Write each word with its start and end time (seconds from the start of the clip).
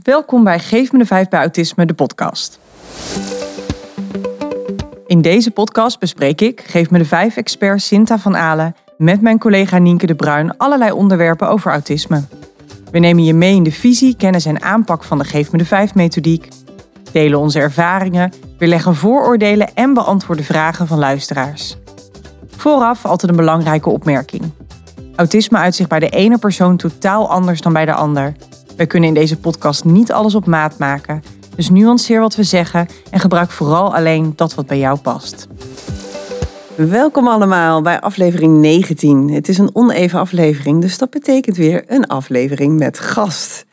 Welkom 0.00 0.44
bij 0.44 0.58
Geef 0.58 0.92
me 0.92 0.98
de 0.98 1.04
5 1.04 1.28
bij 1.28 1.40
Autisme, 1.40 1.86
de 1.86 1.94
podcast. 1.94 2.60
In 5.06 5.22
deze 5.22 5.50
podcast 5.50 5.98
bespreek 5.98 6.40
ik, 6.40 6.60
Geef 6.66 6.90
me 6.90 6.98
de 6.98 7.04
5 7.04 7.36
expert 7.36 7.82
Sinta 7.82 8.18
van 8.18 8.36
Alen, 8.36 8.76
met 8.96 9.20
mijn 9.20 9.38
collega 9.38 9.78
Nienke 9.78 10.06
de 10.06 10.14
Bruin 10.14 10.56
allerlei 10.56 10.92
onderwerpen 10.92 11.48
over 11.48 11.70
autisme. 11.70 12.24
We 12.90 12.98
nemen 12.98 13.24
je 13.24 13.34
mee 13.34 13.54
in 13.54 13.62
de 13.62 13.72
visie, 13.72 14.16
kennis 14.16 14.44
en 14.44 14.62
aanpak 14.62 15.04
van 15.04 15.18
de 15.18 15.24
Geef 15.24 15.52
me 15.52 15.58
de 15.58 15.64
5 15.64 15.94
methodiek, 15.94 16.48
delen 17.12 17.38
onze 17.38 17.58
ervaringen, 17.58 18.32
weerleggen 18.58 18.94
vooroordelen 18.94 19.74
en 19.74 19.94
beantwoorden 19.94 20.44
vragen 20.44 20.86
van 20.86 20.98
luisteraars. 20.98 21.76
Vooraf 22.56 23.04
altijd 23.04 23.30
een 23.30 23.36
belangrijke 23.36 23.90
opmerking. 23.90 24.50
Autisme 25.16 25.58
uit 25.58 25.74
zich 25.74 25.86
bij 25.86 25.98
de 25.98 26.08
ene 26.08 26.38
persoon 26.38 26.76
totaal 26.76 27.30
anders 27.30 27.60
dan 27.60 27.72
bij 27.72 27.84
de 27.84 27.94
ander. 27.94 28.34
We 28.82 28.88
kunnen 28.88 29.08
in 29.08 29.14
deze 29.14 29.38
podcast 29.38 29.84
niet 29.84 30.12
alles 30.12 30.34
op 30.34 30.46
maat 30.46 30.78
maken, 30.78 31.22
dus 31.56 31.70
nuanceer 31.70 32.20
wat 32.20 32.36
we 32.36 32.42
zeggen 32.42 32.88
en 33.10 33.20
gebruik 33.20 33.50
vooral 33.50 33.94
alleen 33.94 34.32
dat 34.36 34.54
wat 34.54 34.66
bij 34.66 34.78
jou 34.78 34.98
past. 34.98 35.46
Welkom 36.74 37.28
allemaal 37.28 37.82
bij 37.82 38.00
aflevering 38.00 38.56
19. 38.56 39.30
Het 39.30 39.48
is 39.48 39.58
een 39.58 39.70
oneven 39.72 40.18
aflevering, 40.18 40.80
dus 40.80 40.98
dat 40.98 41.10
betekent 41.10 41.56
weer 41.56 41.84
een 41.86 42.06
aflevering 42.06 42.78
met 42.78 42.98
gast. 42.98 43.64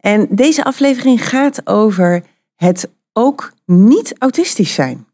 En 0.00 0.26
deze 0.30 0.64
aflevering 0.64 1.28
gaat 1.28 1.66
over 1.66 2.22
het 2.56 2.90
ook 3.12 3.52
niet 3.64 4.14
autistisch 4.18 4.74
zijn. 4.74 5.06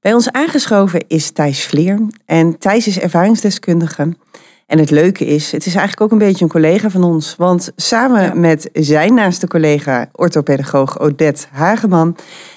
Bij 0.00 0.14
ons 0.14 0.30
aangeschoven 0.30 1.04
is 1.06 1.30
Thijs 1.30 1.66
Vleer 1.66 2.00
en 2.24 2.58
Thijs 2.58 2.86
is 2.86 2.98
ervaringsdeskundige. 2.98 4.16
En 4.68 4.78
het 4.78 4.90
leuke 4.90 5.26
is, 5.26 5.52
het 5.52 5.66
is 5.66 5.74
eigenlijk 5.74 6.00
ook 6.00 6.10
een 6.10 6.26
beetje 6.26 6.44
een 6.44 6.50
collega 6.50 6.90
van 6.90 7.04
ons. 7.04 7.36
Want 7.36 7.72
samen 7.76 8.40
met 8.40 8.68
zijn 8.72 9.14
naaste 9.14 9.46
collega, 9.46 10.08
orthopedagoog 10.12 11.00
Odette 11.00 11.46
Hageman, 11.50 12.16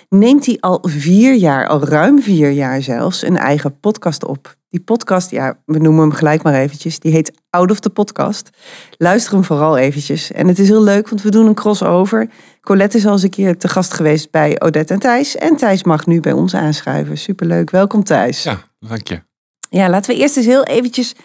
neemt 0.10 0.46
hij 0.46 0.58
al 0.60 0.80
vier 0.82 1.34
jaar, 1.34 1.68
al 1.68 1.84
ruim 1.84 2.22
vier 2.22 2.50
jaar 2.50 2.82
zelfs, 2.82 3.24
een 3.24 3.38
eigen 3.38 3.80
podcast 3.80 4.26
op. 4.26 4.56
Die 4.70 4.80
podcast, 4.80 5.32
ja, 5.32 5.58
we 5.66 5.78
noemen 5.78 6.02
hem 6.02 6.12
gelijk 6.12 6.44
maar 6.44 6.54
eventjes, 6.54 7.00
die 7.00 7.12
heet 7.12 7.32
Out 7.50 7.72
of 7.72 7.80
the 7.80 7.90
Podcast. 7.90 8.50
Luister 8.98 9.34
hem 9.34 9.44
vooral 9.44 9.78
eventjes. 9.78 10.32
En 10.32 10.48
het 10.48 10.60
is 10.60 10.68
heel 10.68 10.84
leuk, 10.84 11.10
want 11.10 11.22
we 11.22 11.30
doen 11.30 11.48
een 11.48 11.54
crossover. 11.54 12.30
Colette 12.62 12.98
is 12.98 13.06
al 13.06 13.12
eens 13.12 13.24
een 13.24 13.30
keer 13.30 13.58
te 13.58 13.68
gast 13.68 13.94
geweest 13.94 14.32
bij 14.32 14.62
Odette 14.62 14.94
en 14.94 15.00
Thijs. 15.00 15.36
En 15.36 15.56
Thijs 15.56 15.84
mag 15.84 16.06
nu 16.06 16.20
bij 16.20 16.32
ons 16.32 16.56
aanschuiven. 16.56 17.18
Superleuk, 17.18 17.70
welkom 17.70 18.04
Thijs. 18.04 18.44
Ja, 18.44 18.62
dank 18.80 19.08
je. 19.08 19.22
Ja, 19.70 19.90
laten 19.90 20.16
we 20.16 20.22
eerst 20.22 20.38
eens 20.38 20.46
heel 20.46 20.64
eventjes 20.64 21.16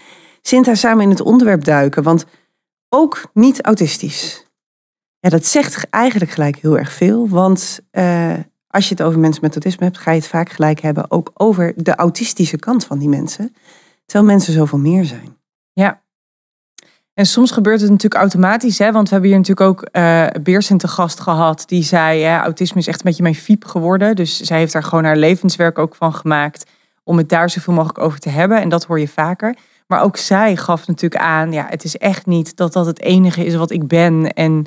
Sinta 0.47 0.75
samen 0.75 1.03
in 1.03 1.11
het 1.11 1.21
onderwerp 1.21 1.65
duiken. 1.65 2.03
Want 2.03 2.25
ook 2.89 3.31
niet 3.33 3.63
autistisch. 3.63 4.47
Ja, 5.19 5.29
dat 5.29 5.47
zegt 5.47 5.91
eigenlijk 5.91 6.31
gelijk 6.31 6.57
heel 6.57 6.79
erg 6.79 6.93
veel. 6.93 7.29
Want 7.29 7.81
uh, 7.93 8.35
als 8.67 8.89
je 8.89 8.95
het 8.95 9.03
over 9.03 9.21
mensen 9.21 9.43
met 9.43 9.53
autisme 9.53 9.85
hebt, 9.85 9.99
ga 9.99 10.11
je 10.11 10.19
het 10.19 10.29
vaak 10.29 10.51
gelijk 10.51 10.81
hebben 10.81 11.11
ook 11.11 11.31
over 11.35 11.73
de 11.77 11.95
autistische 11.95 12.57
kant 12.57 12.85
van 12.85 12.99
die 12.99 13.09
mensen. 13.09 13.55
Terwijl 14.05 14.31
mensen 14.31 14.53
zoveel 14.53 14.79
meer 14.79 15.05
zijn. 15.05 15.37
Ja. 15.73 16.03
En 17.15 17.27
soms 17.27 17.51
gebeurt 17.51 17.81
het 17.81 17.91
natuurlijk 17.91 18.21
automatisch, 18.21 18.79
hè? 18.79 18.93
want 18.93 19.09
we 19.09 19.13
hebben 19.13 19.31
hier 19.31 19.39
natuurlijk 19.39 19.69
ook 19.69 19.89
uh, 19.93 20.27
Beersen 20.43 20.79
te 20.79 20.89
gast 20.89 21.21
gehad. 21.21 21.63
Die 21.67 21.83
zei, 21.83 22.25
autisme 22.27 22.81
is 22.81 22.87
echt 22.87 22.99
een 22.99 23.07
beetje 23.07 23.23
mijn 23.23 23.35
fiep 23.35 23.65
geworden. 23.65 24.17
Dus 24.17 24.41
zij 24.41 24.59
heeft 24.59 24.73
daar 24.73 24.83
gewoon 24.83 25.05
haar 25.05 25.17
levenswerk 25.17 25.79
ook 25.79 25.95
van 25.95 26.15
gemaakt. 26.15 26.71
Om 27.05 27.17
het 27.17 27.29
daar 27.29 27.51
zoveel 27.51 27.75
mogelijk 27.75 27.99
over 27.99 28.19
te 28.19 28.29
hebben. 28.29 28.61
En 28.61 28.69
dat 28.69 28.85
hoor 28.85 29.01
je 29.01 29.09
vaker. 29.09 29.57
Maar 29.87 30.03
ook 30.03 30.17
zij 30.17 30.57
gaf 30.57 30.87
natuurlijk 30.87 31.23
aan, 31.23 31.53
ja, 31.53 31.67
het 31.69 31.85
is 31.85 31.97
echt 31.97 32.27
niet 32.27 32.57
dat 32.57 32.73
dat 32.73 32.87
het 32.87 33.01
enige 33.01 33.45
is 33.45 33.55
wat 33.55 33.71
ik 33.71 33.87
ben. 33.87 34.33
En 34.33 34.65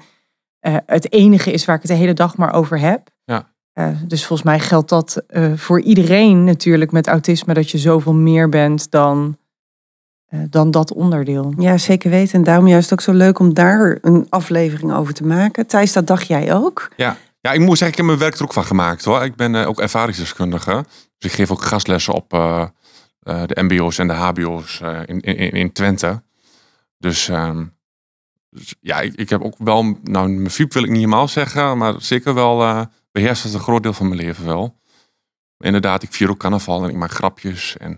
uh, 0.61 0.75
het 0.85 1.11
enige 1.13 1.51
is 1.51 1.65
waar 1.65 1.75
ik 1.75 1.81
het 1.81 1.91
de 1.91 1.97
hele 1.97 2.13
dag 2.13 2.37
maar 2.37 2.53
over 2.53 2.79
heb. 2.79 3.09
Ja. 3.23 3.49
Uh, 3.73 3.87
dus 4.07 4.25
volgens 4.25 4.47
mij 4.47 4.59
geldt 4.59 4.89
dat 4.89 5.21
uh, 5.29 5.53
voor 5.55 5.81
iedereen 5.81 6.43
natuurlijk 6.43 6.91
met 6.91 7.07
autisme, 7.07 7.53
dat 7.53 7.71
je 7.71 7.77
zoveel 7.77 8.13
meer 8.13 8.49
bent 8.49 8.91
dan, 8.91 9.37
dan 10.49 10.71
dat 10.71 10.93
onderdeel. 10.93 11.53
Ja, 11.57 11.77
zeker 11.77 12.09
weten. 12.09 12.33
En 12.33 12.43
daarom 12.43 12.67
juist 12.67 12.93
ook 12.93 13.01
zo 13.01 13.11
leuk 13.11 13.39
om 13.39 13.53
daar 13.53 13.97
een 14.01 14.27
aflevering 14.29 14.93
over 14.93 15.13
te 15.13 15.25
maken. 15.25 15.67
Thijs, 15.67 15.93
dat 15.93 16.07
dacht 16.07 16.27
jij 16.27 16.53
ook? 16.53 16.89
Ja, 16.95 17.17
ja 17.41 17.51
ik 17.51 17.59
moet 17.59 17.77
zeggen, 17.77 17.87
ik 17.87 17.95
heb 17.95 18.05
mijn 18.05 18.17
werk 18.17 18.35
er 18.35 18.43
ook 18.43 18.53
van 18.53 18.63
gemaakt 18.63 19.03
hoor. 19.03 19.23
Ik 19.23 19.35
ben 19.35 19.55
ook 19.55 19.79
ervaringsdeskundige. 19.79 20.85
Dus 21.17 21.31
ik 21.31 21.37
geef 21.37 21.51
ook 21.51 21.61
gastlessen 21.61 22.13
op 22.13 22.33
uh, 23.23 23.43
de 23.45 23.63
MBO's 23.63 23.97
en 23.97 24.07
de 24.07 24.13
HBO's 24.13 24.79
uh, 24.83 24.99
in, 25.05 25.19
in, 25.19 25.51
in 25.51 25.71
Twente. 25.71 26.21
Dus, 26.97 27.27
um, 27.27 27.75
dus 28.49 28.75
ja, 28.79 28.99
ik, 28.99 29.13
ik, 29.15 29.29
heb 29.29 29.41
ook 29.41 29.55
wel, 29.57 29.83
nou, 30.03 30.29
mijn 30.29 30.49
fiep 30.49 30.73
wil 30.73 30.83
ik 30.83 30.89
niet 30.89 30.97
helemaal 30.97 31.27
zeggen, 31.27 31.77
maar 31.77 31.93
zeker 31.97 32.33
wel 32.33 32.61
uh, 32.61 32.81
beheerst 33.11 33.43
het 33.43 33.53
een 33.53 33.59
groot 33.59 33.83
deel 33.83 33.93
van 33.93 34.07
mijn 34.07 34.21
leven 34.21 34.45
wel. 34.45 34.77
Inderdaad, 35.57 36.03
ik 36.03 36.13
vier 36.13 36.29
ook 36.29 36.37
carnaval 36.37 36.83
en 36.83 36.89
ik 36.89 36.95
maak 36.95 37.11
grapjes. 37.11 37.77
En 37.77 37.91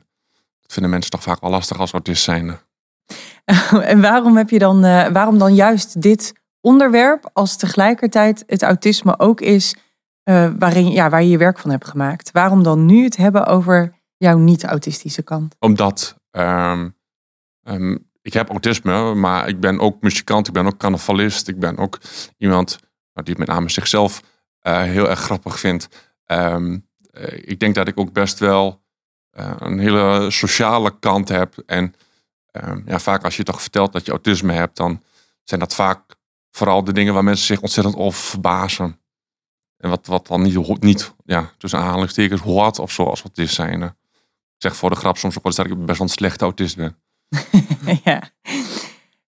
dat 0.61 0.73
vinden 0.73 0.91
mensen 0.91 1.11
toch 1.11 1.23
vaak 1.23 1.41
wel 1.41 1.49
lastig 1.49 1.79
als 1.79 1.91
autist 1.91 2.23
zijn. 2.23 2.59
en 3.81 4.01
waarom 4.01 4.37
heb 4.37 4.49
je 4.49 4.59
dan, 4.59 4.81
waarom 5.13 5.37
dan 5.37 5.55
juist 5.55 6.01
dit 6.01 6.33
onderwerp 6.61 7.29
als 7.33 7.57
tegelijkertijd 7.57 8.43
het 8.47 8.63
autisme 8.63 9.19
ook 9.19 9.41
is 9.41 9.75
waarin, 10.57 10.91
ja, 10.91 11.09
waar 11.09 11.23
je 11.23 11.29
je 11.29 11.37
werk 11.37 11.59
van 11.59 11.71
hebt 11.71 11.87
gemaakt? 11.87 12.31
Waarom 12.31 12.63
dan 12.63 12.85
nu 12.85 13.03
het 13.03 13.17
hebben 13.17 13.45
over 13.45 14.00
jouw 14.21 14.37
niet-autistische 14.37 15.21
kant? 15.21 15.55
Omdat 15.59 16.15
um, 16.31 16.95
um, 17.63 18.09
ik 18.21 18.33
heb 18.33 18.49
autisme, 18.49 19.13
maar 19.13 19.47
ik 19.47 19.59
ben 19.59 19.79
ook 19.79 20.01
muzikant, 20.01 20.47
ik 20.47 20.53
ben 20.53 20.65
ook 20.65 20.77
carnavalist, 20.77 21.47
ik 21.47 21.59
ben 21.59 21.77
ook 21.77 21.99
iemand 22.37 22.77
die 23.13 23.37
met 23.37 23.47
name 23.47 23.69
zichzelf 23.69 24.21
uh, 24.67 24.81
heel 24.81 25.09
erg 25.09 25.19
grappig 25.19 25.59
vindt. 25.59 25.87
Um, 26.25 26.87
uh, 27.11 27.33
ik 27.33 27.59
denk 27.59 27.75
dat 27.75 27.87
ik 27.87 27.99
ook 27.99 28.13
best 28.13 28.39
wel 28.39 28.83
uh, 29.39 29.53
een 29.57 29.79
hele 29.79 30.31
sociale 30.31 30.99
kant 30.99 31.29
heb. 31.29 31.57
En 31.65 31.93
ja, 32.85 32.99
vaak 32.99 33.23
als 33.23 33.37
je 33.37 33.43
toch 33.43 33.61
vertelt 33.61 33.93
dat 33.93 34.05
je 34.05 34.11
autisme 34.11 34.53
hebt, 34.53 34.77
dan 34.77 35.03
zijn 35.43 35.59
dat 35.59 35.75
vaak 35.75 36.15
vooral 36.51 36.83
de 36.83 36.93
dingen 36.93 37.13
waar 37.13 37.23
mensen 37.23 37.45
zich 37.45 37.61
ontzettend 37.61 37.95
over 37.95 38.21
verbazen. 38.21 38.99
En 39.77 39.89
wat, 39.89 40.05
wat 40.05 40.27
dan 40.27 40.41
niet, 40.41 40.81
niet 40.81 41.13
ja, 41.25 41.51
tussen 41.57 41.79
aanhalingstekens 41.79 42.41
hoort 42.41 42.79
of 42.79 42.91
zo 42.91 43.03
als 43.03 43.23
autist 43.23 43.55
zijn 43.55 43.95
zeg 44.61 44.75
voor 44.75 44.89
de 44.89 44.95
grap 44.95 45.17
soms 45.17 45.37
ook 45.37 45.43
wel 45.43 45.51
eens 45.51 45.61
dat 45.61 45.77
ik 45.77 45.85
best 45.85 45.97
wel 45.97 46.07
een 46.07 46.13
slechte 46.13 46.43
autist 46.43 46.75
ben. 46.75 46.95
ja. 48.03 48.21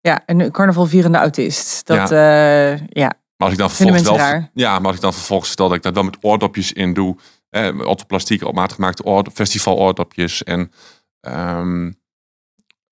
ja, 0.01 0.23
een 0.27 0.51
carnavalvierende 0.51 1.19
autist. 1.19 1.87
Dat, 1.87 2.09
ja. 2.09 2.73
Uh, 2.73 2.81
ja. 2.89 3.21
Maar 3.37 3.49
als 3.49 3.53
ik 3.53 3.59
dan 3.59 3.71
vervolgens 3.71 4.03
wel, 4.03 4.49
ja, 4.55 4.79
maar 4.79 4.87
als 4.87 4.97
ik 4.97 5.03
dan 5.03 5.13
vervolgens 5.13 5.49
vertel 5.49 5.69
dat 5.69 5.77
ik 5.77 5.83
dat 5.83 5.95
wel 5.95 6.03
met 6.03 6.17
oordopjes 6.21 6.73
in 6.73 6.95
doe, 6.95 7.17
eh, 7.51 7.79
orthoplastiek 7.79 8.45
op 8.45 8.55
maat 8.55 8.73
gemaakte 8.73 9.05
oord, 9.05 9.33
festival 9.33 9.77
oordopjes 9.77 10.43
en 10.43 10.73
um, 11.21 12.01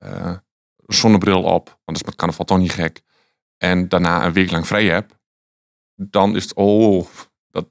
uh, 0.04 0.36
zonnebril 0.86 1.42
op, 1.42 1.66
want 1.66 1.80
dat 1.84 1.96
is 1.96 2.02
met 2.02 2.14
carnaval 2.14 2.44
toch 2.44 2.58
niet 2.58 2.72
gek. 2.72 3.02
En 3.56 3.88
daarna 3.88 4.24
een 4.24 4.32
week 4.32 4.50
lang 4.50 4.66
vrij 4.66 4.84
heb, 4.84 5.18
dan 5.94 6.36
is 6.36 6.42
het, 6.42 6.54
oh, 6.54 7.06
dat, 7.50 7.68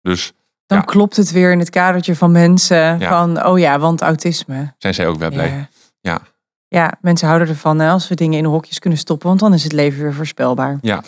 dus 0.00 0.32
dan 0.66 0.78
ja. 0.78 0.84
klopt 0.84 1.16
het 1.16 1.30
weer 1.30 1.52
in 1.52 1.58
het 1.58 1.70
kadertje 1.70 2.16
van 2.16 2.32
mensen. 2.32 2.98
Ja. 2.98 3.08
Van, 3.08 3.46
oh 3.46 3.58
ja, 3.58 3.78
want 3.78 4.00
autisme. 4.00 4.74
Zijn 4.78 4.94
zij 4.94 5.06
ook 5.06 5.18
wel 5.18 5.30
blij. 5.30 5.48
Ja. 5.48 5.68
ja. 6.00 6.20
Ja, 6.68 6.92
mensen 7.00 7.26
houden 7.26 7.48
ervan 7.48 7.78
hè, 7.78 7.90
als 7.90 8.08
we 8.08 8.14
dingen 8.14 8.38
in 8.38 8.44
hokjes 8.44 8.78
kunnen 8.78 8.98
stoppen. 8.98 9.28
Want 9.28 9.40
dan 9.40 9.54
is 9.54 9.62
het 9.62 9.72
leven 9.72 10.02
weer 10.02 10.14
voorspelbaar. 10.14 10.78
Ja. 10.80 11.02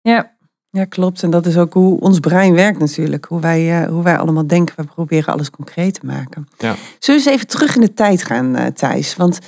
Ja. 0.00 0.38
Ja, 0.70 0.84
klopt. 0.84 1.22
En 1.22 1.30
dat 1.30 1.46
is 1.46 1.56
ook 1.56 1.72
hoe 1.72 2.00
ons 2.00 2.20
brein 2.20 2.54
werkt 2.54 2.78
natuurlijk. 2.78 3.24
Hoe 3.24 3.40
wij, 3.40 3.82
uh, 3.82 3.88
hoe 3.88 4.02
wij 4.02 4.18
allemaal 4.18 4.46
denken. 4.46 4.74
We 4.76 4.84
proberen 4.84 5.32
alles 5.32 5.50
concreet 5.50 6.00
te 6.00 6.06
maken. 6.06 6.48
Ja. 6.58 6.74
Zullen 6.98 7.20
we 7.20 7.30
eens 7.30 7.36
even 7.36 7.46
terug 7.46 7.74
in 7.74 7.80
de 7.80 7.94
tijd 7.94 8.24
gaan, 8.24 8.56
uh, 8.56 8.66
Thijs? 8.66 9.16
Want 9.16 9.38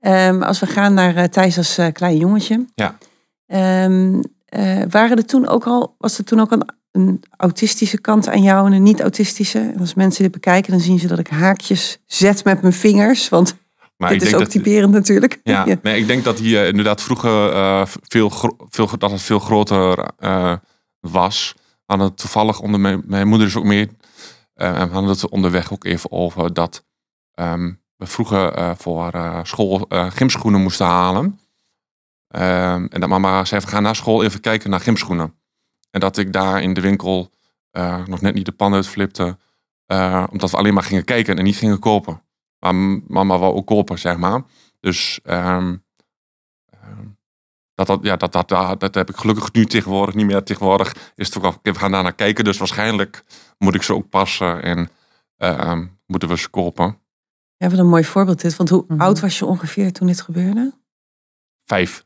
um, 0.00 0.42
als 0.42 0.60
we 0.60 0.66
gaan 0.66 0.94
naar 0.94 1.16
uh, 1.16 1.24
Thijs 1.24 1.56
als 1.56 1.78
klein 1.92 2.16
jongetje. 2.16 2.66
Ja. 2.74 2.98
Um, 3.84 4.22
waren 4.90 5.16
er 5.16 5.26
toen 5.26 5.48
ook 5.48 5.66
al, 5.66 5.94
was 5.98 6.18
er 6.18 6.24
toen 6.24 6.40
ook 6.40 6.50
een 6.50 6.68
een 6.92 7.22
autistische 7.36 8.00
kant 8.00 8.28
aan 8.28 8.42
jou 8.42 8.66
en 8.66 8.72
een 8.72 8.82
niet-autistische. 8.82 9.58
En 9.58 9.80
als 9.80 9.94
mensen 9.94 10.22
dit 10.22 10.32
bekijken, 10.32 10.70
dan 10.70 10.80
zien 10.80 10.98
ze 10.98 11.06
dat 11.06 11.18
ik 11.18 11.28
haakjes 11.28 11.98
zet 12.06 12.44
met 12.44 12.60
mijn 12.62 12.72
vingers. 12.72 13.28
Want 13.28 13.56
maar 13.96 14.10
dit 14.10 14.22
is 14.22 14.34
ook 14.34 14.40
dat, 14.40 14.50
typerend 14.50 14.92
natuurlijk. 14.92 15.40
Ja, 15.42 15.64
ja. 15.68 15.76
Nee, 15.82 16.00
ik 16.00 16.06
denk 16.06 16.24
dat 16.24 16.40
uh, 16.40 16.66
inderdaad 16.66 17.02
vroeger 17.02 17.52
uh, 17.52 17.82
veel, 17.86 18.30
veel, 18.68 18.98
dat 18.98 19.10
het 19.10 19.22
veel 19.22 19.38
groter 19.38 20.10
uh, 20.20 20.56
was. 21.00 21.54
Hadden 21.84 22.06
het 22.06 22.16
toevallig 22.16 22.60
onder 22.60 22.80
mijn, 22.80 23.02
mijn 23.06 23.28
moeder 23.28 23.46
is 23.46 23.56
ook 23.56 23.64
mee. 23.64 23.88
en 24.54 24.88
we 24.88 24.92
hadden 24.92 25.10
het 25.10 25.28
onderweg 25.28 25.72
ook 25.72 25.84
even 25.84 26.12
over 26.12 26.54
dat 26.54 26.84
um, 27.34 27.80
we 27.96 28.06
vroeger 28.06 28.76
voor 28.76 29.40
school 29.42 29.86
gymschoenen 29.88 30.60
moesten 30.60 30.86
halen. 30.86 31.24
Um, 31.24 32.88
en 32.88 33.00
dat 33.00 33.08
mama 33.08 33.44
zei, 33.44 33.60
we 33.60 33.66
gaan 33.66 33.82
naar 33.82 33.96
school 33.96 34.22
even 34.22 34.40
kijken 34.40 34.70
naar 34.70 34.80
gymschoenen. 34.80 35.39
En 35.90 36.00
dat 36.00 36.16
ik 36.16 36.32
daar 36.32 36.62
in 36.62 36.74
de 36.74 36.80
winkel 36.80 37.30
uh, 37.72 38.06
nog 38.06 38.20
net 38.20 38.34
niet 38.34 38.44
de 38.46 38.52
pan 38.52 38.74
uitflipte. 38.74 39.38
Uh, 39.86 40.26
omdat 40.30 40.50
we 40.50 40.56
alleen 40.56 40.74
maar 40.74 40.82
gingen 40.82 41.04
kijken 41.04 41.38
en 41.38 41.44
niet 41.44 41.56
gingen 41.56 41.78
kopen. 41.78 42.22
Maar 42.58 42.74
mama 43.06 43.38
wou 43.38 43.54
ook 43.54 43.66
kopen, 43.66 43.98
zeg 43.98 44.16
maar. 44.16 44.42
Dus 44.80 45.20
um, 45.24 45.84
um, 46.84 47.18
dat, 47.74 47.86
dat, 47.86 47.98
ja, 48.02 48.16
dat, 48.16 48.32
dat, 48.32 48.48
dat, 48.48 48.80
dat 48.80 48.94
heb 48.94 49.08
ik 49.08 49.16
gelukkig 49.16 49.52
nu 49.52 49.66
tegenwoordig 49.66 50.14
niet 50.14 50.26
meer. 50.26 50.42
Tegenwoordig 50.42 51.12
is 51.14 51.26
het 51.26 51.36
ook 51.36 51.44
al, 51.44 51.58
we 51.62 51.74
gaan 51.74 51.90
daar 51.90 52.02
naar 52.02 52.14
kijken. 52.14 52.44
Dus 52.44 52.58
waarschijnlijk 52.58 53.24
moet 53.58 53.74
ik 53.74 53.82
ze 53.82 53.94
ook 53.94 54.08
passen 54.08 54.62
en 54.62 54.88
ehm, 55.36 55.86
moeten 56.06 56.28
we 56.28 56.38
ze 56.38 56.48
kopen. 56.48 56.98
Ja, 57.56 57.68
wat 57.70 57.78
een 57.78 57.88
mooi 57.88 58.04
voorbeeld 58.04 58.40
dit. 58.40 58.56
Want 58.56 58.68
hoe 58.68 58.84
Mhm. 58.88 59.00
oud 59.00 59.20
was 59.20 59.38
je 59.38 59.44
ongeveer 59.46 59.92
toen 59.92 60.06
dit 60.06 60.20
gebeurde? 60.20 60.72
Vijf. 61.64 62.04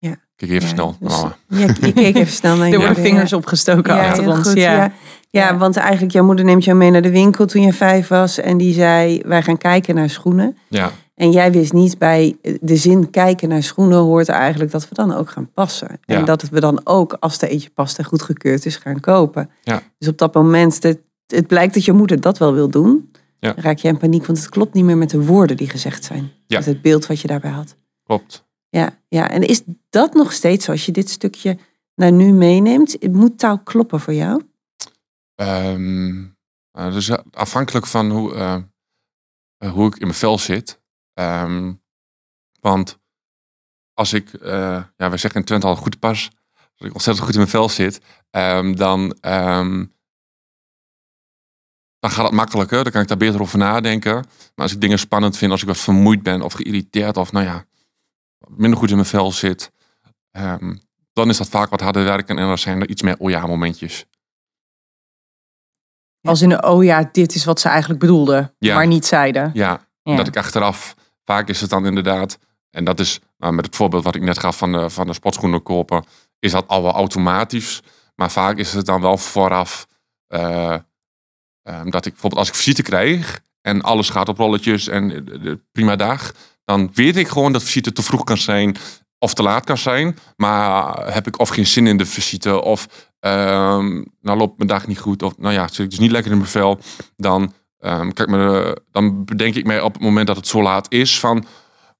Ja. 0.00 0.16
Kijk 0.36 0.50
even 0.50 0.68
Ja, 0.68 0.74
snel. 0.74 0.96
dus- 1.00 1.10
mama. 1.20 1.36
Ja, 1.48 1.58
je 1.80 1.92
keek 1.92 2.16
even 2.16 2.32
snel 2.32 2.56
naar 2.56 2.68
Er 2.72 2.78
worden 2.78 2.96
vingers 3.02 3.32
opgestoken 3.32 3.94
Ja, 3.94 4.06
achter 4.08 4.22
heel 4.22 4.32
ons. 4.32 4.48
goed, 4.48 4.56
ja. 4.56 4.72
ja. 4.72 4.92
Ja, 5.30 5.48
Ja. 5.48 5.56
want 5.56 5.76
eigenlijk, 5.76 6.12
jouw 6.12 6.24
moeder 6.24 6.44
neemt 6.44 6.64
jou 6.64 6.76
mee 6.76 6.90
naar 6.90 7.02
de 7.02 7.10
winkel 7.10 7.46
toen 7.46 7.62
je 7.62 7.72
vijf 7.72 8.08
was. 8.08 8.38
En 8.38 8.56
die 8.56 8.74
zei, 8.74 9.20
wij 9.26 9.42
gaan 9.42 9.58
kijken 9.58 9.94
naar 9.94 10.10
schoenen. 10.10 10.56
Ja, 10.68 10.90
En 11.14 11.30
jij 11.30 11.52
wist 11.52 11.72
niet 11.72 11.98
bij 11.98 12.36
de 12.60 12.76
zin 12.76 13.10
kijken 13.10 13.48
naar 13.48 13.62
schoenen 13.62 13.98
hoort 13.98 14.28
er 14.28 14.34
eigenlijk 14.34 14.70
dat 14.70 14.88
we 14.88 14.94
dan 14.94 15.14
ook 15.14 15.30
gaan 15.30 15.50
passen. 15.52 15.88
En 16.04 16.24
dat 16.24 16.42
we 16.48 16.60
dan 16.60 16.80
ook, 16.84 17.16
als 17.20 17.42
er 17.42 17.48
eentje 17.48 17.70
past 17.70 17.98
en 17.98 18.04
goedgekeurd 18.04 18.66
is, 18.66 18.76
gaan 18.76 19.00
kopen. 19.00 19.50
Ja. 19.62 19.82
Dus 19.98 20.08
op 20.08 20.18
dat 20.18 20.34
moment, 20.34 20.82
het, 20.82 20.98
het 21.26 21.46
blijkt 21.46 21.74
dat 21.74 21.84
je 21.84 21.92
moeder 21.92 22.20
dat 22.20 22.38
wel 22.38 22.52
wil 22.54 22.68
doen. 22.68 23.10
Ja. 23.38 23.52
Dan 23.52 23.64
raak 23.64 23.78
je 23.78 23.88
in 23.88 23.98
paniek, 23.98 24.26
want 24.26 24.38
het 24.38 24.48
klopt 24.48 24.74
niet 24.74 24.84
meer 24.84 24.96
met 24.98 25.10
de 25.10 25.24
woorden 25.24 25.56
die 25.56 25.68
gezegd 25.68 26.04
zijn. 26.04 26.30
Ja. 26.46 26.56
Met 26.56 26.66
het 26.66 26.82
beeld 26.82 27.06
wat 27.06 27.20
je 27.20 27.28
daarbij 27.28 27.50
had. 27.50 27.76
klopt. 28.04 28.48
Ja, 28.70 28.98
ja, 29.08 29.30
en 29.30 29.42
is 29.42 29.62
dat 29.88 30.14
nog 30.14 30.32
steeds? 30.32 30.68
Als 30.68 30.86
je 30.86 30.92
dit 30.92 31.10
stukje 31.10 31.58
naar 31.94 32.12
nu 32.12 32.32
meeneemt, 32.32 33.12
moet 33.12 33.38
taal 33.38 33.58
kloppen 33.58 34.00
voor 34.00 34.14
jou? 34.14 34.42
Ehm, 35.34 36.24
eh, 36.70 36.92
dus 36.92 37.06
ja, 37.06 37.24
afhankelijk 37.32 37.86
van 37.86 38.10
hoe, 38.10 38.34
eh, 38.34 38.62
eh, 39.56 39.72
hoe 39.72 39.86
ik 39.86 39.94
in 39.94 40.06
mijn 40.06 40.18
vel 40.18 40.38
zit. 40.38 40.80
Ehm, 41.14 41.72
want 42.60 42.98
als 43.94 44.12
ik, 44.12 44.32
eh, 44.32 44.84
ja, 44.96 45.10
we 45.10 45.16
zeggen 45.16 45.40
in 45.40 45.46
Twente 45.46 45.66
al 45.66 45.76
goed 45.76 45.98
pas. 45.98 46.30
Als 46.76 46.88
ik 46.88 46.94
ontzettend 46.94 47.26
goed 47.26 47.34
in 47.34 47.40
mijn 47.40 47.50
vel 47.50 47.68
zit, 47.68 48.00
ehm, 48.30 48.74
dan, 48.74 49.16
dan 51.98 52.10
gaat 52.10 52.24
het 52.24 52.34
makkelijker. 52.34 52.82
Dan 52.82 52.92
kan 52.92 53.02
ik 53.02 53.08
daar 53.08 53.16
beter 53.16 53.40
over 53.40 53.58
nadenken. 53.58 54.14
Maar 54.14 54.64
als 54.66 54.72
ik 54.72 54.80
dingen 54.80 54.98
spannend 54.98 55.36
vind, 55.36 55.50
als 55.50 55.60
ik 55.60 55.66
wat 55.66 55.78
vermoeid 55.78 56.22
ben 56.22 56.42
of 56.42 56.52
geïrriteerd 56.52 57.16
of 57.16 57.32
nou 57.32 57.46
ja, 57.46 57.64
minder 58.48 58.78
goed 58.78 58.88
in 58.88 58.94
mijn 58.96 59.06
vel 59.08 59.32
zit, 59.32 59.70
ehm, 60.30 60.74
dan 61.12 61.28
is 61.28 61.36
dat 61.36 61.48
vaak 61.48 61.70
wat 61.70 61.80
harder 61.80 62.04
werken 62.04 62.38
en 62.38 62.46
dan 62.46 62.58
zijn 62.58 62.80
er 62.80 62.88
iets 62.88 63.02
meer 63.02 63.16
oh 63.18 63.30
ja 63.30 63.46
momentjes. 63.46 64.04
Als 66.22 66.42
in, 66.42 66.64
oh 66.64 66.84
ja, 66.84 67.08
dit 67.12 67.34
is 67.34 67.44
wat 67.44 67.60
ze 67.60 67.68
eigenlijk 67.68 68.00
bedoelden, 68.00 68.54
Ja. 68.58 68.74
maar 68.74 68.86
niet 68.86 69.06
zeiden. 69.06 69.50
Ja, 69.54 69.86
Ja. 70.02 70.16
dat 70.16 70.26
ik 70.26 70.36
achteraf, 70.36 70.94
vaak 71.24 71.48
is 71.48 71.60
het 71.60 71.70
dan 71.70 71.86
inderdaad, 71.86 72.38
en 72.70 72.84
dat 72.84 73.00
is 73.00 73.20
nou, 73.38 73.52
met 73.52 73.66
het 73.66 73.76
voorbeeld 73.76 74.04
wat 74.04 74.14
ik 74.14 74.22
net 74.22 74.38
gaf 74.38 74.58
van 74.58 74.72
de, 74.72 74.90
van 74.90 75.06
de 75.06 75.12
sportschoenen 75.12 75.62
kopen, 75.62 76.04
is 76.38 76.52
dat 76.52 76.68
al 76.68 76.82
wel 76.82 76.92
automatisch. 76.92 77.82
Maar 78.14 78.30
vaak 78.30 78.56
is 78.56 78.72
het 78.72 78.86
dan 78.86 79.00
wel 79.00 79.16
vooraf 79.16 79.86
eh, 80.26 80.76
ehm, 81.62 81.90
dat 81.90 82.06
ik 82.06 82.12
bijvoorbeeld 82.12 82.40
als 82.40 82.48
ik 82.48 82.54
visite 82.54 82.82
krijg 82.82 83.40
en 83.60 83.82
alles 83.82 84.10
gaat 84.10 84.28
op 84.28 84.38
rolletjes 84.38 84.88
en 84.88 85.26
eh, 85.44 85.52
prima 85.72 85.96
dag, 85.96 86.32
dan 86.64 86.90
weet 86.94 87.16
ik 87.16 87.28
gewoon 87.28 87.52
dat 87.52 87.62
visite 87.62 87.92
te 87.92 88.02
vroeg 88.02 88.24
kan 88.24 88.38
zijn 88.38 88.76
of 89.18 89.34
te 89.34 89.42
laat 89.42 89.64
kan 89.64 89.78
zijn. 89.78 90.18
Maar 90.36 91.12
heb 91.12 91.26
ik 91.26 91.38
of 91.38 91.48
geen 91.48 91.66
zin 91.66 91.86
in 91.86 91.96
de 91.96 92.06
visite 92.06 92.62
of 92.62 93.10
ehm, 93.20 94.04
nou 94.20 94.38
loopt 94.38 94.56
mijn 94.56 94.68
dag 94.68 94.86
niet 94.86 94.98
goed 94.98 95.22
of 95.22 95.38
nou 95.38 95.54
ja, 95.54 95.68
zit 95.68 95.78
ik 95.78 95.90
dus 95.90 95.98
niet 95.98 96.10
lekker 96.10 96.30
in 96.30 96.38
mijn 96.38 96.50
vel, 96.50 96.80
dan 97.16 97.52
Ehm, 97.80 98.10
kijk, 98.10 98.28
me, 98.28 98.82
dan 98.90 99.24
bedenk 99.24 99.54
ik 99.54 99.64
mij 99.64 99.80
op 99.80 99.92
het 99.92 100.02
moment 100.02 100.26
dat 100.26 100.36
het 100.36 100.46
zo 100.46 100.62
laat 100.62 100.92
is 100.92 101.20
van... 101.20 101.46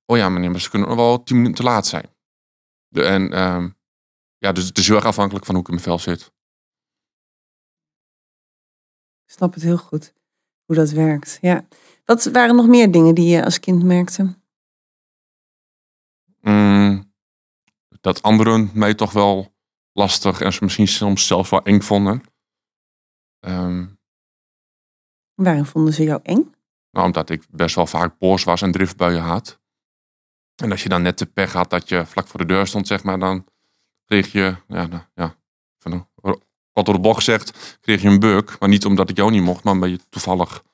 Oh 0.07 0.17
ja, 0.17 0.29
meneer, 0.29 0.51
maar 0.51 0.61
ze 0.61 0.71
kunnen 0.71 0.97
wel 0.97 1.23
tien 1.23 1.37
minuten 1.37 1.57
te 1.57 1.71
laat 1.71 1.87
zijn. 1.87 2.15
En 2.91 3.33
ehm, 3.33 3.69
ja, 4.39 4.53
dus 4.53 4.67
het 4.67 4.79
is 4.79 4.87
heel 4.87 4.97
erg 4.97 5.05
afhankelijk 5.05 5.45
van 5.45 5.55
hoe 5.55 5.63
ik 5.65 5.69
in 5.71 5.75
mijn 5.75 5.87
vel 5.87 5.99
zit. 5.99 6.33
Ik 9.25 9.37
snap 9.37 9.55
het 9.55 9.63
heel 9.63 9.77
goed, 9.77 10.13
hoe 10.71 10.79
dat 10.79 10.91
werkt. 10.91 11.39
Ja. 11.41 11.67
Wat 12.05 12.25
waren 12.25 12.57
nog 12.57 12.67
meer 12.67 12.91
dingen 12.91 13.15
die 13.15 13.29
je 13.29 13.45
als 13.45 13.61
kind 13.61 13.83
merkte? 13.83 14.35
Mm, 16.41 17.13
dat 18.01 18.23
anderen 18.23 18.71
mij 18.75 18.95
toch 18.95 19.13
wel 19.13 19.55
lastig 19.93 20.41
en 20.41 20.53
ze 20.53 20.65
misschien 20.65 20.89
soms 20.89 21.27
zelfs 21.27 21.51
wel 21.51 21.63
eng 21.63 21.81
vonden. 21.81 22.23
Ehm, 23.41 23.87
Waarin 25.35 25.65
vonden 25.65 25.95
ze 25.95 26.03
jou 26.03 26.21
eng? 26.23 26.55
nou, 26.91 27.07
omdat 27.07 27.31
ik 27.31 27.47
best 27.51 27.75
wel 27.75 27.87
vaak 27.87 28.19
boos 28.19 28.45
was 28.45 28.63
en 28.63 28.73
driftbuien 28.73 29.23
had. 29.23 29.61
En 30.63 30.71
als 30.71 30.83
je 30.83 30.89
dan 30.89 31.03
net 31.03 31.19
de 31.19 31.27
pech 31.27 31.53
had 31.53 31.71
dat 31.71 31.89
je 31.89 32.07
vlak 32.07 32.27
voor 32.27 32.41
de 32.41 32.47
deur 32.47 32.67
stond, 32.67 32.87
zeg 32.87 33.03
maar, 33.03 33.19
dan 33.19 33.47
kreeg 34.05 34.33
je, 34.33 34.57
ja, 34.69 35.11
ja 35.15 35.40
wat 36.73 36.85
door 36.85 36.95
de 36.95 37.01
bocht 37.01 37.25
zegt, 37.25 37.79
kreeg 37.81 38.03
je 38.03 38.09
een 38.09 38.21
beuk. 38.21 38.59
Maar 38.59 38.69
niet 38.69 38.85
omdat 38.85 39.11
ik 39.11 39.17
jou 39.17 39.31
niet 39.31 39.43
mocht, 39.43 39.65
maar 39.65 39.73
omdat 39.73 39.91
je 39.91 40.01
toevallig 40.09 40.65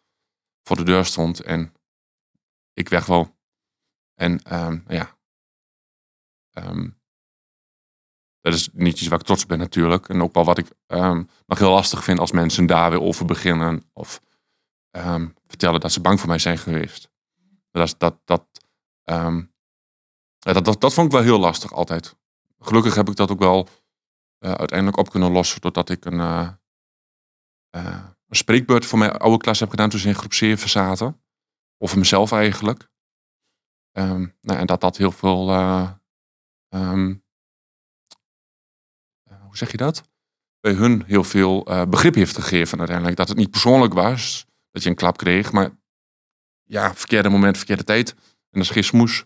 voor 0.62 0.76
de 0.76 0.82
deur 0.82 1.04
stond 1.04 1.40
en 1.40 1.72
ik 2.72 2.88
weg 2.88 3.06
wou. 3.06 3.26
En 4.14 4.43
ehm, 4.43 4.78
ja, 4.88 5.16
Ehm, 6.56 6.88
dat 8.40 8.54
is 8.54 8.69
niet 8.72 9.00
iets 9.00 9.08
waar 9.08 9.19
ik 9.19 9.25
trots 9.25 9.43
op 9.43 9.48
ben 9.48 9.58
natuurlijk. 9.58 10.08
En 10.08 10.22
ook 10.22 10.34
wel 10.34 10.44
wat 10.44 10.58
ik 10.58 10.70
ehm, 10.87 11.22
nog 11.46 11.58
heel 11.58 11.70
lastig 11.70 12.04
vind 12.04 12.19
als 12.19 12.32
mensen 12.32 12.66
daar 12.66 12.90
weer 12.90 13.02
over 13.02 13.26
beginnen. 13.26 13.90
Of 13.93 14.20
vertellen 15.46 15.81
dat 15.81 15.93
ze 15.93 16.00
bang 16.00 16.19
voor 16.20 16.28
mij 16.28 16.38
zijn 16.38 16.58
geweest. 16.58 17.10
Dat, 17.70 17.94
dat, 17.98 18.20
dat, 18.25 18.44
dat, 20.38 20.64
dat, 20.64 20.81
dat 20.81 20.94
vond 20.94 21.06
ik 21.06 21.12
wel 21.12 21.22
heel 21.22 21.38
lastig 21.38 21.72
altijd. 21.72 22.16
Gelukkig 22.58 22.94
heb 22.94 23.08
ik 23.08 23.16
dat 23.16 23.31
ook 23.31 23.38
wel 23.38 23.69
uiteindelijk 24.54 24.98
op 24.98 25.10
kunnen 25.10 25.31
lossen. 25.31 25.60
Doordat 25.60 25.90
ik 25.90 26.04
een, 26.04 26.20
eh, 26.20 26.48
eh, 27.70 28.04
een 28.26 28.37
spreekbeurt 28.37 28.87
voor 28.87 28.98
mijn 28.98 29.12
oude 29.12 29.38
klas 29.38 29.60
heb 29.60 29.70
gedaan 29.70 29.88
toen 29.88 30.00
ze 30.00 30.08
in 30.08 30.14
groep 30.14 30.32
7 30.32 30.69
zaten. 30.69 31.20
Over 31.78 31.98
mezelf 31.98 32.32
eigenlijk. 32.32 32.88
Ehm, 33.93 34.26
nou, 34.40 34.58
en 34.58 34.66
dat 34.66 34.81
dat 34.81 34.96
heel 34.96 35.12
veel... 35.12 35.50
eh, 35.50 35.90
ehm, 36.69 37.14
eh, 39.22 39.43
hoe 39.43 39.56
zeg 39.56 39.70
je 39.70 39.76
dat? 39.76 40.02
Bij 40.60 40.72
hun 40.72 41.04
heel 41.04 41.25
veel 41.25 41.66
eh, 41.66 41.87
begrip 41.87 42.14
heeft 42.14 42.34
gegeven 42.34 42.78
uiteindelijk. 42.78 43.16
Dat 43.16 43.28
het 43.28 43.37
niet 43.37 43.50
persoonlijk 43.50 43.93
was 43.93 44.46
dat 44.70 44.82
je 44.82 44.88
een 44.88 44.96
klap 44.96 45.16
kreeg, 45.16 45.52
maar 45.52 45.70
ja, 46.62 46.94
verkeerde 46.94 47.28
moment, 47.28 47.56
verkeerde 47.56 47.84
tijd. 47.84 48.10
En 48.10 48.19
dat 48.50 48.62
is 48.62 48.70
geen 48.70 48.84
smoes. 48.84 49.25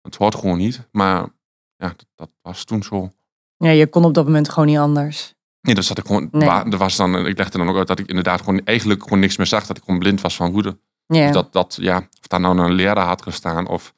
Het 0.00 0.16
hoort 0.16 0.34
gewoon 0.34 0.58
niet. 0.58 0.88
Maar 0.92 1.28
ja, 1.76 1.88
dat, 1.88 2.06
dat 2.14 2.32
was 2.42 2.64
toen 2.64 2.82
zo. 2.82 3.10
Ja, 3.58 3.70
je 3.70 3.86
kon 3.86 4.04
op 4.04 4.14
dat 4.14 4.24
moment 4.24 4.48
gewoon 4.48 4.68
niet 4.68 4.78
anders. 4.78 5.34
Nee, 5.60 5.74
dat 5.74 5.84
zat 5.84 5.98
ik 5.98 6.06
gewoon. 6.06 6.28
Nee. 6.32 6.48
wa- 6.48 6.64
Er 6.70 6.76
was 6.78 6.96
dan, 6.96 7.26
ik 7.26 7.38
legde 7.38 7.58
dan 7.58 7.68
ook 7.68 7.76
uit 7.76 7.86
dat 7.86 7.98
ik 7.98 8.06
inderdaad 8.08 8.40
gewoon 8.40 8.60
eigenlijk 8.64 9.02
gewoon 9.02 9.18
niks 9.18 9.36
meer 9.36 9.46
zag. 9.46 9.66
Dat 9.66 9.76
ik 9.76 9.82
gewoon 9.84 9.98
blind 10.00 10.20
was 10.20 10.36
van 10.36 10.52
woede. 10.52 10.78
Ja. 11.06 11.22
Dus 11.24 11.32
dat, 11.32 11.52
dat, 11.52 11.76
ja, 11.80 11.96
of 11.96 12.26
daar 12.26 12.40
nou 12.40 12.58
een 12.58 12.72
leraar 12.72 13.06
had 13.06 13.22
gestaan 13.22 13.66
of 13.68 13.94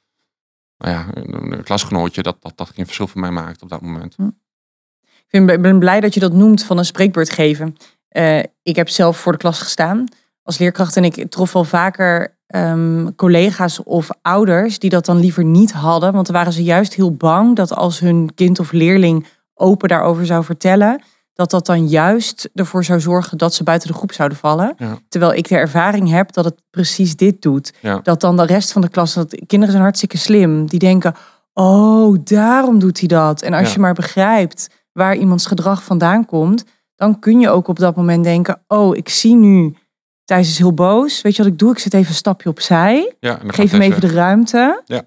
nou 0.79 0.93
ja, 0.95 1.07
een, 1.15 1.53
een 1.53 1.63
klasgenootje, 1.63 2.23
dat, 2.23 2.37
dat 2.41 2.53
dat 2.57 2.71
geen 2.75 2.85
verschil 2.85 3.07
voor 3.07 3.21
mij 3.21 3.31
maakt 3.31 3.63
op 3.63 3.69
dat 3.69 3.81
moment. 3.81 4.17
Ik 4.19 5.27
vind- 5.29 5.51
ik 5.51 5.63
ben 5.63 5.79
blij 5.79 6.01
dat 6.01 6.15
je 6.15 6.21
dat 6.21 6.33
noemt 6.33 6.63
van 6.65 6.79
een 6.79 6.85
spreekbeurt 6.85 7.31
geven. 7.31 7.77
Eh, 8.09 8.39
ik 8.63 8.77
heb 8.77 8.89
zelf 8.89 9.17
voor 9.19 9.33
de 9.33 9.39
klas 9.39 9.59
gestaan 9.61 10.05
als 10.43 10.59
leerkracht 10.59 10.97
en 10.97 11.05
ik 11.05 11.31
trof 11.31 11.53
wel 11.53 11.65
vaker 11.65 12.39
ehm, 12.47 13.07
collega's 13.17 13.83
of 13.85 14.09
ouders 14.23 14.79
die 14.79 14.91
dat 14.91 15.05
dan 15.05 15.21
liever 15.21 15.45
niet 15.45 15.73
hadden. 15.73 16.13
Want 16.13 16.27
dan 16.27 16.35
waren 16.37 16.53
ze 16.53 16.63
juist 16.63 16.95
heel 16.95 17.15
bang 17.15 17.57
dat 17.57 17.75
als 17.75 17.99
hun 18.01 18.35
kind 18.35 18.59
of 18.59 18.73
leerling 18.73 19.27
open 19.61 19.89
daarover 19.89 20.27
zou 20.27 20.45
vertellen, 20.45 21.03
dat 21.35 21.51
dat 21.51 21.67
dan 21.67 21.87
juist 21.89 22.49
ervoor 22.55 22.85
zou 22.85 23.01
zorgen 23.01 23.39
dat 23.39 23.55
ze 23.55 23.63
buiten 23.65 23.89
de 23.89 23.95
groep 23.95 24.13
zouden 24.13 24.39
vallen. 24.39 24.75
Ja. 24.77 24.99
Terwijl 25.09 25.35
ik 25.35 25.49
de 25.49 25.57
ervaring 25.57 26.11
heb 26.11 26.33
dat 26.33 26.45
het 26.45 26.63
precies 26.71 27.17
dit 27.17 27.43
doet. 27.43 27.73
Ja. 27.81 28.01
Dat 28.03 28.21
dan 28.21 28.37
de 28.37 28.47
rest 28.47 28.73
van 28.73 28.83
de 28.83 28.89
klas, 28.89 29.15
dat 29.15 29.43
kinderen 29.47 29.71
zijn 29.71 29.83
hartstikke 29.83 30.19
slim. 30.19 30.67
Die 30.67 30.79
denken, 30.79 31.15
oh, 31.53 32.19
daarom 32.25 32.79
doet 32.79 32.99
hij 32.99 33.09
dat. 33.09 33.43
En 33.43 33.53
als 33.53 33.67
Ja. 33.69 33.75
je 33.75 33.81
maar 33.81 33.95
begrijpt 33.95 34.69
waar 34.93 35.17
iemands 35.17 35.47
gedrag 35.47 35.83
vandaan 35.85 36.27
komt, 36.27 36.65
dan 36.97 37.19
kun 37.19 37.41
je 37.41 37.51
ook 37.51 37.69
op 37.69 37.79
dat 37.79 37.97
moment 37.97 38.25
denken: 38.25 38.63
Oh, 38.69 38.97
ik 38.97 39.09
zie 39.09 39.35
nu, 39.35 39.77
Thijs 40.25 40.49
is 40.49 40.59
heel 40.59 40.75
boos. 40.75 41.21
Weet 41.23 41.37
je 41.37 41.43
wat 41.43 41.53
ik 41.53 41.59
doe? 41.59 41.71
Ik 41.73 41.79
zet 41.79 41.95
even 41.95 42.09
een 42.09 42.15
stapje 42.15 42.49
opzij. 42.49 43.15
Geef 43.47 43.71
hem 43.71 43.81
even 43.81 44.01
de 44.01 44.11
ruimte. 44.11 44.83
Ja. 44.85 45.03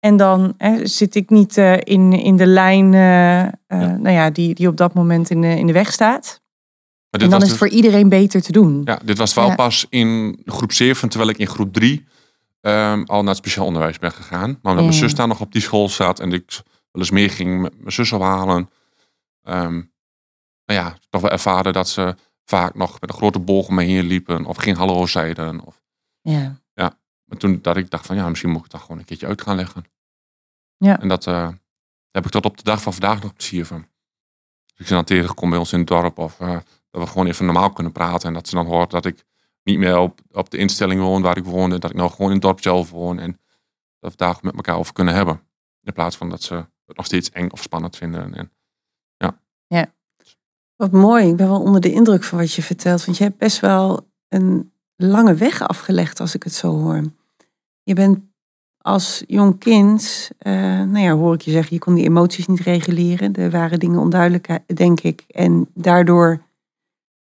En 0.00 0.16
dan 0.16 0.54
hè, 0.56 0.86
zit 0.86 1.14
ik 1.14 1.30
niet 1.30 1.56
eh, 1.56 1.72
in, 1.82 2.12
in 2.12 2.36
de 2.36 2.46
lijn 2.46 2.94
eh, 2.94 3.42
eh, 3.42 3.50
Nou 3.66 4.10
ja, 4.10 4.30
die, 4.30 4.54
die 4.54 4.68
op 4.68 4.76
dat 4.76 4.94
moment 4.94 5.30
in 5.30 5.40
de, 5.40 5.48
in 5.58 5.66
de 5.66 5.72
weg 5.72 5.92
staat. 5.92 6.40
Maar 7.10 7.20
En 7.20 7.30
dan 7.30 7.42
is 7.42 7.48
het 7.50 7.58
dus- 7.58 7.58
voor 7.68 7.76
iedereen 7.76 8.08
beter 8.08 8.42
te 8.42 8.52
doen. 8.52 8.82
Ja, 8.84 9.00
dit 9.04 9.18
was 9.18 9.34
wel 9.34 9.46
Ja. 9.46 9.54
pas 9.54 9.86
in 9.88 10.40
groep 10.44 10.72
7, 10.72 11.08
terwijl 11.08 11.30
ik 11.30 11.38
in 11.38 11.46
groep 11.46 11.72
3 11.72 12.04
ehm, 12.60 13.02
al 13.02 13.18
naar 13.20 13.28
het 13.28 13.36
speciaal 13.36 13.66
onderwijs 13.66 13.98
ben 13.98 14.12
gegaan. 14.12 14.48
Maar 14.48 14.72
omdat 14.72 14.76
Ja. 14.76 14.82
mijn 14.90 14.92
zus 14.92 15.14
daar 15.14 15.28
nog 15.28 15.40
op 15.40 15.52
die 15.52 15.62
school 15.62 15.88
zat 15.88 16.20
en 16.20 16.32
ik 16.32 16.60
wel 16.92 17.02
eens 17.02 17.10
meer 17.10 17.30
ging 17.30 17.60
met 17.60 17.78
mijn 17.78 17.92
zus 17.92 18.12
ophalen. 18.12 18.70
ehm 19.42 19.72
nou 20.64 20.80
ja, 20.80 20.96
toch 21.10 21.20
wel 21.20 21.30
ervaren 21.30 21.72
dat 21.72 21.88
ze 21.88 22.14
vaak 22.44 22.74
nog 22.74 23.00
met 23.00 23.10
een 23.10 23.16
grote 23.16 23.38
boog 23.38 23.68
om 23.68 23.74
me 23.74 23.82
heen 23.84 24.04
liepen 24.06 24.44
of 24.44 24.56
geen 24.56 24.76
hallo 24.76 25.06
zeiden. 25.06 25.64
Of, 25.66 25.80
Ja. 26.22 26.60
Maar 27.42 27.50
toen 27.50 27.62
dat 27.62 27.76
ik 27.76 27.90
dacht 27.90 28.06
van 28.06 28.16
ja, 28.16 28.28
misschien 28.28 28.50
moet 28.50 28.64
ik 28.64 28.70
dat 28.70 28.80
gewoon 28.80 28.98
een 28.98 29.04
keertje 29.04 29.26
uit 29.26 29.42
gaan 29.42 29.56
leggen. 29.56 29.84
Ja. 30.76 31.00
En 31.00 31.08
dat, 31.08 31.26
eh, 31.26 31.48
heb 32.10 32.24
ik 32.24 32.30
tot 32.30 32.44
op 32.44 32.56
de 32.56 32.62
dag 32.62 32.82
van 32.82 32.92
vandaag 32.92 33.22
nog 33.22 33.32
plezier 33.32 33.66
van. 33.66 33.86
Als 34.66 34.78
ik 34.78 34.86
ze 34.86 34.94
dan 34.94 35.04
tegenkom 35.04 35.50
bij 35.50 35.58
ons 35.58 35.72
in 35.72 35.78
het 35.78 35.88
dorp 35.88 36.18
of 36.18 36.40
eh, 36.40 36.58
dat 36.90 37.02
we 37.02 37.06
gewoon 37.06 37.26
even 37.26 37.44
normaal 37.44 37.72
kunnen 37.72 37.92
praten. 37.92 38.28
En 38.28 38.34
dat 38.34 38.48
ze 38.48 38.54
dan 38.54 38.66
hoort 38.66 38.90
dat 38.90 39.04
ik 39.04 39.24
niet 39.62 39.78
meer 39.78 39.98
op, 39.98 40.20
op 40.30 40.50
de 40.50 40.56
instelling 40.56 41.00
woon 41.00 41.22
waar 41.22 41.36
ik 41.36 41.44
woonde. 41.44 41.78
Dat 41.78 41.90
ik 41.90 41.96
nou 41.96 42.10
gewoon 42.10 42.26
in 42.26 42.32
het 42.32 42.42
dorp 42.42 42.62
zelf 42.62 42.90
woon. 42.90 43.18
En 43.18 43.40
dat 44.00 44.10
we 44.10 44.16
daar 44.16 44.38
met 44.40 44.54
elkaar 44.54 44.76
over 44.76 44.92
kunnen 44.92 45.14
hebben. 45.14 45.40
In 45.82 45.92
plaats 45.92 46.16
van 46.16 46.28
dat 46.28 46.42
ze 46.42 46.54
het 46.84 46.96
nog 46.96 47.06
steeds 47.06 47.30
eng 47.30 47.50
of 47.50 47.62
spannend 47.62 47.96
vinden. 47.96 48.34
En, 48.34 48.52
Wat 50.76 50.92
mooi. 50.92 51.28
Ik 51.28 51.36
ben 51.36 51.48
wel 51.48 51.62
onder 51.62 51.80
de 51.80 51.92
indruk 51.92 52.24
van 52.24 52.38
wat 52.38 52.52
je 52.52 52.62
vertelt. 52.62 53.04
Want 53.04 53.18
je 53.18 53.24
hebt 53.24 53.38
best 53.38 53.60
wel 53.60 54.10
een 54.28 54.72
lange 54.96 55.34
weg 55.34 55.60
afgelegd 55.60 56.20
als 56.20 56.34
ik 56.34 56.42
het 56.42 56.52
zo 56.52 56.70
hoor. 56.70 57.02
Je 57.88 57.94
bent 57.94 58.18
als 58.78 59.24
jong 59.26 59.58
kind, 59.58 60.30
eh, 60.38 60.52
nou 60.82 60.98
ja, 60.98 61.12
hoor 61.12 61.34
ik 61.34 61.40
je 61.40 61.50
zeggen, 61.50 61.74
je 61.74 61.80
kon 61.80 61.94
die 61.94 62.04
emoties 62.04 62.46
niet 62.46 62.60
reguleren. 62.60 63.34
Er 63.34 63.50
waren 63.50 63.78
dingen 63.78 64.00
onduidelijk, 64.00 64.58
denk 64.66 65.00
ik. 65.00 65.24
En 65.28 65.68
daardoor 65.74 66.42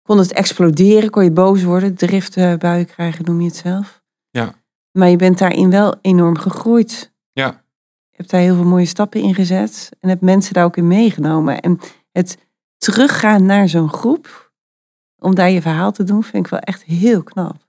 kon 0.02 0.19
het 0.19 0.33
exploderen, 0.33 1.11
kon 1.11 1.25
je 1.25 1.31
boos 1.31 1.62
worden, 1.62 1.95
driften, 1.95 2.59
buien 2.59 2.87
krijgen, 2.87 3.25
noem 3.25 3.40
je 3.40 3.47
het 3.47 3.57
zelf. 3.57 4.02
Ja. 4.31 4.55
Maar 4.93 5.09
je 5.09 5.17
bent 5.17 5.38
daarin 5.38 5.71
wel 5.71 5.95
enorm 6.00 6.38
gegroeid. 6.38 7.11
Ja. 7.33 7.47
Je 8.11 8.17
hebt 8.17 8.31
daar 8.31 8.40
heel 8.40 8.55
veel 8.55 8.64
mooie 8.64 8.87
stappen 8.87 9.21
in 9.21 9.35
gezet 9.35 9.88
en 10.00 10.09
hebt 10.09 10.23
mensen 10.23 10.55
daar 10.55 10.64
ook 10.64 10.76
in 10.76 10.87
meegenomen. 10.87 11.61
En 11.61 11.79
het 12.12 12.38
teruggaan 12.76 13.47
naar 13.47 13.69
zo'n 13.69 13.93
groep, 13.93 14.52
om 15.19 15.35
daar 15.35 15.50
je 15.50 15.62
verhaal 15.62 15.93
te 15.93 16.05
doen, 16.05 16.23
vind 16.23 16.45
ik 16.45 16.50
wel 16.50 16.61
echt 16.61 16.83
heel 16.83 17.23
knap. 17.23 17.69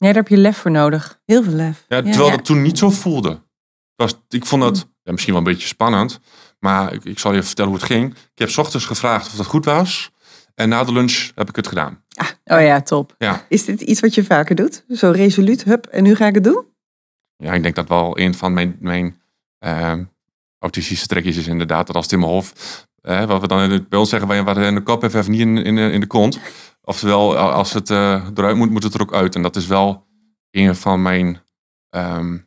Nee, 0.00 0.12
daar 0.12 0.22
heb 0.22 0.28
je 0.28 0.36
lef 0.36 0.56
voor 0.56 0.70
nodig. 0.70 1.20
Heel 1.26 1.42
veel 1.42 1.52
lef. 1.52 1.84
Ja, 1.88 2.02
terwijl 2.02 2.30
dat 2.30 2.44
toen 2.44 2.62
niet 2.62 2.78
zo 2.78 2.90
voelde. 2.90 3.42
Was, 3.96 4.14
ik 4.28 4.46
vond 4.46 4.62
dat 4.62 4.88
ja, 5.02 5.12
misschien 5.12 5.32
wel 5.34 5.42
een 5.42 5.52
beetje 5.52 5.66
spannend. 5.68 6.20
Maar 6.58 6.92
ik, 6.92 7.04
ik 7.04 7.18
zal 7.18 7.32
je 7.34 7.42
vertellen 7.42 7.70
hoe 7.70 7.80
het 7.80 7.90
ging. 7.90 8.10
Ik 8.14 8.38
heb 8.38 8.48
's 8.50 8.56
ochtends 8.58 8.86
gevraagd 8.86 9.26
of 9.26 9.32
dat 9.32 9.46
goed 9.46 9.64
was. 9.64 10.10
En 10.54 10.68
na 10.68 10.84
de 10.84 10.92
lunch 10.92 11.30
heb 11.34 11.48
ik 11.48 11.56
het 11.56 11.66
gedaan. 11.68 12.04
Oh 12.44 12.60
ja, 12.60 12.80
top. 12.82 13.14
Is 13.48 13.64
dit 13.64 13.80
iets 13.80 14.00
wat 14.00 14.14
je 14.14 14.24
vaker 14.24 14.54
doet? 14.54 14.84
Zo 14.88 15.10
resoluut, 15.10 15.64
hup, 15.64 15.86
en 15.86 16.02
nu 16.02 16.14
ga 16.14 16.26
ik 16.26 16.34
het 16.34 16.44
doen? 16.44 16.64
Ja, 17.36 17.52
ik 17.52 17.62
denk 17.62 17.74
dat 17.74 17.88
wel 17.88 18.18
een 18.18 18.34
van 18.34 18.52
mijn, 18.52 18.76
mijn 18.80 19.20
ehm, 19.58 20.04
autistische 20.58 21.06
trekjes 21.06 21.36
is 21.36 21.46
inderdaad. 21.46 21.86
Dat 21.86 21.96
als 21.96 22.04
het 22.04 22.14
in 22.14 22.20
mijn 22.20 22.30
hoofd, 22.30 22.88
eh, 23.02 23.24
wat 23.24 23.40
we 23.40 23.46
dan 23.46 23.60
in 23.62 23.70
het, 23.70 23.88
bij 23.88 23.98
ons 23.98 24.08
zeggen, 24.08 24.28
waar 24.28 24.36
je 24.36 24.42
wat 24.44 24.56
in 24.56 24.74
de 24.74 24.82
kop 24.82 25.02
even 25.02 25.30
niet 25.30 25.40
in, 25.40 25.56
in, 25.56 25.76
de- 25.76 25.90
in 25.92 26.00
de 26.00 26.06
kont. 26.06 26.38
Oftewel, 26.90 27.36
als 27.36 27.72
het 27.72 27.90
eh, 27.90 28.26
eruit 28.34 28.56
moet, 28.56 28.70
moet 28.70 28.82
het 28.82 28.94
er 28.94 29.00
ook 29.00 29.14
uit. 29.14 29.34
En 29.34 29.42
dat 29.42 29.56
is 29.56 29.66
wel 29.66 30.06
een 30.50 30.74
van 30.76 31.02
mijn 31.02 31.40
ehm, 31.90 32.38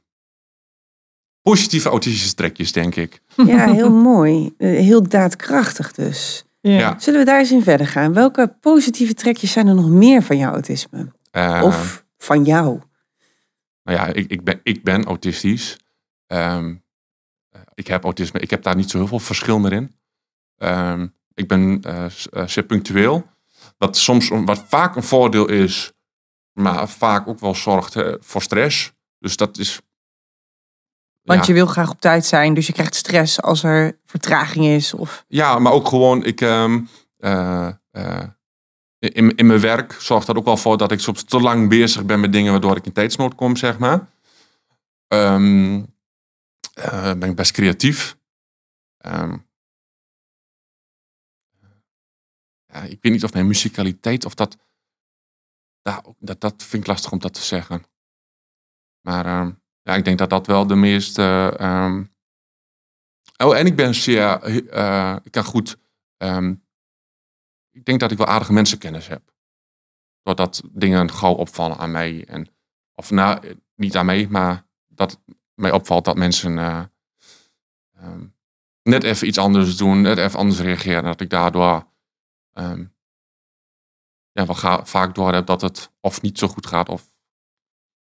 positieve 1.42 1.90
autistische 1.90 2.36
trekjes, 2.36 2.72
denk 2.72 2.96
ik. 2.96 3.22
Ja, 3.36 3.72
heel 3.74 3.92
mooi. 4.14 4.54
Eh, 4.58 4.70
Heel 4.70 5.08
daadkrachtig 5.08 5.92
dus. 5.92 6.46
Ja. 6.62 7.00
Zullen 7.00 7.20
we 7.20 7.26
daar 7.26 7.40
eens 7.40 7.52
in 7.52 7.64
verder 7.64 7.88
gaan? 7.88 8.14
Welke 8.14 8.56
positieve 8.60 9.14
trekjes 9.14 9.52
zijn 9.52 9.68
er 9.68 9.76
nog 9.76 9.90
meer 9.90 10.24
van 10.24 10.38
jouw 10.38 10.52
autisme? 10.52 11.12
Eh, 11.32 11.62
Of 11.64 12.06
van 12.18 12.44
jou? 12.44 12.80
Nou 13.84 13.98
ja, 13.98 14.08
ik, 14.08 14.32
ik, 14.32 14.44
ben, 14.44 14.60
ik 14.64 14.84
ben 14.84 15.04
autistisch. 15.04 15.78
Ehm, 16.28 16.76
eh, 17.50 17.62
ik 17.74 17.88
heb 17.88 18.04
autisme. 18.04 18.40
Ik 18.40 18.50
heb 18.50 18.64
daar 18.64 18.76
niet 18.76 18.90
zo 18.90 18.98
heel 18.98 19.08
veel 19.08 19.20
verschil 19.20 19.60
meer 19.60 19.74
in. 19.74 19.96
Ehm, 20.58 21.08
ik 21.34 21.48
ben 21.48 21.82
eh, 21.82 22.06
eh, 22.32 22.48
zeer 22.48 22.64
punctueel. 22.64 23.32
Wat 23.84 23.98
soms 23.98 24.28
wat 24.30 24.64
vaak 24.68 24.96
een 24.96 25.04
voordeel 25.04 25.50
is, 25.50 25.92
maar 26.54 26.90
vaak 26.90 27.28
ook 27.28 27.40
wel 27.40 27.56
zorgt 27.56 27.96
eh, 27.96 28.14
voor 28.20 28.42
stress. 28.42 28.94
Dus 29.20 29.38
dat 29.38 29.58
is. 29.58 29.82
Want 31.22 31.40
ja, 31.40 31.48
je 31.48 31.54
wil 31.54 31.66
graag 31.66 31.90
op 31.90 32.02
tijd 32.02 32.26
zijn, 32.26 32.54
dus 32.54 32.68
je 32.68 32.74
krijgt 32.74 32.96
stress 32.96 33.42
als 33.42 33.64
er 33.64 34.00
vertraging 34.06 34.66
is. 34.66 34.94
Of... 34.94 35.26
ja, 35.28 35.60
maar 35.60 35.72
ook 35.72 35.88
gewoon, 35.88 36.24
ik. 36.24 36.42
ehm, 36.42 36.82
eh, 37.18 37.68
eh, 37.92 38.28
in, 39.00 39.36
in 39.36 39.46
mijn 39.46 39.60
werk 39.60 39.94
zorgt 40.00 40.28
dat 40.28 40.36
ook 40.36 40.46
wel 40.46 40.58
voor 40.58 40.78
dat 40.78 40.92
ik 40.92 41.00
soms 41.00 41.24
te 41.24 41.40
lang 41.40 41.70
bezig 41.70 42.06
ben 42.06 42.20
met 42.20 42.32
dingen 42.32 42.52
waardoor 42.52 42.78
ik 42.78 42.86
in 42.86 42.94
tijdsnood 42.94 43.36
kom, 43.36 43.56
zeg 43.56 43.78
maar. 43.78 44.08
Ehm, 45.08 45.84
eh, 46.74 47.14
ben 47.14 47.30
ik 47.30 47.36
best 47.36 47.52
creatief. 47.52 48.18
Ehm, 48.98 49.38
ik 52.82 53.02
weet 53.02 53.12
niet 53.12 53.24
of 53.24 53.34
mijn 53.34 53.48
muzikaliteit 53.48 54.26
of 54.26 54.34
dat, 54.34 54.58
dat. 55.82 56.16
Dat 56.42 56.64
vind 56.64 56.84
ik 56.84 56.88
lastig 56.90 57.12
om 57.12 57.20
dat 57.20 57.34
te 57.34 57.42
zeggen. 57.42 57.84
Maar 59.02 59.26
ehm, 59.26 59.52
ja, 59.82 59.96
ik 59.96 60.06
denk 60.06 60.18
dat 60.18 60.30
dat 60.30 60.48
wel 60.48 60.68
de 60.68 60.76
meeste. 60.76 61.54
ehm, 61.58 62.04
oh, 63.38 63.58
en 63.58 63.66
ik 63.66 63.76
ben 63.76 63.96
zeer. 63.96 64.42
eh, 64.70 65.16
ik 65.24 65.32
kan 65.32 65.44
goed. 65.44 65.78
ehm, 66.18 66.56
ik 67.72 67.86
denk 67.86 68.00
dat 68.00 68.12
ik 68.12 68.18
wel 68.18 68.28
aardige 68.28 68.54
mensenkennis 68.54 69.08
heb. 69.08 69.34
Doordat 70.22 70.62
dingen 70.72 71.12
gauw 71.12 71.34
opvallen 71.34 71.78
aan 71.78 71.92
mij. 71.92 72.26
En, 72.28 72.48
of 72.96 73.12
nou, 73.12 73.58
niet 73.76 73.96
aan 73.96 74.06
mij, 74.06 74.28
maar 74.28 74.66
dat 74.88 75.22
mij 75.56 75.72
opvalt 75.72 76.06
dat 76.06 76.16
mensen 76.16 76.58
eh, 76.58 76.84
net 78.84 79.04
even 79.04 79.28
iets 79.28 79.38
anders 79.38 79.78
doen, 79.78 80.02
net 80.02 80.18
even 80.18 80.40
anders 80.40 80.60
reageren. 80.60 80.98
En 80.98 81.04
dat 81.04 81.22
ik 81.22 81.30
daardoor 81.30 81.88
ehm, 82.54 82.84
ja, 84.32 84.46
wel 84.46 84.56
ga, 84.56 84.86
vaak 84.86 85.16
door 85.16 85.34
heb 85.34 85.46
dat 85.46 85.62
het 85.62 85.92
of 86.02 86.22
niet 86.22 86.40
zo 86.40 86.48
goed 86.48 86.68
gaat. 86.68 86.90
Of, 86.90 87.04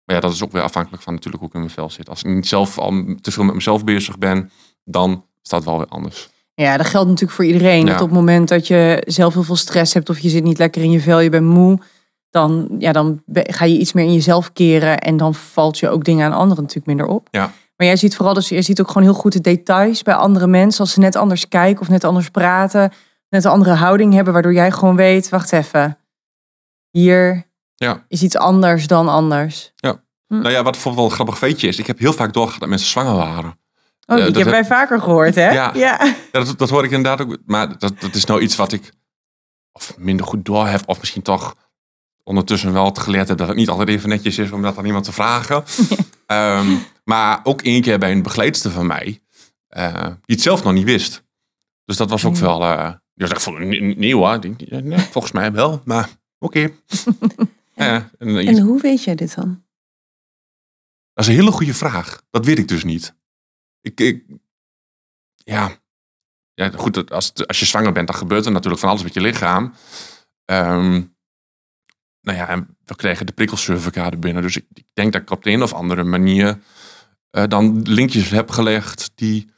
maar 0.05 0.17
ja, 0.17 0.23
dat 0.23 0.33
is 0.33 0.43
ook 0.43 0.53
weer 0.53 0.63
afhankelijk 0.63 1.03
van 1.03 1.15
natuurlijk 1.15 1.43
hoe 1.43 1.51
ik 1.51 1.55
in 1.55 1.61
mijn 1.61 1.75
vel 1.75 1.91
zit. 1.91 2.09
Als 2.09 2.23
ik 2.23 2.35
niet 2.35 2.49
zelf 2.49 2.79
al 2.79 3.05
te 3.21 3.31
veel 3.31 3.45
met 3.45 3.55
mezelf 3.55 3.85
bezig 3.85 4.19
ben, 4.19 4.51
dan 4.85 5.25
staat 5.43 5.61
het 5.61 5.69
wel 5.69 5.79
weer 5.79 5.89
anders. 5.89 6.31
Ja, 6.55 6.77
dat 6.77 6.87
geldt 6.87 7.09
natuurlijk 7.09 7.37
voor 7.37 7.45
iedereen. 7.45 7.87
Ja. 7.87 7.93
Dat 7.93 8.01
op 8.01 8.09
het 8.09 8.19
moment 8.19 8.49
dat 8.49 8.67
je 8.67 9.03
zelf 9.07 9.35
heel 9.35 9.43
veel 9.43 9.57
stress 9.57 9.95
hebt 9.95 10.11
of 10.11 10.19
je 10.19 10.29
zit 10.29 10.45
niet 10.45 10.59
lekker 10.59 10.83
in 10.83 10.91
je 10.91 11.01
vel, 11.01 11.21
je 11.21 11.31
bent 11.31 11.47
moe, 11.47 11.79
dan, 12.31 12.69
ja, 12.79 12.93
dan 12.93 13.23
ga 13.33 13.65
je 13.65 13.79
iets 13.79 13.93
meer 13.93 14.05
in 14.05 14.13
jezelf 14.13 14.53
keren 14.53 14.99
en 14.99 15.17
dan 15.17 15.35
valt 15.35 15.79
je 15.79 15.89
ook 15.89 16.05
dingen 16.05 16.27
aan 16.27 16.33
anderen 16.33 16.63
natuurlijk 16.63 16.87
minder 16.87 17.07
op. 17.07 17.29
Ja. 17.31 17.53
Maar 17.77 17.87
jij 17.87 17.97
ziet 17.97 18.17
vooral, 18.17 18.35
dus 18.35 18.49
je 18.49 18.63
ziet 18.63 18.81
ook 18.81 18.87
gewoon 18.87 19.03
heel 19.03 19.15
goed 19.15 19.33
de 19.33 19.41
details 19.41 20.03
bij 20.03 20.15
andere 20.15 20.47
mensen, 20.47 20.81
als 20.81 20.93
ze 20.93 21.01
net 21.01 21.17
anders 21.17 21.49
kijken 21.49 21.81
of 21.81 21.89
net 21.89 22.05
anders 22.05 22.31
praten, 22.31 22.93
net 23.33 23.45
een 23.45 23.51
andere 23.51 23.75
houding 23.75 24.13
hebben, 24.13 24.33
waardoor 24.33 24.53
jij 24.53 24.71
gewoon 24.71 24.97
weet, 24.97 25.29
wacht 25.29 25.53
even, 25.53 25.99
hier 26.91 27.51
Ja. 27.75 28.05
is 28.09 28.23
iets 28.23 28.37
anders 28.37 28.87
dan 28.87 29.09
anders. 29.09 29.73
Nou 30.29 30.51
ja, 30.51 30.63
wat 30.63 30.73
bijvoorbeeld 30.73 30.95
wel 30.97 31.05
een 31.05 31.11
grappig 31.11 31.39
feitje 31.39 31.69
is, 31.69 31.79
ik 31.79 31.87
heb 31.87 31.99
heel 31.99 32.13
vaak 32.13 32.33
doorgehad 32.33 32.61
dat 32.61 32.69
mensen 32.69 32.89
zwanger 32.89 33.15
waren. 33.15 33.59
Oh, 34.07 34.19
Ja, 34.19 34.25
dat 34.25 34.35
hebben 34.35 34.53
wij 34.53 34.65
vaker 34.65 35.01
gehoord, 35.01 35.35
hè? 35.35 35.51
Ja. 35.51 35.71
ja. 35.75 36.05
Ja, 36.05 36.45
dat, 36.45 36.59
dat 36.59 36.71
hoor 36.71 36.85
ik 36.85 36.91
inderdaad 36.91 37.27
ook. 37.27 37.37
Maar 37.47 37.79
dat, 37.79 38.01
dat 38.01 38.15
is 38.15 38.25
nou 38.25 38.41
iets 38.41 38.57
wat 38.57 38.73
ik 38.73 38.93
of 39.73 39.99
minder 39.99 40.27
goed 40.27 40.45
door 40.45 40.67
heb. 40.67 40.83
Of 40.87 40.99
misschien 41.01 41.23
toch 41.23 41.55
ondertussen 42.25 42.73
wel 42.73 42.85
het 42.85 42.99
geleerd 42.99 43.29
heb 43.29 43.39
dat 43.39 43.49
het 43.49 43.57
niet 43.57 43.69
altijd 43.69 43.89
even 43.89 44.09
netjes 44.09 44.39
is 44.39 44.51
om 44.51 44.63
dat 44.63 44.79
aan 44.79 44.85
iemand 44.87 45.05
te 45.05 45.13
vragen. 45.13 45.65
Ehm, 46.27 46.77
maar 47.05 47.41
ook 47.43 47.63
één 47.63 47.83
keer 47.83 47.99
bij 47.99 48.13
een 48.13 48.23
begeleidster 48.23 48.71
van 48.71 48.87
mij, 48.87 49.23
eh, 49.69 50.03
die 50.05 50.37
het 50.37 50.41
zelf 50.41 50.63
nog 50.65 50.73
niet 50.73 50.85
wist. 50.85 51.25
Dus 51.85 51.97
dat 51.97 52.11
was 52.11 52.25
ook 52.25 52.37
wel... 52.37 52.63
eh 52.63 52.93
die 53.15 53.27
was 53.27 53.31
echt 53.31 53.43
van, 53.43 53.69
"Nie- 53.69 53.97
nieuw 53.97 54.19
hoor. 54.19 54.39
Nee, 54.69 54.99
volgens 54.99 55.33
mij 55.33 55.53
wel, 55.53 55.83
maar 55.85 56.11
oké. 56.39 56.71
Ja, 57.75 58.11
en, 58.19 58.29
eh, 58.29 58.49
En 58.49 58.59
hoe 58.61 58.81
weet 58.81 59.05
jij 59.05 59.15
dit 59.15 59.35
dan? 59.35 59.65
dat 61.13 61.25
is 61.25 61.31
een 61.31 61.39
hele 61.39 61.53
goede 61.53 61.75
vraag. 61.75 62.23
Dat 62.31 62.45
weet 62.45 62.59
ik 62.59 62.69
dus 62.69 62.85
niet. 62.85 63.15
Ik, 63.81 64.01
ik 64.01 64.25
ja. 65.37 65.77
ja, 66.55 66.71
goed, 66.71 67.11
als, 67.11 67.47
als 67.47 67.59
je 67.61 67.65
zwanger 67.67 67.93
bent, 67.93 68.07
dan 68.07 68.17
gebeurt 68.17 68.47
er 68.47 68.53
natuurlijk 68.53 68.81
van 68.81 68.91
alles 68.91 69.03
met 69.03 69.15
je 69.15 69.21
lichaam. 69.21 69.75
Ehm, 70.45 71.03
nou 72.21 72.39
ja, 72.39 72.49
en 72.49 72.77
we 72.85 72.97
kregen 72.97 73.27
de 73.27 73.33
prikkelcertificaten 73.33 74.21
binnen. 74.21 74.43
Dus 74.43 74.57
ik, 74.57 74.67
ik 74.73 74.87
denk 74.93 75.13
dat 75.13 75.23
ik 75.23 75.31
op 75.31 75.43
de 75.43 75.51
een 75.51 75.63
of 75.63 75.73
andere 75.73 76.05
manier 76.05 76.59
eh, 77.31 77.47
dan 77.49 77.83
linkjes 77.83 78.31
heb 78.31 78.51
gelegd 78.51 79.13
die 79.15 79.51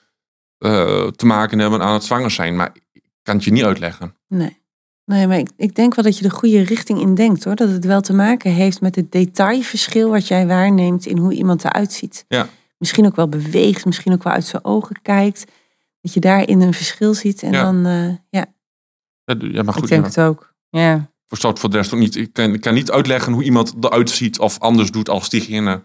eh, 0.58 1.06
te 1.06 1.26
maken 1.26 1.58
hebben 1.58 1.82
aan 1.82 1.92
het 1.92 2.04
zwanger 2.04 2.30
zijn. 2.30 2.56
Maar 2.56 2.70
ik 2.74 2.83
kan 3.24 3.34
het 3.34 3.44
je 3.44 3.50
niet 3.52 3.64
uitleggen. 3.64 4.16
Nee. 4.28 4.62
Nee, 5.04 5.26
maar 5.26 5.38
ik, 5.38 5.48
ik 5.56 5.74
denk 5.74 5.94
wel 5.94 6.04
dat 6.04 6.18
je 6.18 6.22
de 6.22 6.30
goede 6.30 6.62
richting 6.62 7.00
in 7.00 7.14
denkt 7.14 7.44
hoor. 7.44 7.54
Dat 7.54 7.68
het 7.68 7.84
wel 7.84 8.00
te 8.00 8.12
maken 8.12 8.50
heeft 8.50 8.80
met 8.80 8.96
het 8.96 9.12
detailverschil 9.12 10.10
wat 10.10 10.28
jij 10.28 10.46
waarneemt 10.46 11.06
in 11.06 11.18
hoe 11.18 11.34
iemand 11.34 11.64
eruit 11.64 11.92
ziet. 11.92 12.24
Ja. 12.28 12.48
Misschien 12.78 13.06
ook 13.06 13.16
wel 13.16 13.28
beweegt, 13.28 13.84
misschien 13.84 14.12
ook 14.12 14.22
wel 14.22 14.32
uit 14.32 14.44
zijn 14.44 14.64
ogen 14.64 15.02
kijkt. 15.02 15.44
Dat 16.00 16.14
je 16.14 16.20
daarin 16.20 16.60
een 16.60 16.72
verschil 16.74 17.14
ziet. 17.14 17.42
En 17.42 17.52
Ja. 17.52 17.62
dan, 17.62 17.86
eh, 17.86 18.08
ja. 18.30 18.46
Ja, 19.24 19.62
maar 19.62 19.74
Ik 19.74 19.80
goed, 19.80 19.88
denk 19.88 20.02
ja. 20.02 20.08
het 20.08 20.20
ook. 20.20 20.54
Ja. 20.70 21.10
voor 21.26 21.70
de 21.70 21.76
rest 21.76 21.92
ook 21.92 22.00
niet. 22.00 22.16
Ik 22.16 22.32
kan, 22.32 22.54
ik 22.54 22.60
kan 22.60 22.74
niet 22.74 22.90
uitleggen 22.90 23.32
hoe 23.32 23.42
iemand 23.42 23.74
eruit 23.80 24.10
ziet 24.10 24.38
of 24.38 24.58
anders 24.58 24.90
doet 24.90 25.08
als 25.08 25.28
diegene 25.28 25.82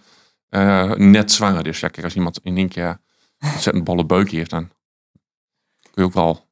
eh, 0.49 0.91
net 0.93 1.31
zwanger 1.31 1.67
is. 1.67 1.79
Ja, 1.79 1.87
kijk, 1.87 2.05
als 2.05 2.15
iemand 2.15 2.39
in 2.43 2.57
één 2.57 2.69
keer 2.69 3.01
een 3.39 3.51
ontzettend 3.53 3.83
bolle 3.83 4.05
buik 4.05 4.29
heeft, 4.31 4.49
dan 4.49 4.67
kun 5.81 5.91
je 5.93 6.03
ook 6.03 6.13
wel. 6.13 6.47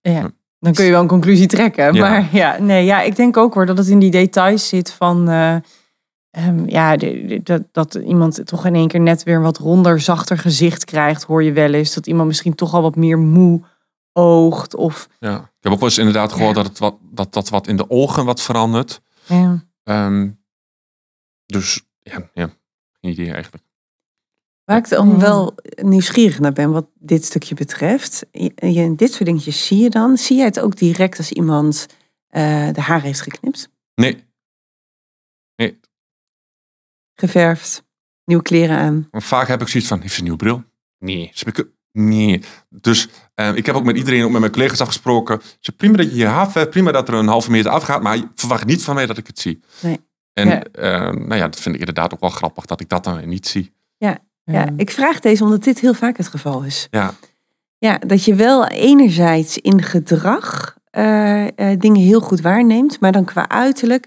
Ja, 0.00 0.30
dan 0.58 0.72
kun 0.72 0.84
je 0.84 0.90
wel 0.90 1.00
een 1.00 1.06
conclusie 1.08 1.46
trekken. 1.46 1.94
Ja. 1.94 2.08
Maar 2.08 2.28
ja, 2.32 2.58
nee, 2.58 2.84
ja, 2.84 3.00
ik 3.00 3.16
denk 3.16 3.36
ook 3.36 3.54
hoor 3.54 3.66
dat 3.66 3.78
het 3.78 3.86
in 3.88 3.98
die 3.98 4.10
details 4.10 4.68
zit 4.68 4.92
van, 4.92 5.28
eh, 5.28 5.56
ehm, 6.30 6.68
ja, 6.68 6.96
de- 6.96 7.24
de- 7.26 7.40
dat, 7.42 7.62
dat 7.72 7.94
iemand 7.94 8.46
toch 8.46 8.66
in 8.66 8.74
één 8.74 8.88
keer 8.88 9.00
net 9.00 9.22
weer 9.22 9.36
een 9.36 9.42
wat 9.42 9.58
ronder, 9.58 10.00
zachter 10.00 10.38
gezicht 10.38 10.84
krijgt, 10.84 11.22
hoor 11.22 11.42
je 11.42 11.52
wel 11.52 11.72
eens. 11.72 11.94
Dat 11.94 12.06
iemand 12.06 12.28
misschien 12.28 12.54
toch 12.54 12.74
al 12.74 12.82
wat 12.82 12.96
meer 12.96 13.18
moe 13.18 13.62
oogt. 14.12 14.74
Of, 14.74 15.08
Ja. 15.18 15.36
Ik 15.36 15.64
heb 15.64 15.72
ook 15.72 15.78
wel 15.78 15.88
eens 15.88 15.98
inderdaad 15.98 16.32
gehoord 16.32 16.56
Ja. 16.56 16.62
dat, 16.62 16.70
het 16.70 16.78
wat, 16.78 16.96
dat 17.10 17.32
dat 17.32 17.48
wat 17.48 17.66
in 17.66 17.76
de 17.76 17.90
ogen 17.90 18.24
wat 18.24 18.40
verandert. 18.42 19.00
ja. 19.26 19.66
Ehm, 19.84 20.30
dus 21.46 21.82
ja, 21.98 22.30
ja, 22.34 22.46
geen 23.00 23.10
idee 23.12 23.32
eigenlijk. 23.32 23.64
Waar 24.68 24.76
ik 24.78 24.88
dan 24.88 25.18
wel 25.18 25.54
nieuwsgierig 25.82 26.38
naar 26.38 26.52
ben 26.52 26.70
wat 26.70 26.86
dit 26.94 27.24
stukje 27.24 27.54
betreft. 27.54 28.26
Je, 28.30 28.52
je- 28.56 28.94
dit 28.96 29.12
soort 29.12 29.24
dingetjes 29.24 29.66
zie 29.66 29.78
je 29.78 29.90
dan. 29.90 30.16
Zie 30.16 30.36
jij 30.36 30.44
het 30.44 30.60
ook 30.60 30.76
direct 30.76 31.18
als 31.18 31.32
iemand 31.32 31.86
eh, 32.28 32.68
de 32.72 32.80
haar 32.80 33.02
heeft 33.02 33.20
geknipt, 33.20 33.68
Nee, 33.94 34.24
geverfd, 37.14 37.84
nieuwe 38.24 38.42
kleren 38.42 38.78
aan? 38.78 39.08
vaak 39.10 39.48
heb 39.48 39.60
ik 39.60 39.68
zoiets 39.68 39.88
van, 39.88 40.00
heeft 40.00 40.12
ze 40.12 40.18
een 40.18 40.24
nieuwe 40.24 40.38
bril? 40.38 40.62
Nee. 40.98 41.32
Nee. 41.92 42.42
Dus 42.68 43.08
eh, 43.34 43.54
ik 43.54 43.66
heb 43.66 43.74
ook 43.74 43.84
met 43.84 43.96
iedereen, 43.96 44.24
ook 44.24 44.30
met 44.30 44.40
mijn 44.40 44.52
collega's 44.52 44.80
afgesproken. 44.80 45.40
Ze 45.60 45.72
prima 45.72 45.96
dat 45.96 46.10
je 46.10 46.16
je 46.16 46.26
haar 46.26 46.50
verft, 46.50 46.70
prima 46.70 46.92
dat 46.92 47.08
er 47.08 47.14
een 47.14 47.26
halve 47.28 47.50
meter 47.50 47.70
afgaat, 47.70 48.02
maar 48.02 48.16
je 48.16 48.28
verwacht 48.34 48.66
niet 48.66 48.82
van 48.84 48.94
mij 48.94 49.06
dat 49.06 49.18
ik 49.18 49.26
het 49.26 49.38
zie. 49.38 49.60
Nee. 49.82 50.00
En 50.32 50.48
Ja. 50.48 50.62
eh, 50.62 51.10
nou 51.12 51.34
ja, 51.34 51.48
dat 51.48 51.60
vind 51.60 51.74
ik 51.74 51.80
inderdaad 51.80 52.12
ook 52.14 52.20
wel 52.20 52.30
grappig 52.30 52.64
dat 52.64 52.80
ik 52.80 52.88
dat 52.88 53.04
dan 53.04 53.28
niet 53.28 53.46
zie. 53.46 53.72
Ja, 53.96 54.18
ik 54.76 54.90
vraag 54.90 55.20
deze 55.20 55.44
omdat 55.44 55.64
dit 55.64 55.78
heel 55.80 55.94
vaak 55.94 56.16
het 56.16 56.28
geval 56.28 56.62
is. 56.62 56.86
Ja, 56.90 57.14
Ja, 57.78 57.98
dat 57.98 58.24
je 58.24 58.34
wel 58.34 58.66
enerzijds 58.66 59.58
in 59.58 59.82
gedrag 59.82 60.76
eh, 60.90 61.46
eh, 61.46 61.78
dingen 61.80 62.00
heel 62.02 62.20
goed 62.20 62.40
waarneemt, 62.40 63.00
maar 63.00 63.12
dan 63.12 63.24
qua 63.24 63.48
uiterlijk. 63.48 64.06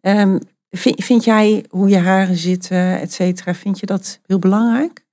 ehm, 0.00 0.38
vind, 0.70 1.04
vind 1.04 1.24
jij 1.24 1.64
hoe 1.68 1.88
je 1.88 1.98
haren 1.98 2.36
zitten, 2.36 3.00
et 3.00 3.12
cetera, 3.12 3.54
vind 3.54 3.78
je 3.80 3.86
dat 3.86 4.20
heel 4.26 4.38
belangrijk? 4.38 5.04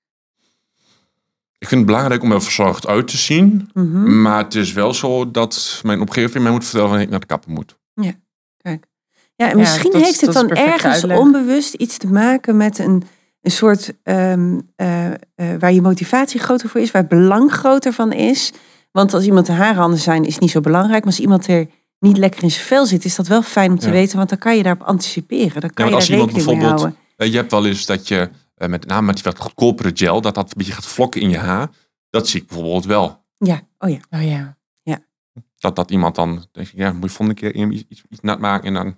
ik 1.58 1.70
vind 1.70 1.82
het 1.82 1.90
belangrijk 1.92 2.24
om 2.24 2.32
er 2.32 2.42
verzorgd 2.42 2.88
uit 2.88 3.08
te 3.08 3.18
zien. 3.18 3.70
Mhm. 3.74 4.22
Maar 4.22 4.44
het 4.44 4.56
is 4.56 4.74
wel 4.74 4.94
zo 4.94 5.32
dat 5.32 5.80
mijn 5.84 6.00
omgeving 6.00 6.44
mij 6.44 6.52
moet 6.52 6.64
vertellen 6.64 6.88
wanneer 6.88 7.06
ik 7.06 7.12
naar 7.12 7.20
de 7.20 7.26
kapper 7.26 7.52
moet. 7.52 7.76
Ja, 9.36 9.50
en 9.50 9.58
misschien 9.58 9.92
dat 9.92 10.02
is- 10.02 10.08
heeft 10.08 10.22
het 10.22 10.34
dat 10.34 10.50
dan 10.50 10.58
ergens 10.58 10.94
uitleg. 10.94 11.18
onbewust 11.18 11.74
iets 11.74 11.98
te 11.98 12.08
maken 12.08 12.58
met 12.58 12.80
een, 12.80 13.04
een 13.44 13.52
soort 13.52 13.94
ehm, 14.04 14.60
eh, 14.76 15.12
eh, 15.12 15.16
waar 15.60 15.74
je 15.74 15.82
motivatie 15.82 16.40
groter 16.40 16.70
voor 16.70 16.82
is, 16.82 16.92
waar 16.92 17.02
het 17.02 17.12
belang 17.12 17.52
groter 17.52 17.94
van 17.94 18.12
is. 18.12 18.52
Want 18.92 19.14
als 19.14 19.26
iemand 19.26 19.46
de 19.46 19.52
haren 19.52 19.82
anders 19.84 20.04
zijn, 20.04 20.26
is 20.26 20.38
niet 20.38 20.52
zo 20.52 20.60
belangrijk. 20.62 21.04
Maar 21.04 21.14
als 21.14 21.22
iemand 21.22 21.48
er 21.48 21.68
niet 22.00 22.18
lekker 22.18 22.44
in 22.44 22.52
zijn 22.52 22.66
vel 22.66 22.86
zit, 22.86 23.06
is 23.06 23.16
dat 23.16 23.28
wel 23.28 23.42
fijn 23.42 23.72
om 23.72 23.80
te 23.80 23.86
Ja. 23.88 23.92
weten, 23.92 24.18
want 24.18 24.30
dan 24.30 24.38
kan 24.38 24.58
je 24.58 24.64
daarop 24.64 24.82
anticiperen. 24.88 25.62
Dan 25.62 25.74
kan 25.74 25.88
je 25.88 25.94
als 25.96 26.08
daar 26.08 26.18
iemand 26.18 26.32
rekening 26.36 26.60
mee 26.60 26.68
bijvoorbeeld- 26.70 26.80
houden. 26.94 27.16
Eh, 27.18 27.32
je 27.32 27.38
hebt 27.38 27.52
wel 27.52 27.66
eens 27.66 27.86
dat 27.86 28.08
je 28.08 28.30
met 28.56 28.86
name 28.88 29.06
met 29.06 29.16
die 29.16 29.24
wat 29.24 29.40
goedkopere 29.40 29.92
gel, 29.94 30.22
dat 30.22 30.36
dat 30.36 30.46
een 30.46 30.54
beetje 30.58 30.74
gaat 30.74 30.86
vlokken 30.86 31.22
in 31.22 31.30
je 31.30 31.38
haar. 31.38 31.70
Dat 32.10 32.28
zie 32.28 32.42
ik 32.42 32.48
bijvoorbeeld 32.48 32.86
wel. 32.86 33.24
Ja, 33.38 33.62
oh 33.78 33.90
ja. 33.90 33.98
Oh 34.10 34.24
ja. 34.24 34.58
Dat, 35.58 35.76
dat 35.76 35.92
iemand 35.92 36.16
dan 36.16 36.46
denkt, 36.52 36.72
ja, 36.76 36.92
moet 36.94 37.04
je 37.10 37.16
volgende 37.16 37.34
keer 37.42 37.56
iets, 37.72 37.84
iets, 37.90 38.04
iets 38.10 38.22
nat 38.22 38.40
maken 38.40 38.68
en 38.68 38.74
dan, 38.74 38.86
ja. 38.86 38.94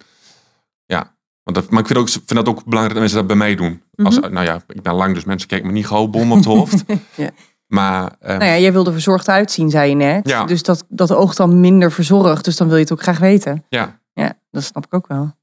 Want 1.46 1.58
dat, 1.58 1.70
maar 1.70 1.80
ik 1.82 1.88
vind, 1.88 2.00
ook, 2.00 2.10
vind 2.10 2.30
dat 2.36 2.48
ook 2.48 2.64
belangrijk 2.64 2.90
dat 2.90 3.00
mensen 3.00 3.18
dat 3.18 3.28
bij 3.28 3.36
mij 3.36 3.56
doen. 3.56 3.84
Als, 3.96 4.20
Mhm. 4.20 4.34
Nou 4.34 4.46
ja, 4.46 4.62
ik 4.68 4.82
ben 4.82 4.94
lang, 4.94 5.14
dus 5.14 5.24
mensen 5.24 5.48
kijken 5.48 5.68
me 5.68 5.74
niet 5.74 5.88
gauw 5.88 6.08
bom 6.08 6.32
op 6.32 6.38
het 6.38 6.46
hoofd. 6.46 6.84
Ja. 7.16 7.30
Maar 7.68 8.16
eh, 8.20 8.38
Nou 8.38 8.52
ja, 8.52 8.58
jij 8.58 8.72
wilde 8.72 8.92
verzorgd 8.92 9.30
uitzien, 9.30 9.70
zei 9.70 9.90
je 9.90 9.96
net. 9.96 10.30
Ja. 10.30 10.46
Dus 10.46 10.64
dat, 10.64 10.86
dat 10.90 11.12
oogt 11.12 11.38
dan 11.38 11.60
minder 11.60 11.92
verzorgd. 11.92 12.46
Dus 12.46 12.58
dan 12.58 12.68
wil 12.68 12.76
je 12.76 12.84
het 12.84 12.92
ook 12.92 13.02
graag 13.02 13.20
weten. 13.20 13.66
ja, 13.70 14.00
Ja, 14.14 14.40
dat 14.52 14.64
snap 14.64 14.86
ik 14.86 14.94
ook 14.94 15.08
wel. 15.08 15.34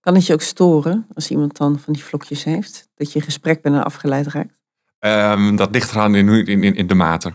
Kan 0.00 0.14
het 0.14 0.26
je 0.26 0.32
ook 0.32 0.40
storen 0.40 1.06
als 1.14 1.30
iemand 1.30 1.56
dan 1.56 1.78
van 1.78 1.92
die 1.92 2.04
vlokjes 2.04 2.44
heeft? 2.44 2.88
Dat 2.94 3.12
je 3.12 3.20
gesprek 3.20 3.62
bijna 3.62 3.84
afgeleid 3.84 4.26
raakt? 4.26 4.60
ehm, 4.98 5.56
dat 5.56 5.70
ligt 5.70 5.90
eraan 5.90 6.14
in, 6.14 6.28
in, 6.28 6.62
in, 6.62 6.74
in 6.74 6.86
de 6.86 6.94
mate. 6.94 7.34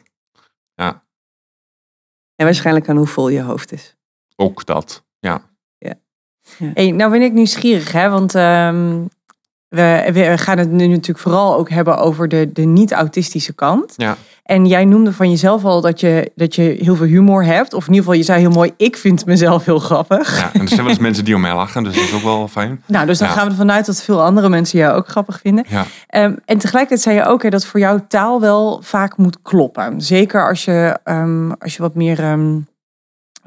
En 2.36 2.46
waarschijnlijk 2.46 2.89
aan 2.89 2.98
hoe 2.98 3.08
vol 3.08 3.29
je 3.29 3.41
hoofd 3.41 3.72
is. 3.72 3.96
Ook 4.36 4.65
dat, 4.65 5.05
ja. 5.19 5.49
Hey, 6.74 6.91
nou 6.91 7.12
ben 7.12 7.22
ik 7.22 7.34
nieuwsgierig, 7.34 7.91
hè? 7.91 8.10
Want 8.10 8.36
ehm, 8.36 8.97
we, 9.67 10.10
we 10.13 10.38
gaan 10.38 10.58
het 10.58 10.71
nu 10.71 10.88
natuurlijk 10.88 11.19
vooral 11.19 11.56
ook 11.58 11.69
hebben 11.69 11.97
over 11.97 12.28
de, 12.28 12.50
de 12.54 12.62
niet-autistische 12.62 13.54
kant. 13.54 13.93
Ja. 13.97 14.15
En 14.43 14.65
jij 14.65 14.86
noemde 14.86 15.13
van 15.13 15.30
jezelf 15.30 15.63
al 15.65 15.82
dat 15.82 16.00
je, 16.00 16.32
dat 16.36 16.56
je 16.56 16.62
heel 16.82 16.95
veel 16.95 17.06
humor 17.06 17.43
hebt. 17.45 17.73
Of 17.73 17.82
in 17.88 17.93
ieder 17.93 18.00
geval, 18.04 18.17
je 18.19 18.23
zei 18.26 18.39
heel 18.39 18.50
mooi, 18.50 18.71
ik 18.78 18.97
vind 18.97 19.26
mezelf 19.26 19.65
heel 19.65 19.80
grappig. 19.80 20.38
ja. 20.39 20.50
En 20.54 20.62
er 20.62 20.67
zijn 20.67 20.82
wel 20.82 20.89
eens 20.89 21.00
mensen 21.00 21.26
die 21.26 21.36
om 21.36 21.41
mij 21.41 21.56
lachen, 21.56 21.84
dus 21.84 21.95
dat 21.95 22.04
is 22.04 22.13
ook 22.13 22.21
wel 22.21 22.47
fijn. 22.47 22.82
Nou, 22.86 23.06
dus 23.06 23.17
dan 23.17 23.28
Ja. 23.28 23.34
gaan 23.34 23.43
we 23.45 23.50
ervan 23.52 23.71
uit 23.71 23.86
dat 23.86 24.02
veel 24.04 24.21
andere 24.23 24.50
mensen 24.50 24.80
jou 24.80 24.95
ook 24.97 25.08
grappig 25.08 25.39
vinden. 25.39 25.65
Ja, 25.67 25.86
Ehm, 26.08 26.34
en 26.45 26.58
tegelijkertijd 26.58 27.02
zei 27.02 27.15
je 27.15 27.26
ook 27.26 27.43
hè, 27.43 27.50
dat 27.50 27.65
voor 27.65 27.80
jou 27.80 28.00
taal 28.08 28.41
wel 28.41 28.80
vaak 28.84 29.17
moet 29.17 29.38
kloppen. 29.41 30.02
Zeker 30.02 30.47
als 30.47 30.65
je, 30.65 30.97
ehm, 31.04 31.52
als 31.52 31.76
je 31.76 31.82
wat, 31.82 31.95
meer, 31.95 32.19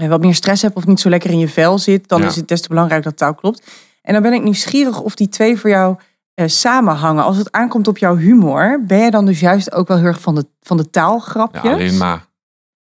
wat 0.08 0.20
meer 0.20 0.34
stress 0.34 0.62
hebt 0.62 0.76
of 0.76 0.86
niet 0.86 1.00
zo 1.00 1.08
lekker 1.08 1.30
in 1.30 1.38
je 1.38 1.48
vel 1.48 1.78
zit, 1.78 2.08
dan 2.08 2.20
Ja. 2.20 2.26
is 2.26 2.36
het 2.36 2.48
des 2.48 2.60
te 2.60 2.68
belangrijk 2.68 3.02
dat 3.02 3.16
taal 3.16 3.34
klopt. 3.34 3.70
En 4.02 4.12
dan 4.12 4.22
ben 4.22 4.32
ik 4.32 4.42
nieuwsgierig 4.42 5.00
of 5.00 5.14
die 5.14 5.28
twee 5.28 5.58
voor 5.58 5.70
jou 5.70 5.96
eh, 6.34 6.48
samenhangen. 6.48 7.24
Als 7.24 7.36
het 7.36 7.52
aankomt 7.52 7.88
op 7.88 7.98
jouw 7.98 8.16
humor, 8.16 8.82
ben 8.86 8.98
je 8.98 9.10
dan 9.10 9.26
dus 9.26 9.40
juist 9.40 9.72
ook 9.72 9.88
wel 9.88 9.96
heel 9.96 10.06
erg 10.06 10.20
van 10.20 10.34
de, 10.34 10.46
van 10.60 10.76
de 10.76 10.82
ja 10.82 10.90
taalgrapjes? 10.90 11.72
alleen 11.72 11.96
maar 11.96 12.26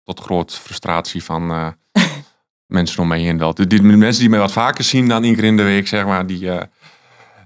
tot 0.03 0.19
groot 0.19 0.53
frustratie 0.55 1.23
van 1.23 1.51
eh, 1.51 1.67
mensen 2.65 3.01
om 3.01 3.07
mij 3.07 3.19
heen 3.19 3.37
wel. 3.37 3.53
Die, 3.53 3.67
die 3.67 3.81
mensen 3.81 4.21
die 4.21 4.29
mij 4.29 4.39
wat 4.39 4.51
vaker 4.51 4.83
zien 4.83 5.07
dan 5.07 5.23
één 5.23 5.35
keer 5.35 5.43
in 5.43 5.57
de 5.57 5.63
week, 5.63 5.87
zeg 5.87 6.05
maar, 6.05 6.27
die 6.27 6.51
eh, 6.51 6.65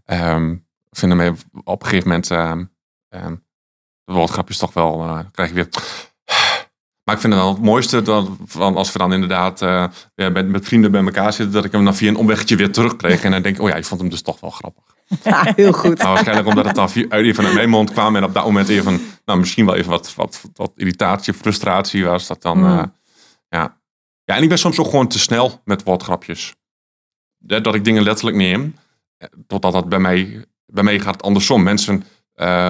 ehm, 0.06 0.56
vinden 0.90 1.18
mij 1.18 1.34
op 1.64 1.82
een 1.82 1.88
gegeven 1.88 2.08
moment 2.08 2.32
ehm 2.32 2.64
ehm, 3.10 3.36
de 4.04 4.14
woordgrapjes 4.14 4.58
toch 4.58 4.74
wel, 4.74 5.26
krijg 5.32 5.50
je 5.50 5.56
weer... 5.56 5.70
Maar 7.08 7.16
ik 7.16 7.22
vind 7.22 7.34
het 7.34 7.42
dan 7.42 7.54
het 7.54 7.64
mooiste 7.64 8.02
dat, 8.02 8.30
van 8.46 8.76
als 8.76 8.92
we 8.92 8.98
dan 8.98 9.14
inderdaad 9.14 9.62
eh, 9.62 9.88
met, 10.16 10.48
met 10.48 10.66
vrienden 10.66 10.92
bij 10.92 11.04
elkaar 11.04 11.34
zitten, 11.34 11.54
dat 11.54 11.66
ik 11.66 11.72
hem 11.72 11.84
dan 11.84 11.96
via 11.96 12.10
een 12.10 12.16
omweggetje 12.16 12.56
weer 12.56 12.72
terugkreeg. 12.72 13.24
En 13.24 13.32
dan 13.32 13.42
denk 13.42 13.56
ik, 13.56 13.62
oh 13.62 13.70
ja, 13.70 13.76
ik 13.76 13.86
vond 13.86 14.02
hem 14.02 14.10
dus 14.10 14.22
toch 14.22 14.40
wel 14.40 14.50
grappig. 14.50 14.84
Ja, 15.24 15.54
heel 15.56 15.72
goed. 15.72 15.98
Maar 15.98 16.08
waarschijnlijk 16.08 16.48
omdat 16.48 16.66
het 16.66 16.76
dan 16.76 16.88
even 16.88 17.12
uit 17.46 17.54
mijn 17.54 17.70
mond 17.70 17.92
kwam 17.92 18.16
en 18.16 18.24
op 18.24 18.34
dat 18.34 18.44
moment 18.44 18.70
even, 18.70 19.02
nou 19.26 19.40
misschien 19.40 19.66
wel 19.66 19.76
even 19.76 19.90
wat, 19.90 20.16
wat, 20.16 20.42
wat 20.54 20.72
irritatie, 20.76 21.34
frustratie 21.34 22.06
was. 22.06 22.28
Dat 22.28 22.42
dan, 22.42 22.58
Hmm. 22.58 22.78
eh, 22.80 22.86
ja. 23.50 23.78
ja, 24.24 24.36
en 24.36 24.44
ik 24.44 24.50
ben 24.50 24.60
soms 24.60 24.80
ook 24.80 24.90
gewoon 24.90 25.08
te 25.08 25.20
snel 25.20 25.62
met 25.64 25.84
woordgrapjes. 25.84 26.54
Dat 27.38 27.76
ik 27.76 27.84
dingen 27.84 28.04
letterlijk 28.04 28.38
neem, 28.38 28.76
eh, 29.18 29.28
totdat 29.48 29.74
dat 29.74 29.90
bij 29.90 30.00
mij, 30.00 30.46
bij 30.66 30.84
mij 30.84 31.00
gaat 31.00 31.22
andersom. 31.22 31.64
Mensen 31.64 32.04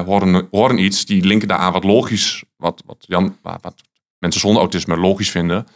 horen, 0.05 0.47
horen 0.51 0.77
iets, 0.77 1.05
die 1.05 1.25
linken 1.25 1.47
daaraan 1.47 1.71
wat 1.73 1.83
logisch, 1.83 2.43
wat, 2.55 2.83
wat, 2.85 3.05
Jan, 3.07 3.37
wat 3.41 3.86
mensen 4.19 4.41
zonder 4.41 4.59
autisme 4.61 4.97
logisch 4.97 5.31
vinden. 5.31 5.67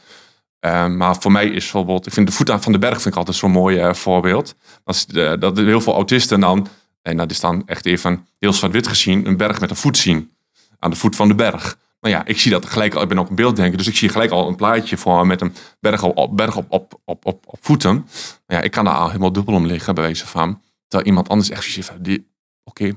Eh, 0.60 0.88
maar 0.88 1.16
voor 1.20 1.32
mij 1.32 1.46
is 1.46 1.52
bijvoorbeeld, 1.64 2.08
ik 2.08 2.14
vind 2.14 2.28
de 2.28 2.34
voet 2.34 2.52
van 2.60 2.72
de 2.72 2.80
berg 2.80 2.96
vind 3.02 3.06
ik 3.14 3.16
altijd 3.16 3.38
zo'n 3.38 3.52
mooi 3.52 3.78
eh, 3.78 3.94
voorbeeld. 3.94 4.56
Dat, 4.84 5.06
eh, 5.14 5.34
dat 5.40 5.58
heel 5.58 5.82
veel 5.82 5.94
autisten 5.94 6.40
dan, 6.40 6.68
en 7.02 7.18
dat 7.18 7.32
is 7.32 7.40
dan 7.40 7.64
echt 7.66 7.86
even 7.86 8.28
heel 8.40 8.54
zwart-wit 8.54 8.88
gezien, 8.88 9.28
een 9.28 9.38
berg 9.38 9.60
met 9.60 9.70
een 9.70 9.76
voet 9.76 9.98
zien. 9.98 10.32
Aan 10.80 10.90
de 10.90 10.96
voet 10.96 11.16
van 11.16 11.28
de 11.28 11.36
berg. 11.36 11.78
Nou 12.02 12.14
ja, 12.16 12.26
ik 12.26 12.40
zie 12.40 12.52
dat 12.52 12.66
gelijk 12.66 12.94
al, 12.94 13.02
ik 13.02 13.08
ben 13.08 13.20
ook 13.20 13.30
een 13.30 13.36
beelddenker, 13.36 13.78
dus 13.78 13.88
ik 13.88 13.96
zie 13.96 14.10
gelijk 14.10 14.32
al 14.32 14.48
een 14.48 14.56
plaatje 14.56 14.98
voor 14.98 15.18
me 15.20 15.26
met 15.26 15.42
een 15.42 15.54
berg 15.80 16.04
op, 16.04 16.38
berg 16.38 16.56
op, 16.58 16.66
op, 16.70 17.00
op, 17.06 17.26
op, 17.26 17.58
voeten. 17.62 18.08
Ja, 18.48 18.62
ik 18.62 18.72
kan 18.72 18.86
daar 18.86 18.94
al 18.96 19.08
helemaal 19.08 19.32
dubbel 19.32 19.54
om 19.54 19.66
liggen, 19.66 19.96
bij 19.96 20.04
wijze 20.04 20.28
van. 20.28 20.62
Terwijl 20.88 21.10
iemand 21.10 21.30
anders 21.30 21.50
echt 21.50 22.04
die- 22.04 22.28
oké, 22.64 22.92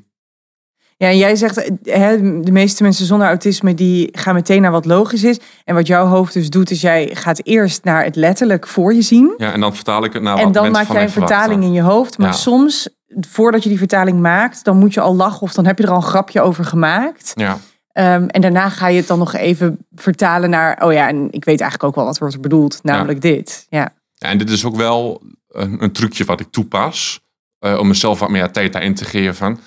Ja, 0.97 1.09
en 1.09 1.17
jij 1.17 1.37
zegt, 1.37 1.57
eh, 1.57 1.97
hè, 1.97 2.41
de 2.41 2.53
meeste 2.53 2.83
mensen 2.83 3.07
zonder 3.07 3.27
autisme 3.29 3.75
die 3.75 4.09
gaan 4.13 4.35
meteen 4.35 4.63
naar 4.63 4.71
wat 4.71 4.85
logisch 4.85 5.25
is. 5.25 5.39
En 5.65 5.75
wat 5.75 5.87
jouw 5.87 6.07
hoofd 6.07 6.33
dus 6.33 6.51
doet, 6.51 6.71
is 6.71 6.81
jij 6.81 7.11
gaat 7.15 7.41
eerst 7.43 7.85
naar 7.85 8.05
het 8.05 8.17
letterlijk 8.17 8.67
voor 8.67 8.95
je 8.95 9.03
zien. 9.03 9.35
ja, 9.37 9.53
en 9.53 9.61
dan 9.61 9.75
vertaal 9.75 10.05
ik 10.05 10.13
het 10.13 10.23
naar 10.23 10.37
en 10.39 10.45
wat 10.45 10.53
dan 10.55 10.63
mensen 10.63 10.83
maak 10.83 10.93
jij 10.93 11.03
een 11.03 11.11
vertaling 11.11 11.63
in 11.63 11.73
je 11.73 11.83
hoofd. 11.83 12.19
Maar 12.19 12.27
Ja. 12.27 12.33
soms, 12.33 12.89
voordat 13.29 13.63
je 13.63 13.69
die 13.69 13.79
vertaling 13.79 14.21
maakt, 14.21 14.65
dan 14.65 14.77
moet 14.79 14.95
je 14.95 15.01
al 15.01 15.15
lachen 15.17 15.43
of 15.43 15.53
dan 15.53 15.67
heb 15.67 15.79
je 15.79 15.85
er 15.85 15.91
al 15.91 15.97
een 15.97 16.03
grapje 16.03 16.41
over 16.41 16.65
gemaakt. 16.65 17.33
Ja, 17.35 17.59
Ehm, 17.93 18.27
en 18.27 18.41
daarna 18.41 18.69
ga 18.69 18.89
je 18.89 18.97
het 18.97 19.07
dan 19.07 19.19
nog 19.19 19.35
even 19.35 19.87
vertalen 19.95 20.51
naar, 20.51 20.83
oh 20.85 20.93
ja, 20.93 21.09
en 21.09 21.27
ik 21.31 21.45
weet 21.45 21.61
eigenlijk 21.61 21.85
ook 21.85 21.95
wel 21.95 22.05
wat 22.05 22.19
wordt 22.19 22.35
er 22.35 22.41
bedoeld, 22.41 22.79
namelijk 22.83 23.21
dit. 23.21 23.67
Ja. 23.69 23.93
Ja, 24.15 24.29
en 24.29 24.39
dit 24.39 24.51
is 24.51 24.65
ook 24.65 24.77
wel 24.77 25.23
een, 25.49 25.83
een 25.83 25.93
trucje 25.93 26.25
wat 26.25 26.41
ik 26.41 26.47
toepas. 26.51 27.21
eh, 27.59 27.79
om 27.79 27.89
mezelf 27.89 28.19
wat 28.19 28.31
meer 28.31 28.51
tijd 28.51 28.73
daarin 28.73 28.95
te 28.95 29.05
geven. 29.05 29.59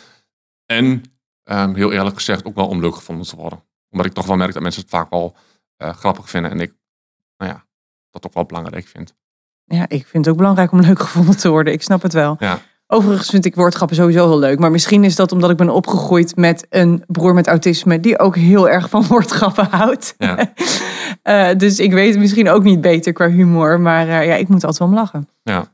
En 0.66 1.04
ehm, 1.48 1.74
heel 1.74 1.92
eerlijk 1.92 2.16
gezegd 2.16 2.46
ook 2.46 2.56
wel 2.56 2.68
om 2.68 2.80
leuk 2.82 2.96
gevonden 2.96 3.28
te 3.28 3.36
worden. 3.36 3.64
Omdat 3.90 4.06
ik 4.08 4.14
toch 4.14 4.26
wel 4.26 4.36
merk 4.36 4.54
dat 4.54 4.62
mensen 4.62 4.82
het 4.82 4.90
vaak 4.90 5.10
wel 5.10 5.36
eh, 5.78 5.90
grappig 5.94 6.30
vinden. 6.30 6.52
En 6.52 6.60
ik, 6.60 6.74
nou 7.38 7.52
ja, 7.52 7.66
dat 8.10 8.26
ook 8.26 8.34
wel 8.34 8.46
belangrijk 8.46 8.88
vind. 8.88 9.16
ja, 9.64 9.84
ik 9.88 10.08
vind 10.08 10.26
het 10.26 10.34
ook 10.34 10.40
belangrijk 10.40 10.72
om 10.72 10.80
leuk 10.88 11.00
gevonden 11.00 11.38
te 11.38 11.50
worden. 11.50 11.74
Ik 11.74 11.82
snap 11.82 12.02
het 12.02 12.14
wel. 12.14 12.36
Ja. 12.40 12.60
Overigens 12.90 13.30
vind 13.30 13.46
ik 13.46 13.56
woordgrappen 13.56 13.96
sowieso 13.96 14.28
heel 14.30 14.40
leuk. 14.40 14.60
Maar 14.60 14.72
misschien 14.72 15.04
is 15.04 15.16
dat 15.16 15.32
omdat 15.32 15.50
ik 15.50 15.58
ben 15.58 15.70
opgegroeid 15.70 16.36
met 16.36 16.66
een 16.70 17.04
broer 17.08 17.34
met 17.34 17.48
autisme... 17.48 18.00
die 18.00 18.20
ook 18.20 18.36
heel 18.36 18.70
erg 18.70 18.90
van 18.90 19.06
woordgrappen 19.10 19.66
houdt. 19.66 20.16
Ja. 20.18 20.38
Eh, 21.22 21.56
dus 21.58 21.80
ik 21.80 21.92
weet 21.92 22.10
het 22.10 22.20
misschien 22.20 22.50
ook 22.50 22.64
niet 22.64 22.82
beter 22.82 23.14
qua 23.14 23.30
humor. 23.30 23.80
Maar 23.80 24.08
eh, 24.08 24.26
ja, 24.26 24.36
ik 24.36 24.48
moet 24.48 24.64
altijd 24.64 24.78
wel 24.78 24.88
om 24.88 24.94
lachen. 24.94 25.30
Ja. 25.44 25.72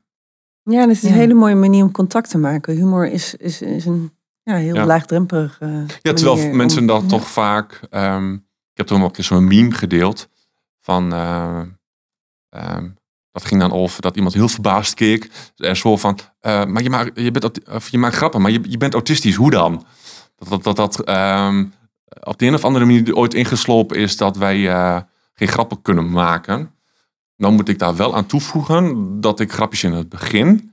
Ja, 0.63 0.81
en 0.81 0.87
het 0.87 0.97
is 0.97 1.01
Ja. 1.03 1.09
een 1.09 1.13
hele 1.15 1.33
mooie 1.33 1.55
manier 1.55 1.83
om 1.83 1.91
contact 1.91 2.29
te 2.29 2.37
maken. 2.37 2.75
Humor 2.75 3.07
is, 3.07 3.35
is, 3.35 3.61
is 3.61 3.85
een 3.85 4.11
ja, 4.43 4.55
heel 4.55 4.75
Ja. 4.75 4.85
laagdrempelig 4.85 5.57
eh, 5.59 5.87
Ja, 6.01 6.13
terwijl 6.13 6.53
mensen 6.53 6.85
dan 6.85 7.01
ja. 7.01 7.07
toch 7.07 7.27
vaak. 7.29 7.79
ehm, 7.89 8.33
ik 8.33 8.79
heb 8.79 8.87
toen 8.87 9.03
ook 9.03 9.17
eens 9.17 9.27
zo'n 9.27 9.47
meme 9.47 9.71
gedeeld. 9.71 10.29
Van. 10.79 11.13
eh, 11.13 11.61
ehm, 12.49 12.89
dat 13.31 13.45
ging 13.45 13.61
dan 13.61 13.71
over 13.71 14.01
dat 14.01 14.15
iemand 14.15 14.33
heel 14.33 14.47
verbaasd 14.47 14.93
keek. 14.93 15.29
En 15.57 15.77
zo 15.77 15.97
van. 15.97 16.19
eh, 16.39 16.65
maar 16.65 16.83
je 16.83 16.89
maakt, 16.89 17.19
je, 17.19 17.31
bent, 17.31 17.67
of 17.69 17.89
je 17.89 17.97
maakt 17.97 18.15
grappen, 18.15 18.41
maar 18.41 18.51
je, 18.51 18.59
je 18.69 18.77
bent 18.77 18.93
autistisch. 18.93 19.35
Hoe 19.35 19.51
dan? 19.51 19.85
Dat 20.35 20.49
dat, 20.49 20.63
dat, 20.63 20.75
dat 20.75 20.99
ehm, 21.03 21.65
op 22.23 22.37
de 22.39 22.45
een 22.45 22.53
of 22.53 22.63
andere 22.65 22.85
manier 22.85 23.15
ooit 23.15 23.33
ingeslopen 23.33 23.97
is 23.97 24.17
dat 24.17 24.37
wij 24.37 24.69
eh, 24.69 24.99
geen 25.33 25.47
grappen 25.47 25.81
kunnen 25.81 26.09
maken. 26.11 26.71
Dan 27.37 27.53
moet 27.53 27.69
ik 27.69 27.79
daar 27.79 27.95
wel 27.95 28.15
aan 28.15 28.25
toevoegen 28.25 29.17
dat 29.21 29.39
ik 29.39 29.51
grapjes 29.51 29.83
in 29.83 29.91
het 29.93 30.09
begin 30.09 30.72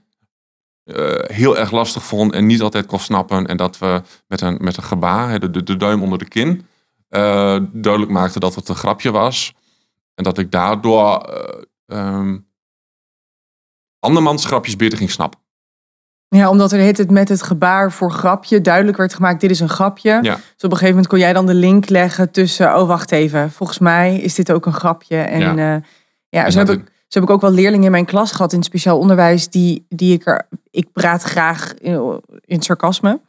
eh, 0.93 1.37
heel 1.37 1.59
erg 1.59 1.71
lastig 1.71 2.03
vond 2.03 2.33
en 2.33 2.47
niet 2.47 2.63
altijd 2.63 2.87
kon 2.87 2.99
snappen. 2.99 3.47
En 3.47 3.57
dat 3.57 3.79
we 3.79 4.03
met 4.27 4.41
een, 4.41 4.59
met 4.61 4.77
een 4.77 4.83
gebaar, 4.83 5.41
de, 5.41 5.51
de, 5.51 5.63
de 5.63 5.77
duim 5.77 6.03
onder 6.03 6.19
de 6.19 6.29
kin, 6.29 6.67
eh, 7.09 7.57
duidelijk 7.73 8.13
maakten 8.13 8.41
dat 8.41 8.55
het 8.55 8.69
een 8.69 8.75
grapje 8.75 9.11
was. 9.11 9.55
En 10.15 10.25
dat 10.25 10.39
ik 10.39 10.51
daardoor 10.51 11.19
eh, 11.19 11.63
ehm, 11.87 12.39
andermans 13.99 14.45
grapjes 14.45 14.77
beter 14.77 14.99
ging 14.99 15.11
snappen. 15.11 15.41
Ja, 16.29 16.49
omdat 16.51 16.73
er 16.73 16.79
heet 16.79 16.99
het 16.99 17.11
met 17.11 17.29
het 17.29 17.43
gebaar 17.43 17.93
voor 17.93 18.13
grapje 18.13 18.61
duidelijk 18.61 18.97
werd 18.97 19.15
gemaakt, 19.15 19.41
dit 19.41 19.51
is 19.51 19.61
een 19.61 19.69
grapje. 19.69 20.11
Ja. 20.11 20.35
Dus 20.35 20.35
op 20.35 20.63
een 20.63 20.71
gegeven 20.71 20.89
moment 20.89 21.07
kon 21.07 21.19
jij 21.19 21.33
dan 21.33 21.47
de 21.47 21.55
link 21.55 21.89
leggen 21.89 22.31
tussen, 22.31 22.77
oh 22.77 22.87
wacht 22.87 23.13
even, 23.13 23.51
volgens 23.51 23.79
mij 23.79 24.17
is 24.19 24.35
dit 24.35 24.53
ook 24.53 24.67
een 24.67 24.73
grapje. 24.73 25.17
En 25.17 25.57
Ja. 25.57 25.83
ja, 26.29 26.45
En 26.45 26.53
zo, 26.53 26.59
heb 26.59 26.69
ik, 26.69 26.90
zo 27.13 27.19
heb 27.21 27.29
ik 27.29 27.35
ook 27.35 27.41
wel 27.41 27.51
leerlingen 27.53 27.85
in 27.85 27.91
mijn 27.91 28.05
klas 28.05 28.33
gehad 28.33 28.53
in 28.53 28.59
het 28.59 28.67
speciaal 28.67 28.99
onderwijs, 28.99 29.49
die, 29.49 29.85
die 29.89 30.13
ik 30.15 30.27
er, 30.27 30.47
ik 30.71 30.93
praat 30.93 31.23
graag 31.23 31.75
in, 32.45 32.63
sarcasme. 32.63 33.21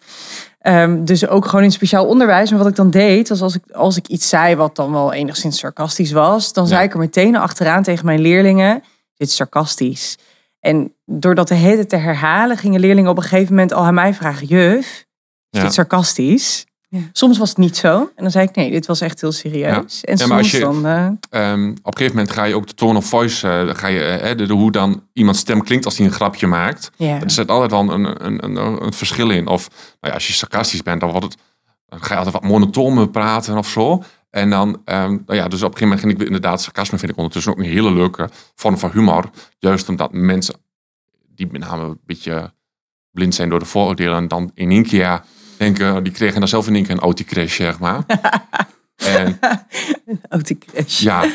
Ehm, 0.60 1.04
dus 1.04 1.28
ook 1.28 1.46
gewoon 1.46 1.60
in 1.62 1.66
het 1.68 1.76
speciaal 1.76 2.06
onderwijs. 2.06 2.50
Maar 2.50 2.60
wat 2.60 2.68
ik 2.68 2.76
dan 2.76 2.90
deed, 2.90 3.30
was 3.30 3.42
als 3.42 3.56
ik, 3.56 3.72
als 3.72 3.98
ik 3.98 4.08
iets 4.08 4.30
zei 4.30 4.56
wat 4.56 4.76
dan 4.76 4.92
wel 4.92 5.14
enigszins 5.14 5.60
sarcastisch 5.60 6.12
was, 6.12 6.54
dan 6.54 6.64
Ja. 6.64 6.70
zei 6.70 6.84
ik 6.84 6.94
er 6.94 7.00
meteen 7.00 7.36
achteraan 7.36 7.84
tegen 7.84 8.06
mijn 8.06 8.20
leerlingen, 8.20 8.84
dit 9.16 9.28
is 9.28 9.36
sarcastisch. 9.36 10.18
En 10.60 10.94
door 11.06 11.36
dat 11.36 11.48
de 11.48 11.56
hele 11.56 11.86
te 11.86 11.96
herhalen, 11.96 12.58
gingen 12.58 12.80
leerlingen 12.80 13.10
op 13.12 13.18
een 13.18 13.24
gegeven 13.24 13.54
moment 13.54 13.74
al 13.74 13.84
aan 13.84 13.94
mij 13.94 14.14
vragen: 14.14 14.48
Juf, 14.48 14.86
is 15.50 15.60
Ja. 15.60 15.62
dit 15.64 15.74
sarcastisch? 15.74 16.66
Ja. 16.94 17.00
Soms 17.14 17.38
was 17.38 17.50
het 17.50 17.58
niet 17.58 17.78
zo. 17.78 18.00
En 18.00 18.24
dan 18.24 18.32
zei 18.32 18.48
ik: 18.48 18.56
Nee, 18.56 18.72
dit 18.72 18.86
was 18.86 19.02
echt 19.02 19.22
heel 19.22 19.32
serieus. 19.32 20.04
En 20.04 20.18
Ja, 20.18 20.26
soms 20.26 20.52
je- 20.52 20.60
dan. 20.60 20.86
eh, 20.86 21.06
Ehm, 21.30 21.70
op 21.70 21.86
een 21.86 21.98
gegeven 21.98 22.16
moment 22.16 22.32
ga 22.34 22.44
je 22.44 22.56
ook 22.56 22.68
de 22.68 22.74
tone 22.74 22.98
of 22.98 23.06
voice, 23.06 23.48
eh, 23.50 23.76
ga 23.76 23.88
je, 23.88 24.00
eh, 24.04 24.38
de, 24.38 24.46
de- 24.46 24.54
hoe 24.54 24.72
dan 24.72 25.04
iemands 25.14 25.40
stem 25.40 25.64
klinkt 25.64 25.86
als 25.86 25.98
hij 25.98 26.06
een 26.06 26.12
grapje 26.14 26.48
maakt. 26.48 26.92
Er 26.98 27.32
zit 27.32 27.50
altijd 27.50 27.72
wel 27.72 27.80
een, 27.94 28.26
een, 28.26 28.44
een, 28.46 28.84
een 28.86 28.94
verschil 28.94 29.30
in. 29.30 29.48
Of 29.48 29.68
nou 29.70 29.88
ja, 30.02 30.12
als 30.14 30.28
je 30.28 30.34
sarcastisch 30.34 30.84
bent, 30.84 31.00
dan, 31.02 31.10
wordt 31.10 31.26
het, 31.26 31.38
dan 31.86 32.04
ga 32.04 32.14
je 32.14 32.16
altijd 32.24 32.34
wat 32.42 32.52
monotoom 32.52 33.12
praten 33.12 33.58
of 33.58 33.68
zo. 33.68 34.04
En 34.30 34.50
dan, 34.50 34.82
ehm, 34.86 35.10
nou 35.26 35.40
ja, 35.40 35.48
dus 35.48 35.62
op 35.64 35.72
een 35.72 35.78
gegeven 35.78 35.82
moment 35.84 36.00
ging 36.00 36.14
ik 36.14 36.26
inderdaad, 36.26 36.62
sarcasme 36.62 36.98
vind 36.98 37.12
ik 37.12 37.18
ondertussen 37.18 37.52
ook 37.52 37.58
een 37.58 37.64
hele 37.66 37.92
leuke 37.94 38.30
vorm 38.56 38.78
van 38.78 38.92
humor. 38.92 39.30
Juist 39.60 39.90
omdat 39.90 40.12
mensen, 40.14 40.56
die 41.36 41.48
met 41.52 41.62
name 41.62 41.84
een 41.84 42.00
beetje 42.06 42.54
blind 43.12 43.36
zijn 43.36 43.50
door 43.50 43.60
de 43.60 43.66
vooroordelen, 43.66 44.28
dan 44.28 44.52
in 44.54 44.72
één 44.72 44.84
keer 44.86 45.22
denken, 45.62 46.04
die 46.04 46.14
kregen 46.14 46.40
dan 46.40 46.48
zelf 46.50 46.68
in 46.68 46.76
één 46.76 46.84
keer 46.84 46.94
een 46.94 47.00
autocrash, 47.00 47.56
zeg 47.56 47.80
maar. 47.80 48.00
en 49.16 49.40
Autocrash. 50.30 51.00
ja, 51.00 51.24
Ja. 51.24 51.30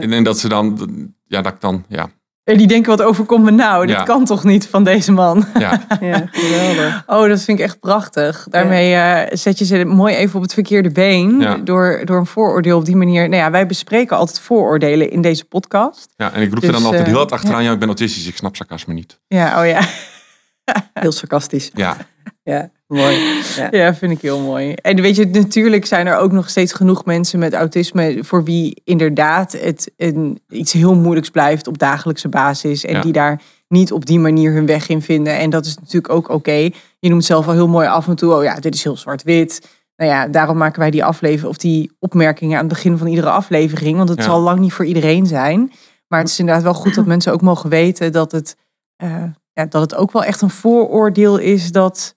en, 0.00 0.12
en 0.12 0.24
dat 0.24 0.38
ze 0.38 0.48
dan, 0.48 0.88
ja, 1.26 1.42
dat 1.42 1.52
ik 1.52 1.60
dan, 1.60 1.84
ja, 1.88 2.08
En 2.44 2.56
die 2.56 2.66
denken: 2.66 2.96
Wat 2.96 3.06
overkomt 3.06 3.44
me 3.44 3.50
nou? 3.50 3.86
Dit 3.86 3.96
Ja. 3.96 4.02
kan 4.02 4.24
toch 4.24 4.44
niet 4.44 4.66
van 4.68 4.84
deze 4.84 5.12
man? 5.12 5.46
ja, 5.58 5.86
Ja, 6.00 6.28
geweldig. 6.32 7.02
Oh, 7.06 7.28
dat 7.28 7.42
vind 7.42 7.58
ik 7.58 7.64
echt 7.64 7.80
prachtig. 7.80 8.46
Daarmee 8.50 8.94
eh, 8.94 9.36
zet 9.36 9.58
je 9.58 9.64
ze 9.64 9.84
mooi 9.84 10.14
even 10.14 10.36
op 10.36 10.42
het 10.42 10.54
verkeerde 10.54 10.90
been. 10.90 11.60
Door, 11.64 12.00
door 12.04 12.18
een 12.18 12.26
vooroordeel 12.26 12.78
op 12.78 12.84
die 12.84 12.96
manier. 12.96 13.28
Nou 13.28 13.42
ja, 13.42 13.50
wij 13.50 13.66
bespreken 13.66 14.16
altijd 14.16 14.40
vooroordelen 14.40 15.10
in 15.10 15.20
deze 15.20 15.44
podcast. 15.44 16.12
ja. 16.16 16.32
En 16.32 16.42
ik 16.42 16.50
roep 16.52 16.60
Dus, 16.60 16.68
er 16.68 16.74
dan 16.74 16.84
altijd 16.84 17.02
eh, 17.02 17.08
heel 17.08 17.16
hard 17.16 17.32
achteraan, 17.32 17.62
ja, 17.64 17.72
ik 17.72 17.78
ben 17.78 17.88
autistisch, 17.88 18.26
ik 18.26 18.36
snap 18.36 18.56
sarcasme 18.56 18.94
niet. 18.94 19.20
Ja, 19.26 19.60
oh 19.60 19.66
ja. 19.66 19.80
Heel 21.02 21.12
sarcastisch. 21.12 21.70
Ja, 21.74 21.96
Ja, 22.42 22.70
mooi. 22.86 23.16
Ja. 23.56 23.68
Ja, 23.70 23.94
vind 23.94 24.12
ik 24.12 24.20
heel 24.20 24.40
mooi. 24.40 24.72
En 24.72 25.00
weet 25.00 25.16
je, 25.16 25.26
natuurlijk 25.26 25.86
zijn 25.86 26.06
er 26.06 26.16
ook 26.16 26.32
nog 26.32 26.48
steeds 26.48 26.72
genoeg 26.72 27.04
mensen 27.04 27.38
met 27.38 27.54
autisme 27.54 28.18
voor 28.20 28.44
wie 28.44 28.80
inderdaad 28.84 29.52
het 29.52 29.92
een, 29.96 30.40
iets 30.48 30.72
heel 30.72 30.94
moeilijks 30.94 31.30
blijft 31.30 31.66
op 31.66 31.78
dagelijkse 31.78 32.28
basis. 32.28 32.84
En 32.84 32.94
Ja. 32.94 33.00
die 33.00 33.12
daar 33.12 33.40
niet 33.68 33.92
op 33.92 34.06
die 34.06 34.18
manier 34.18 34.52
hun 34.52 34.66
weg 34.66 34.88
in 34.88 35.02
vinden. 35.02 35.38
En 35.38 35.50
dat 35.50 35.66
is 35.66 35.76
natuurlijk 35.78 36.12
ook 36.12 36.28
oké. 36.28 36.70
Je 36.98 37.08
noemt 37.08 37.24
zelf 37.24 37.46
al 37.46 37.52
heel 37.52 37.68
mooi 37.68 37.86
af 37.88 38.08
en 38.08 38.16
toe, 38.16 38.34
oh 38.34 38.42
ja, 38.42 38.54
dit 38.54 38.74
is 38.74 38.84
heel 38.84 38.96
zwart-wit. 38.96 39.68
Nou 39.96 40.10
ja, 40.10 40.28
daarom 40.28 40.56
maken 40.56 40.80
wij 40.80 40.90
die 40.90 41.04
aflevering 41.04 41.48
of 41.48 41.56
die 41.56 41.92
opmerkingen 41.98 42.54
aan 42.58 42.64
het 42.64 42.72
begin 42.74 42.98
van 42.98 43.06
iedere 43.06 43.30
aflevering. 43.30 43.96
Want 43.96 44.08
het 44.08 44.18
Ja. 44.18 44.24
zal 44.24 44.40
lang 44.40 44.58
niet 44.60 44.72
voor 44.72 44.84
iedereen 44.84 45.26
zijn. 45.26 45.72
Maar 46.08 46.20
het 46.20 46.28
is 46.28 46.38
inderdaad 46.38 46.62
wel 46.64 46.74
goed 46.74 46.94
dat 46.94 47.06
mensen 47.06 47.32
ook 47.32 47.40
mogen 47.42 47.70
weten 47.70 48.12
dat 48.12 48.32
het, 48.32 48.56
eh, 48.96 49.22
ja, 49.52 49.66
dat 49.66 49.80
het 49.80 49.94
ook 49.94 50.12
wel 50.12 50.24
echt 50.24 50.40
een 50.42 50.50
vooroordeel 50.50 51.36
is 51.38 51.72
dat 51.72 52.15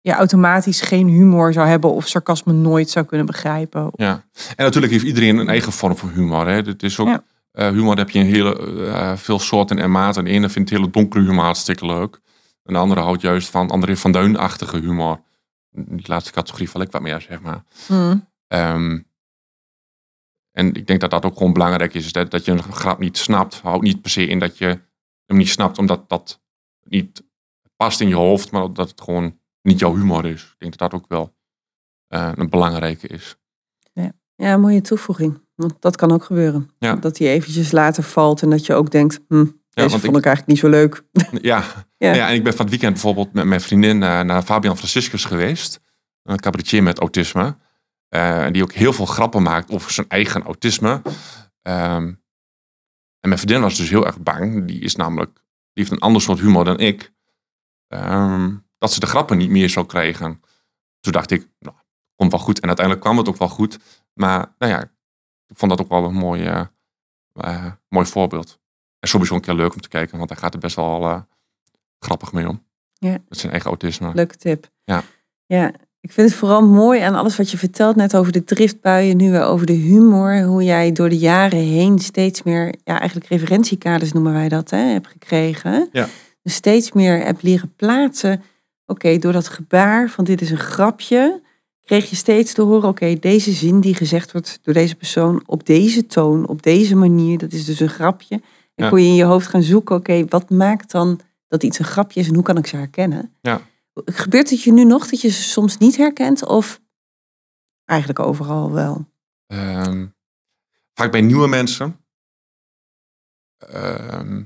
je 0.00 0.12
automatisch 0.12 0.80
geen 0.80 1.08
humor 1.08 1.52
zou 1.52 1.66
hebben 1.68 1.92
of 1.92 2.08
sarcasme 2.08 2.52
nooit 2.52 2.90
zou 2.90 3.06
kunnen 3.06 3.26
begrijpen. 3.26 3.90
ja. 3.94 4.24
En 4.56 4.64
natuurlijk 4.64 4.92
heeft 4.92 5.04
iedereen 5.04 5.36
een 5.36 5.48
eigen 5.48 5.72
vorm 5.72 5.96
van 5.96 6.08
humor. 6.08 6.46
Hè. 6.46 6.52
Het 6.54 6.82
is 6.82 6.98
ook, 6.98 7.06
Ja. 7.08 7.22
eh, 7.52 7.68
humor 7.68 7.96
heb 7.96 8.10
je 8.10 8.18
in 8.18 8.24
hele, 8.26 8.86
eh, 8.86 9.16
veel 9.16 9.38
soorten 9.38 9.78
en 9.78 9.90
maten. 9.90 10.24
De 10.24 10.30
ene 10.30 10.48
vindt 10.48 10.70
hele 10.70 10.90
donkere 10.90 11.24
humor 11.24 11.44
hartstikke 11.44 11.86
leuk. 11.86 12.20
En 12.64 12.72
de 12.72 12.78
andere 12.78 13.00
houdt 13.00 13.22
juist 13.22 13.48
van 13.48 13.70
André 13.70 13.96
van 13.96 14.12
Duin-achtige 14.12 14.76
humor. 14.76 15.20
Die 15.70 16.08
laatste 16.08 16.32
categorie 16.32 16.70
val 16.70 16.80
ik 16.80 16.90
wat 16.90 17.02
meer, 17.02 17.20
zeg 17.20 17.40
maar. 17.40 17.62
Hmm. 17.86 18.28
Ehm, 18.46 18.98
en 20.52 20.74
ik 20.74 20.86
denk 20.86 21.00
dat 21.00 21.10
dat 21.10 21.24
ook 21.24 21.36
gewoon 21.36 21.52
belangrijk 21.52 21.94
is. 21.94 22.12
Dat, 22.12 22.30
dat 22.30 22.44
je 22.44 22.52
een 22.52 22.62
grap 22.62 22.98
niet 22.98 23.18
snapt. 23.18 23.60
Houdt 23.60 23.82
niet 23.82 24.02
per 24.02 24.10
se 24.10 24.26
in 24.26 24.38
dat 24.38 24.58
je 24.58 24.66
hem 25.26 25.36
niet 25.36 25.48
snapt 25.48 25.78
omdat 25.78 26.08
dat 26.08 26.40
niet 26.84 27.22
past 27.76 28.00
in 28.00 28.08
je 28.08 28.14
hoofd. 28.14 28.50
Maar 28.50 28.72
dat 28.72 28.90
het 28.90 29.00
gewoon 29.00 29.38
niet 29.62 29.78
jouw 29.78 29.94
humor 29.94 30.26
is. 30.26 30.42
Ik 30.42 30.54
denk 30.58 30.76
dat 30.78 30.90
dat 30.90 31.00
ook 31.00 31.08
wel 31.08 31.34
eh, 32.06 32.32
een 32.34 32.48
belangrijke 32.50 33.06
is. 33.06 33.38
Ja, 34.36 34.56
mooie 34.56 34.80
toevoeging. 34.80 35.40
Want 35.54 35.74
dat 35.82 35.96
kan 35.96 36.12
ook 36.12 36.24
gebeuren. 36.24 36.70
Ja. 36.78 36.94
Dat 36.94 37.18
hij 37.18 37.28
eventjes 37.28 37.72
later 37.72 38.02
valt 38.02 38.42
en 38.42 38.50
dat 38.50 38.66
je 38.66 38.74
ook 38.74 38.90
denkt, 38.90 39.20
hm, 39.28 39.44
deze 39.70 39.88
want 39.88 39.90
vond 39.90 40.04
ik- 40.16 40.18
ik 40.20 40.24
eigenlijk 40.26 40.46
niet 40.46 40.58
zo 40.58 40.68
leuk. 40.68 41.02
Ja, 41.42 41.64
Ja. 41.96 42.14
ja. 42.14 42.28
en 42.28 42.34
ik 42.34 42.42
ben 42.42 42.52
van 42.52 42.60
het 42.60 42.70
weekend 42.70 42.92
bijvoorbeeld 42.92 43.32
met 43.32 43.44
mijn 43.44 43.60
vriendin 43.60 44.02
eh, 44.02 44.20
naar 44.20 44.42
Fabian 44.42 44.76
Franciscus 44.76 45.24
geweest. 45.24 45.80
Een 46.22 46.40
cabaretier 46.40 46.82
met 46.82 46.98
autisme. 46.98 47.56
Eh, 48.08 48.46
die 48.50 48.62
ook 48.62 48.72
heel 48.72 48.92
veel 48.92 49.06
grappen 49.06 49.42
maakt 49.42 49.70
over 49.70 49.90
zijn 49.90 50.08
eigen 50.08 50.42
autisme. 50.42 51.02
Ehm, 51.62 52.06
en 53.20 53.28
mijn 53.28 53.38
vriendin 53.38 53.60
was 53.60 53.76
dus 53.76 53.90
heel 53.90 54.06
erg 54.06 54.20
bang. 54.20 54.66
Die 54.66 54.80
is 54.80 54.96
namelijk, 54.96 55.32
die 55.34 55.42
heeft 55.84 55.90
een 55.90 55.98
ander 55.98 56.22
soort 56.22 56.40
humor 56.40 56.64
dan 56.64 56.78
ik. 56.78 57.12
Ehm, 57.88 58.56
dat 58.80 58.92
ze 58.92 59.00
de 59.00 59.06
grappen 59.06 59.38
niet 59.38 59.50
meer 59.50 59.68
zou 59.68 59.86
krijgen. 59.86 60.42
Toen 61.00 61.12
dacht 61.12 61.30
ik, 61.30 61.48
nou, 61.58 61.76
komt 62.14 62.30
wel 62.30 62.40
goed. 62.40 62.60
En 62.60 62.66
uiteindelijk 62.66 63.06
kwam 63.06 63.18
het 63.18 63.28
ook 63.28 63.38
wel 63.38 63.48
goed. 63.48 63.78
Maar 64.12 64.54
nou 64.58 64.72
ja, 64.72 64.82
ik 65.46 65.56
vond 65.56 65.70
dat 65.70 65.80
ook 65.80 65.88
wel 65.88 66.04
een 66.04 66.14
mooi, 66.14 66.44
eh, 67.34 67.72
mooi 67.88 68.06
voorbeeld. 68.06 68.58
En 68.98 69.08
sowieso 69.08 69.34
een 69.34 69.40
keer 69.40 69.54
leuk 69.54 69.74
om 69.74 69.80
te 69.80 69.88
kijken, 69.88 70.18
want 70.18 70.30
hij 70.30 70.38
gaat 70.38 70.54
er 70.54 70.60
best 70.60 70.76
wel 70.76 71.02
eh, 71.04 71.20
grappig 71.98 72.32
mee 72.32 72.48
om. 72.48 72.64
Ja. 72.92 73.18
Met 73.28 73.38
zijn 73.38 73.52
eigen 73.52 73.70
autisme. 73.70 74.14
Leuke 74.14 74.36
tip. 74.36 74.68
Ja. 74.84 75.02
Ja, 75.46 75.72
ik 76.00 76.12
vind 76.12 76.28
het 76.28 76.38
vooral 76.38 76.66
mooi 76.66 77.00
aan 77.00 77.14
alles 77.14 77.36
wat 77.36 77.50
je 77.50 77.58
vertelt 77.58 77.96
net 77.96 78.16
over 78.16 78.32
de 78.32 78.44
driftbuien, 78.44 79.16
nu 79.16 79.30
weer 79.30 79.44
over 79.44 79.66
de 79.66 79.72
humor. 79.72 80.42
Hoe 80.42 80.64
jij 80.64 80.92
door 80.92 81.08
de 81.08 81.18
jaren 81.18 81.58
heen 81.58 81.98
steeds 81.98 82.42
meer, 82.42 82.74
ja 82.84 82.98
eigenlijk 82.98 83.28
referentiekaders 83.28 84.12
noemen 84.12 84.32
wij 84.32 84.48
dat, 84.48 84.70
hè, 84.70 84.78
hebt 84.78 85.06
gekregen. 85.06 85.88
Ja. 85.92 86.08
Dus 86.42 86.54
steeds 86.54 86.92
meer 86.92 87.24
hebt 87.24 87.42
leren 87.42 87.74
plaatsen. 87.76 88.42
Oké, 88.90 89.18
door 89.18 89.32
dat 89.32 89.48
gebaar 89.48 90.08
van 90.10 90.24
dit 90.24 90.40
is 90.40 90.50
een 90.50 90.58
grapje, 90.58 91.42
kreeg 91.84 92.10
je 92.10 92.16
steeds 92.16 92.52
te 92.52 92.62
horen, 92.62 92.88
oké, 92.88 93.14
deze 93.18 93.52
zin 93.52 93.80
die 93.80 93.94
gezegd 93.94 94.32
wordt 94.32 94.58
door 94.62 94.74
deze 94.74 94.94
persoon 94.96 95.42
op 95.46 95.66
deze 95.66 96.06
toon, 96.06 96.48
op 96.48 96.62
deze 96.62 96.96
manier, 96.96 97.38
dat 97.38 97.52
is 97.52 97.64
dus 97.64 97.80
een 97.80 97.88
grapje. 97.88 98.34
En 98.74 98.84
Ja. 98.84 98.88
kon 98.88 99.02
je 99.02 99.08
in 99.08 99.14
je 99.14 99.24
hoofd 99.24 99.46
gaan 99.46 99.62
zoeken, 99.62 99.96
oké, 99.96 100.24
wat 100.24 100.50
maakt 100.50 100.90
dan 100.90 101.20
dat 101.48 101.62
iets 101.62 101.78
een 101.78 101.84
grapje 101.84 102.20
is 102.20 102.28
en 102.28 102.34
hoe 102.34 102.42
kan 102.42 102.56
ik 102.56 102.66
ze 102.66 102.76
herkennen? 102.76 103.34
Ja. 103.40 103.60
Gebeurt 104.04 104.50
het 104.50 104.62
je 104.62 104.72
nu 104.72 104.84
nog 104.84 105.06
dat 105.08 105.20
je 105.20 105.28
ze 105.28 105.42
soms 105.42 105.78
niet 105.78 105.96
herkent 105.96 106.46
of 106.46 106.80
eigenlijk 107.84 108.18
overal 108.18 108.72
wel? 108.72 109.06
Ehm, 109.46 110.06
vaak 110.94 111.10
bij 111.10 111.20
nieuwe 111.20 111.48
mensen. 111.48 112.00
Ehm, 113.58 114.42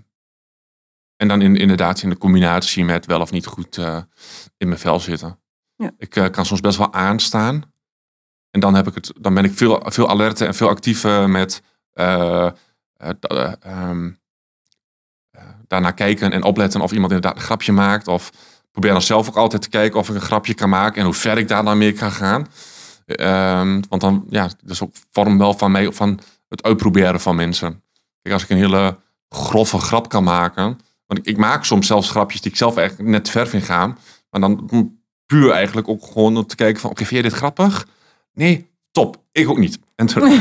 en 1.24 1.38
dan 1.38 1.42
in, 1.42 1.56
inderdaad 1.56 2.02
in 2.02 2.08
de 2.08 2.18
combinatie 2.18 2.84
met 2.84 3.06
wel 3.06 3.20
of 3.20 3.30
niet 3.30 3.46
goed 3.46 3.78
eh, 3.78 3.98
in 4.56 4.68
mijn 4.68 4.80
vel 4.80 5.00
zitten. 5.00 5.38
Ja. 5.76 5.90
Ik 5.98 6.16
eh, 6.16 6.30
kan 6.30 6.46
soms 6.46 6.60
best 6.60 6.78
wel 6.78 6.92
aanstaan. 6.92 7.72
En 8.50 8.60
dan, 8.60 8.74
heb 8.74 8.87
ik 8.87 8.94
het, 8.94 9.12
dan 9.20 9.34
ben 9.34 9.44
ik 9.44 9.52
veel, 9.52 9.82
veel 9.84 10.08
alerter 10.08 10.46
en 10.46 10.54
veel 10.54 10.68
actiever 10.68 11.30
met 11.30 11.62
eh, 11.92 12.46
eh, 12.96 13.10
eh, 13.20 13.52
ehm, 13.60 14.10
eh, 15.30 15.42
daarnaar 15.66 15.94
kijken 15.94 16.32
en 16.32 16.42
opletten 16.42 16.80
of 16.80 16.92
iemand 16.92 17.12
inderdaad 17.12 17.37
een 17.38 17.46
grapje 17.46 17.72
maakt. 17.72 18.08
Of 18.08 18.30
probeer 18.70 18.92
dan 18.92 19.02
zelf 19.02 19.28
ook 19.28 19.37
altijd 19.37 19.62
te 19.62 19.68
kijken 19.68 20.00
of 20.00 20.08
ik 20.08 20.14
een 20.14 20.20
grapje 20.20 20.54
kan 20.54 20.68
maken 20.68 20.98
en 20.98 21.04
hoe 21.04 21.14
ver 21.14 21.38
ik 21.38 21.48
daar 21.48 21.64
dan 21.64 21.78
mee 21.78 21.92
kan 21.92 22.12
gaan. 22.12 22.46
Ehm, 23.06 23.82
want 23.88 24.00
dan, 24.00 24.24
ja, 24.28 24.42
dat 24.42 24.70
is 24.70 24.82
ook 24.82 24.94
vorm 25.10 25.38
wel 25.38 25.54
van 25.54 25.70
mij, 25.70 25.92
van 25.92 26.20
het 26.48 26.62
uitproberen 26.62 27.20
van 27.20 27.37
mensen. 27.37 27.82
Kijk, 28.22 28.34
als 28.34 28.42
ik 28.42 28.50
een 28.50 28.56
hele 28.56 29.02
grove 29.34 29.78
grap 29.78 30.08
kan 30.08 30.24
maken. 30.24 30.78
Want 31.14 31.27
ik, 31.27 31.35
ik 31.35 31.37
maak 31.37 31.64
soms 31.64 31.87
zelfs 31.87 32.11
grapjes 32.11 32.40
die 32.40 32.50
ik 32.50 32.57
zelf 32.57 32.77
eigenlijk 32.77 33.09
net 33.09 33.31
ver 33.31 33.46
vind 33.46 33.62
gaan. 33.62 33.98
Maar 34.31 34.40
dan 34.40 34.68
puur 35.27 35.50
eigenlijk 35.50 35.88
ook 35.88 36.05
gewoon 36.05 36.37
om 36.37 36.46
te 36.46 36.57
kijken 36.57 36.81
van, 36.81 36.90
oké, 36.90 37.05
vind 37.05 37.22
je 37.22 37.29
dit 37.29 37.38
grappig? 37.38 37.87
Nee, 38.33 38.70
top. 38.90 39.16
Ik 39.33 39.48
ook 39.48 39.59
niet. 39.59 39.79
En 39.94 40.07
toen, 40.07 40.31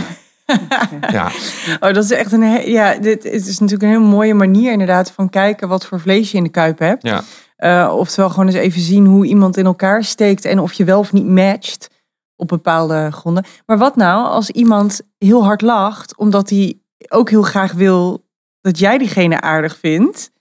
ja, 1.12 1.32
Oh, 1.80 1.94
dat 1.94 2.04
is 2.04 2.12
echt 2.12 2.32
een. 2.32 2.70
Ja, 2.72 2.98
dit 2.98 3.26
is 3.26 3.60
natuurlijk 3.60 3.84
een 3.84 3.98
hele 3.98 4.12
mooie 4.12 4.34
manier 4.34 4.72
inderdaad 4.72 5.12
van 5.12 5.30
kijken 5.30 5.68
wat 5.68 5.86
voor 5.86 6.00
vlees 6.00 6.32
je 6.32 6.38
in 6.38 6.44
de 6.44 6.50
kuip 6.50 6.80
hebt. 6.80 7.04
ja. 7.04 7.24
Eh, 7.56 7.94
oftewel 7.98 8.30
gewoon 8.30 8.46
eens 8.46 8.56
even 8.56 8.82
zien 8.82 9.06
hoe 9.06 9.26
iemand 9.26 9.58
in 9.58 9.66
elkaar 9.66 10.04
steekt 10.04 10.46
en 10.46 10.60
of 10.60 10.74
je 10.74 10.84
wel 10.84 11.00
of 11.00 11.14
niet 11.14 11.26
matcht 11.28 11.90
op 12.36 12.48
bepaalde 12.48 13.12
gronden. 13.12 13.46
Maar 13.66 13.78
wat 13.78 13.96
nou 13.96 14.28
als 14.28 14.50
iemand 14.50 15.02
heel 15.18 15.44
hard 15.44 15.62
lacht 15.62 16.18
omdat 16.18 16.50
hij 16.50 16.80
ook 17.10 17.30
heel 17.30 17.42
graag 17.42 17.74
wil 17.74 18.26
dat 18.62 18.80
jij 18.80 18.98
diegene 18.98 19.42
aardig 19.42 19.78
vindt. 19.78 20.32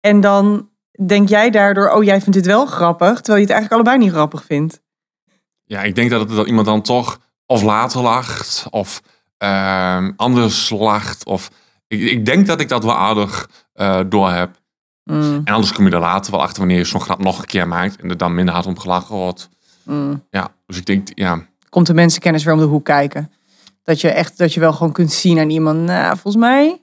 En 0.00 0.20
dan 0.20 0.68
denk 1.06 1.28
jij 1.28 1.50
daardoor, 1.50 1.90
oh 1.90 2.04
jij 2.04 2.20
vindt 2.20 2.32
dit 2.36 2.46
wel 2.46 2.66
grappig, 2.66 3.16
terwijl 3.16 3.36
je 3.36 3.42
het 3.42 3.50
eigenlijk 3.52 3.72
allebei 3.72 3.98
niet 3.98 4.12
grappig 4.12 4.44
vindt. 4.44 4.80
Ja, 5.64 5.82
ik 5.82 5.94
denk 5.94 6.10
dat, 6.10 6.20
het, 6.20 6.30
dat 6.30 6.46
iemand 6.46 6.66
dan 6.66 6.82
toch 6.82 7.20
of 7.46 7.62
later 7.62 8.00
lacht 8.02 8.66
of 8.70 9.02
ehm, 9.38 10.12
anders 10.16 10.70
lacht. 10.70 11.24
Of, 11.24 11.50
ik, 11.86 12.00
ik 12.00 12.24
denk 12.26 12.46
dat 12.46 12.60
ik 12.60 12.68
dat 12.68 12.84
wel 12.84 12.96
aardig 12.96 13.48
eh 13.72 14.00
door 14.08 14.30
heb. 14.30 14.58
Mm, 15.04 15.40
En 15.44 15.54
anders 15.54 15.72
kom 15.72 15.86
je 15.86 15.92
er 15.92 16.00
later 16.00 16.32
wel 16.32 16.42
achter 16.42 16.58
wanneer 16.58 16.78
je 16.78 16.84
zo'n 16.84 17.00
grap 17.00 17.18
nog 17.22 17.38
een 17.38 17.44
keer 17.44 17.68
maakt 17.68 17.96
en 17.96 18.10
er 18.10 18.16
dan 18.16 18.34
minder 18.34 18.54
hard 18.54 18.66
om 18.66 18.78
gelachen 18.78 19.14
wordt. 19.14 19.48
mm. 19.82 20.24
Ja, 20.30 20.48
dus 20.66 20.76
ik 20.76 20.86
denk, 20.86 21.08
ja, 21.14 21.48
Komt 21.68 21.86
de 21.86 21.94
mensenkennis 21.94 22.44
weer 22.44 22.54
om 22.54 22.60
de 22.60 22.66
hoek 22.66 22.84
kijken. 22.84 23.32
Dat 23.82 24.00
je 24.00 24.10
echt, 24.10 24.38
dat 24.38 24.54
je 24.54 24.60
wel 24.60 24.72
gewoon 24.72 24.92
kunt 24.92 25.12
zien 25.12 25.38
aan 25.38 25.50
iemand, 25.50 25.80
nou, 25.80 26.12
volgens 26.12 26.36
mij. 26.42 26.78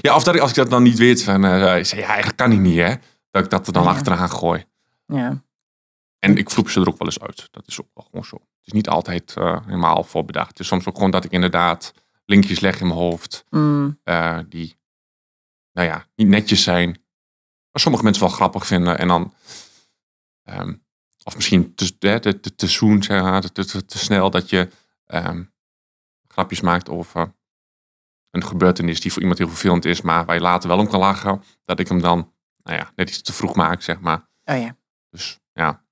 Ja 0.00 0.14
of 0.14 0.22
dat 0.22 0.34
ik, 0.34 0.40
als 0.40 0.50
ik 0.50 0.56
dat 0.56 0.70
dan 0.70 0.82
niet 0.82 0.98
weet, 0.98 1.22
van, 1.22 1.44
eh, 1.44 1.78
ik 1.78 1.84
ja, 1.86 2.06
eigenlijk 2.06 2.36
kan 2.36 2.52
ik 2.52 2.58
niet, 2.58 2.76
hè. 2.76 2.94
Dat 3.30 3.44
ik 3.44 3.50
dat 3.50 3.66
er 3.66 3.72
dan 3.72 3.82
Ja. 3.82 3.88
achteraan 3.88 4.30
gooi. 4.30 4.64
Ja. 5.06 5.42
En 6.18 6.36
ik 6.36 6.50
vloep 6.50 6.70
ze 6.70 6.80
er 6.80 6.88
ook 6.88 6.98
wel 6.98 7.08
eens 7.08 7.20
uit. 7.20 7.48
Dat 7.50 7.66
is 7.66 7.80
ook 7.80 7.88
wel 7.94 8.04
gewoon 8.04 8.24
zo. 8.24 8.36
Het 8.36 8.66
is 8.66 8.72
niet 8.72 8.88
altijd 8.88 9.34
eh, 9.36 9.60
helemaal 9.64 10.04
voorbedacht. 10.04 10.48
Het 10.48 10.58
is 10.60 10.66
soms 10.66 10.86
ook 10.86 10.94
gewoon 10.94 11.10
dat 11.10 11.24
ik 11.24 11.30
inderdaad 11.30 11.92
linkjes 12.24 12.60
leg 12.60 12.80
in 12.80 12.86
mijn 12.86 12.98
hoofd. 12.98 13.44
Mm, 13.50 14.00
eh, 14.04 14.38
die, 14.48 14.76
nou 15.72 15.88
ja, 15.88 16.06
niet 16.14 16.28
netjes 16.28 16.62
zijn. 16.62 16.88
Maar 17.70 17.82
sommige 17.82 18.04
mensen 18.04 18.22
wel 18.22 18.32
grappig 18.32 18.66
vinden. 18.66 18.98
En 18.98 19.08
dan, 19.08 19.34
ehm, 20.42 20.74
of 21.24 21.34
misschien 21.34 21.74
te, 21.74 21.98
te, 21.98 22.18
te, 22.20 22.40
te, 22.40 22.54
te 22.54 22.66
zoen, 22.66 23.02
zeg 23.02 23.22
maar, 23.22 23.40
te, 23.40 23.64
te, 23.64 23.84
te 23.84 23.98
snel 23.98 24.30
dat 24.30 24.50
je 24.50 24.70
ehm, 25.06 25.42
grapjes 26.28 26.60
maakt 26.60 26.88
over 26.88 27.34
een 28.34 28.44
gebeurtenis 28.44 29.00
die 29.00 29.12
voor 29.12 29.20
iemand 29.20 29.38
heel 29.38 29.48
vervelend 29.48 29.84
is, 29.84 30.00
maar 30.00 30.24
waar 30.24 30.34
je 30.34 30.40
later 30.40 30.68
wel 30.68 30.78
om 30.78 30.88
kan 30.88 31.00
lachen. 31.00 31.42
Dat 31.64 31.78
ik 31.78 31.88
hem 31.88 32.00
dan, 32.00 32.32
nou 32.62 32.78
ja, 32.78 32.92
net 32.94 33.08
iets 33.08 33.22
te 33.22 33.32
vroeg 33.32 33.54
maak, 33.54 33.82
zeg 33.82 34.00
maar. 34.00 34.28
oh 34.44 34.58
ja. 34.58 34.76
Dus 35.10 35.40
ja, 35.52 35.84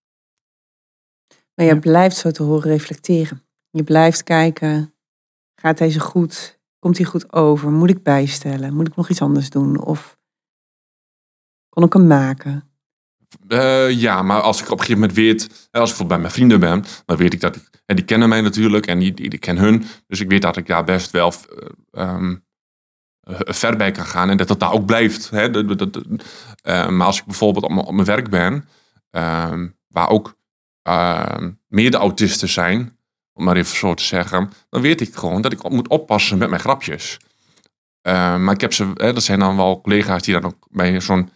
Maar 1.55 1.67
je 1.67 1.79
blijft 1.79 2.17
zo 2.17 2.31
te 2.31 2.43
horen 2.43 2.71
reflecteren. 2.71 3.47
Je 3.71 3.85
blijft 3.85 4.23
kijken, 4.23 4.95
gaat 5.55 5.79
deze 5.79 6.01
goed? 6.01 6.61
Komt 6.79 6.97
hij 6.97 7.07
goed 7.07 7.33
over? 7.33 7.71
Moet 7.71 7.91
ik 7.91 8.03
bijstellen? 8.03 8.75
Moet 8.75 8.89
ik 8.89 8.97
nog 8.97 9.09
iets 9.09 9.23
anders 9.23 9.51
doen? 9.51 9.81
Of 9.81 10.19
kon 11.69 11.85
ik 11.85 11.93
hem 11.93 12.07
maken? 12.07 12.72
Eh, 13.49 13.91
ja, 13.91 14.23
maar 14.23 14.41
als 14.41 14.59
ik 14.61 14.65
op 14.65 14.71
een 14.73 14.79
gegeven 14.85 15.01
moment 15.01 15.19
weet, 15.19 15.43
eh, 15.43 15.81
als 15.81 15.91
ik 15.91 15.97
bijvoorbeeld 15.97 16.09
bij 16.09 16.19
mijn 16.19 16.33
vrienden 16.33 16.61
ben, 16.61 16.85
dan 17.05 17.17
weet 17.17 17.33
ik 17.33 17.41
dat 17.41 17.57
ik, 17.57 17.71
en 17.87 17.97
die 17.97 18.05
kennen 18.05 18.29
mij 18.29 18.41
natuurlijk 18.41 18.87
en 18.87 18.99
die, 18.99 19.15
die, 19.15 19.29
die 19.29 19.39
ken 19.39 19.59
hun, 19.59 19.85
dus 20.07 20.21
ik 20.21 20.29
weet 20.29 20.43
dat 20.43 20.57
ik 20.57 20.67
daar 20.67 20.85
best 20.85 21.11
wel 21.11 21.33
eh, 21.33 21.69
ehm, 22.03 22.37
eh, 23.21 23.37
ver 23.41 23.77
bij 23.77 23.91
kan 23.91 24.05
gaan 24.07 24.31
en 24.31 24.37
dat 24.37 24.49
het 24.49 24.61
daar 24.61 24.73
ook 24.73 24.87
blijft. 24.87 25.31
Hè? 25.31 25.51
Dat- 25.51 25.79
dat- 25.79 25.93
dat- 25.93 26.05
maar 26.91 27.07
als 27.07 27.19
ik 27.19 27.25
bijvoorbeeld 27.25 27.65
op, 27.65 27.93
mijn- 27.93 28.05
werk 28.05 28.31
ben, 28.31 28.69
ehm, 29.11 29.69
waar 29.89 30.09
ook 30.09 30.35
ehm 30.83 31.51
meerdere 31.69 32.03
autisten 32.03 32.49
zijn, 32.49 32.99
om 33.33 33.45
maar 33.45 33.57
even 33.57 33.77
zo 33.77 33.95
te 33.95 34.03
zeggen, 34.03 34.51
dan 34.69 34.81
weet 34.83 35.01
ik 35.01 35.15
gewoon 35.15 35.43
dat 35.43 35.53
ik 35.53 35.69
moet 35.69 35.89
oppassen 35.89 36.39
met 36.39 36.49
mijn 36.49 36.61
grapjes. 36.61 37.17
Maar 38.03 38.51
ik 38.53 38.61
heb 38.61 38.73
ze, 38.73 38.91
hè, 38.95 39.13
dat 39.13 39.23
zijn 39.23 39.39
dan 39.39 39.57
wel 39.57 39.81
collega's 39.81 40.23
die 40.23 40.35
dan 40.35 40.45
ook 40.45 40.67
bij 40.71 41.01
zo'n 41.01 41.31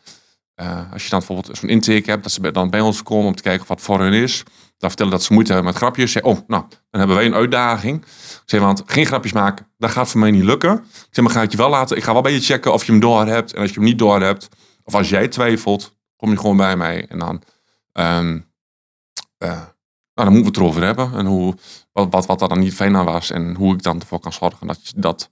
eh, 0.56 0.92
als 0.92 1.04
je 1.04 1.10
dan 1.10 1.18
bijvoorbeeld 1.18 1.58
zo'n 1.58 1.68
intake 1.68 2.10
hebt, 2.10 2.22
dat 2.22 2.32
ze 2.32 2.50
dan 2.50 2.70
bij 2.70 2.80
ons 2.80 3.02
komen 3.02 3.26
om 3.26 3.34
te 3.34 3.42
kijken 3.42 3.66
wat 3.66 3.80
voor 3.80 4.00
hun 4.00 4.12
is. 4.12 4.42
Dan 4.78 4.88
vertellen 4.88 5.12
dat 5.12 5.22
ze 5.22 5.32
moeite 5.32 5.52
hebben 5.52 5.70
met 5.72 5.80
grapjes. 5.80 6.12
Zeg, 6.12 6.22
oh, 6.22 6.38
nou, 6.46 6.64
dan 6.68 6.98
hebben 7.00 7.16
wij 7.16 7.26
een 7.26 7.34
uitdaging. 7.34 8.02
Ik 8.02 8.42
zeg, 8.44 8.60
want 8.60 8.82
geen 8.86 9.06
grapjes 9.06 9.32
maken, 9.32 9.66
dat 9.78 9.90
gaat 9.90 10.08
voor 10.08 10.20
mij 10.20 10.30
niet 10.30 10.42
lukken. 10.42 10.72
Ik 10.72 11.08
zeg, 11.10 11.24
maar 11.24 11.34
ga 11.34 11.42
ik 11.42 11.50
je 11.50 11.56
wel 11.56 11.68
laten. 11.68 11.96
Ik 11.96 12.02
ga 12.02 12.12
wel 12.12 12.22
bij 12.22 12.32
je 12.32 12.40
checken 12.40 12.72
of 12.72 12.84
je 12.84 12.92
hem 12.92 13.00
door 13.00 13.26
hebt. 13.26 13.52
En 13.52 13.60
als 13.60 13.68
je 13.68 13.74
hem 13.74 13.84
niet 13.84 13.98
door 13.98 14.20
hebt, 14.20 14.48
of 14.84 14.94
als 14.94 15.08
jij 15.08 15.28
twijfelt, 15.28 15.96
kom 16.16 16.30
je 16.30 16.36
gewoon 16.36 16.56
bij 16.56 16.76
mij. 16.76 17.06
En 17.08 17.18
dan, 17.18 17.42
eh, 17.92 19.60
nou, 20.14 20.28
dan 20.28 20.32
moeten 20.32 20.42
we 20.42 20.46
het 20.46 20.56
erover 20.56 20.82
hebben. 20.82 21.12
En 21.14 21.26
hoe, 21.26 21.54
wat, 21.92 22.26
wat, 22.26 22.38
wat 22.38 22.48
dan 22.48 22.58
niet 22.58 22.74
fijn 22.74 22.96
aan 22.96 23.04
was. 23.04 23.30
En 23.30 23.54
hoe 23.54 23.74
ik 23.74 23.82
dan 23.82 24.00
ervoor 24.00 24.20
kan 24.20 24.32
zorgen 24.32 24.66
dat, 24.66 24.92
dat, 24.96 25.30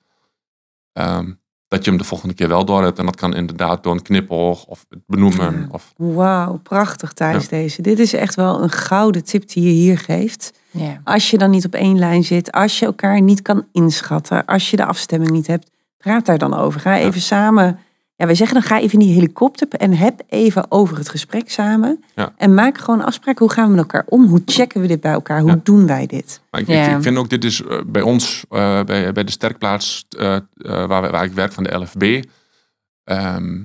ehm, 0.92 1.32
dat 1.68 1.84
je 1.84 1.90
hem 1.90 1.98
de 1.98 2.04
volgende 2.06 2.34
keer 2.34 2.48
wel 2.48 2.64
door 2.64 2.82
hebt. 2.82 2.98
En 2.98 3.04
dat 3.04 3.16
kan 3.16 3.34
inderdaad 3.34 3.82
door 3.82 3.92
een 3.92 4.02
knipoog 4.02 4.64
of 4.64 4.84
het 4.88 4.98
benoemen. 5.06 5.60
Ja. 5.60 5.66
Of, 5.70 5.92
Wauw, 5.96 6.56
prachtig 6.62 7.12
Thijs 7.12 7.42
Ja. 7.42 7.48
deze. 7.48 7.82
Dit 7.82 7.98
is 7.98 8.12
echt 8.12 8.34
wel 8.34 8.62
een 8.62 8.70
gouden 8.70 9.24
tip 9.24 9.48
die 9.48 9.64
je 9.64 9.70
hier 9.70 9.98
geeft. 9.98 10.52
Ja. 10.70 11.00
Als 11.04 11.30
je 11.30 11.38
dan 11.38 11.50
niet 11.50 11.64
op 11.66 11.74
één 11.74 11.98
lijn 11.98 12.24
zit, 12.24 12.52
als 12.52 12.78
je 12.78 12.86
elkaar 12.86 13.20
niet 13.20 13.42
kan 13.42 13.66
inschatten, 13.72 14.44
als 14.44 14.70
je 14.70 14.76
de 14.76 14.84
afstemming 14.84 15.30
niet 15.30 15.46
hebt, 15.46 15.70
praat 15.98 16.26
daar 16.26 16.38
dan 16.38 16.54
over. 16.54 16.80
Ga 16.80 16.98
even 16.98 17.20
samen. 17.20 17.78
Ja, 18.16 18.26
wij 18.26 18.34
zeggen 18.34 18.54
dan 18.60 18.66
ga 18.66 18.80
even 18.80 18.98
in 19.00 19.06
die 19.06 19.14
helikopter 19.14 19.68
en 19.68 19.92
heb 19.96 20.20
even 20.28 20.66
over 20.70 20.96
het 20.96 21.08
gesprek 21.08 21.50
samen. 21.50 22.04
Ja. 22.14 22.32
En 22.36 22.54
maak 22.54 22.78
gewoon 22.78 23.04
afspraken. 23.04 23.44
Hoe 23.44 23.54
gaan 23.54 23.64
we 23.64 23.70
met 23.70 23.78
elkaar 23.80 24.04
om? 24.08 24.26
Hoe 24.26 24.42
checken 24.46 24.80
we 24.80 24.86
dit 24.86 25.00
bij 25.00 25.12
elkaar? 25.12 25.40
Hoe 25.40 25.50
Ja. 25.50 25.60
doen 25.62 25.86
wij 25.86 26.06
dit? 26.06 26.40
Maar 26.50 26.60
ik, 26.60 26.66
Ja. 26.66 26.86
ik, 26.90 26.96
ik 26.96 27.02
vind 27.02 27.16
ook, 27.16 27.30
dit 27.30 27.44
is 27.44 27.62
eh, 27.62 27.78
bij 27.86 28.02
ons, 28.02 28.44
eh, 28.50 28.82
bij, 28.84 29.12
bij 29.12 29.24
de 29.24 29.30
sterkplaats 29.30 30.04
eh, 30.18 30.34
eh, 30.34 30.42
waar, 30.86 31.02
we- 31.02 31.10
waar 31.10 31.24
ik 31.24 31.32
werk 31.32 31.52
van 31.52 31.62
de 31.64 31.74
LFB. 31.76 32.22
ehm 33.04 33.62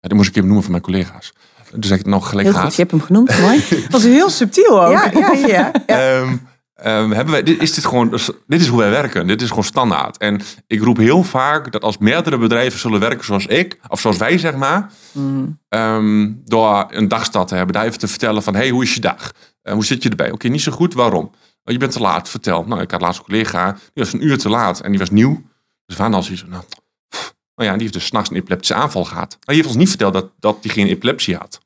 die 0.00 0.14
moest 0.14 0.28
ik 0.28 0.34
even 0.34 0.44
noemen 0.46 0.62
van 0.62 0.72
mijn 0.72 0.84
collega's. 0.84 1.32
Dus 1.70 1.88
dat 1.88 1.98
ik 1.98 2.04
het 2.04 2.06
nog 2.14 2.28
gelijk 2.28 2.48
Heel 2.48 2.56
goed, 2.62 2.70
je 2.74 2.80
hebt 2.80 2.90
hem 2.90 3.00
genoemd. 3.00 3.40
Mooi. 3.40 3.58
Dat 3.82 3.90
was 3.90 4.02
heel 4.02 4.30
subtiel 4.30 4.84
ook. 4.86 4.92
Ja, 4.92 5.10
ja, 5.12 5.46
ja. 5.46 5.72
Ehm, 5.86 6.36
ehm, 6.82 7.10
hebben 7.10 7.32
wij, 7.32 7.42
dit, 7.42 7.62
is 7.62 7.74
dit, 7.74 7.84
gewoon, 7.86 8.10
dus 8.10 8.30
dit 8.46 8.60
is 8.60 8.66
hoe 8.66 8.78
wij 8.78 8.90
werken. 8.90 9.26
Dit 9.26 9.42
is 9.42 9.48
gewoon 9.48 9.64
standaard. 9.64 10.16
En 10.16 10.40
ik 10.66 10.82
roep 10.82 10.96
heel 10.96 11.22
vaak 11.22 11.72
dat 11.72 11.82
als 11.82 11.98
meerdere 11.98 12.38
bedrijven 12.38 12.78
zullen 12.78 13.00
werken 13.00 13.24
zoals 13.24 13.46
ik, 13.46 13.78
of 13.88 14.00
zoals 14.00 14.16
wij 14.16 14.38
zeg 14.38 14.54
maar, 14.56 14.90
Mm. 15.12 15.58
ehm, 15.68 16.32
door 16.44 16.86
een 16.90 17.08
dagstad 17.08 17.48
te 17.48 17.54
hebben, 17.54 17.74
daar 17.74 17.84
even 17.84 17.98
te 17.98 18.08
vertellen 18.08 18.42
van, 18.42 18.54
hey, 18.54 18.70
hoe 18.70 18.82
is 18.82 18.94
je 18.94 19.00
dag? 19.00 19.32
Eh, 19.62 19.72
hoe 19.72 19.84
zit 19.84 20.02
je 20.02 20.08
erbij? 20.08 20.30
Oké, 20.30 20.48
niet 20.48 20.62
zo 20.62 20.72
goed, 20.72 20.94
waarom? 20.94 21.24
Oh, 21.64 21.72
je 21.72 21.78
bent 21.78 21.92
te 21.92 22.00
laat, 22.00 22.28
vertel. 22.28 22.64
Nou, 22.64 22.80
ik 22.80 22.90
had 22.90 23.00
laatst 23.00 23.18
een 23.18 23.24
collega, 23.24 23.72
die 23.72 24.04
was 24.04 24.12
een 24.12 24.24
uur 24.24 24.38
te 24.38 24.48
laat 24.48 24.80
en 24.80 24.90
die 24.90 24.98
was 24.98 25.10
nieuw. 25.10 25.42
Dus 25.86 25.96
we 25.96 26.02
hadden 26.02 26.14
al 26.20 26.22
zoiets 26.24 26.44
nou, 26.48 26.62
pff, 27.08 27.34
nou 27.54 27.68
ja, 27.68 27.72
die 27.74 27.82
heeft 27.82 27.92
dus 27.94 28.06
s'nachts 28.06 28.30
een 28.30 28.36
epileptische 28.36 28.74
aanval 28.74 29.04
gehad. 29.04 29.30
Maar 29.30 29.38
die 29.46 29.54
heeft 29.54 29.68
ons 29.68 29.76
niet 29.76 29.88
verteld 29.88 30.12
dat, 30.12 30.30
dat 30.38 30.62
die 30.62 30.70
geen 30.70 30.86
epilepsie 30.86 31.36
had. 31.36 31.60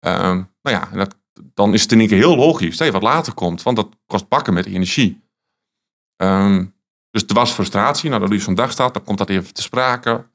Ehm, 0.00 0.42
nou 0.62 0.76
ja, 0.76 0.88
en 0.92 0.98
dat, 0.98 1.14
dan 1.54 1.74
is 1.74 1.82
het 1.82 1.92
in 1.92 1.98
één 1.98 2.08
keer 2.08 2.16
heel 2.18 2.36
logisch 2.36 2.76
dat 2.76 2.86
je 2.86 2.92
wat 2.92 3.02
later 3.02 3.34
komt, 3.34 3.62
want 3.62 3.76
dat 3.76 3.88
kost 4.06 4.28
bakken 4.28 4.54
met 4.54 4.66
energie. 4.66 5.22
Ehm, 6.16 6.66
dus 7.10 7.24
er 7.26 7.34
was 7.34 7.52
frustratie, 7.52 8.08
nou, 8.08 8.20
dat 8.20 8.28
doe 8.28 8.38
je 8.38 8.44
zo'n 8.44 8.54
dag 8.54 8.70
staat, 8.70 8.94
dan 8.94 9.04
komt 9.04 9.18
dat 9.18 9.28
even 9.28 9.54
te 9.54 9.62
sprake. 9.62 10.26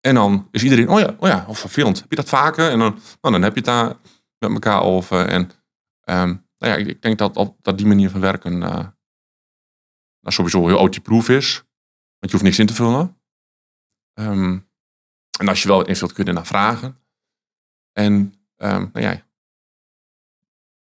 En 0.00 0.14
dan 0.14 0.48
is 0.50 0.62
iedereen, 0.62 0.88
oh 0.88 1.00
ja, 1.00 1.16
oh 1.18 1.28
ja, 1.28 1.44
of 1.48 1.58
vervelend. 1.58 2.00
Heb 2.00 2.10
je 2.10 2.16
dat 2.16 2.28
vaker? 2.28 2.70
En 2.70 2.78
dan, 2.78 2.92
nou, 3.20 3.34
dan 3.34 3.42
heb 3.42 3.52
je 3.52 3.60
het 3.60 3.64
daar 3.64 3.96
met 4.38 4.52
elkaar 4.52 4.82
over. 4.82 5.28
En 5.28 5.50
ehm, 6.00 6.34
nou 6.58 6.72
ja, 6.72 6.74
ik, 6.74 6.86
ik 6.86 7.02
denk 7.02 7.18
dat, 7.18 7.54
dat 7.62 7.78
die 7.78 7.86
manier 7.86 8.10
van 8.10 8.20
werken 8.20 8.62
eh, 8.62 8.86
nou, 10.20 10.34
sowieso 10.34 10.66
heel 10.66 10.78
audioproof 10.78 11.28
is. 11.28 11.54
Want 12.18 12.30
je 12.30 12.30
hoeft 12.30 12.42
niks 12.42 12.58
in 12.58 12.66
te 12.66 12.74
vullen. 12.74 13.20
Ehm, 14.12 14.58
en 15.38 15.48
als 15.48 15.62
je 15.62 15.68
wel 15.68 15.84
invult, 15.84 16.12
kun 16.12 16.24
je 16.24 16.32
naar 16.32 16.46
vragen. 16.46 17.00
En 17.92 18.34
nou 18.56 19.00
ja, 19.00 19.25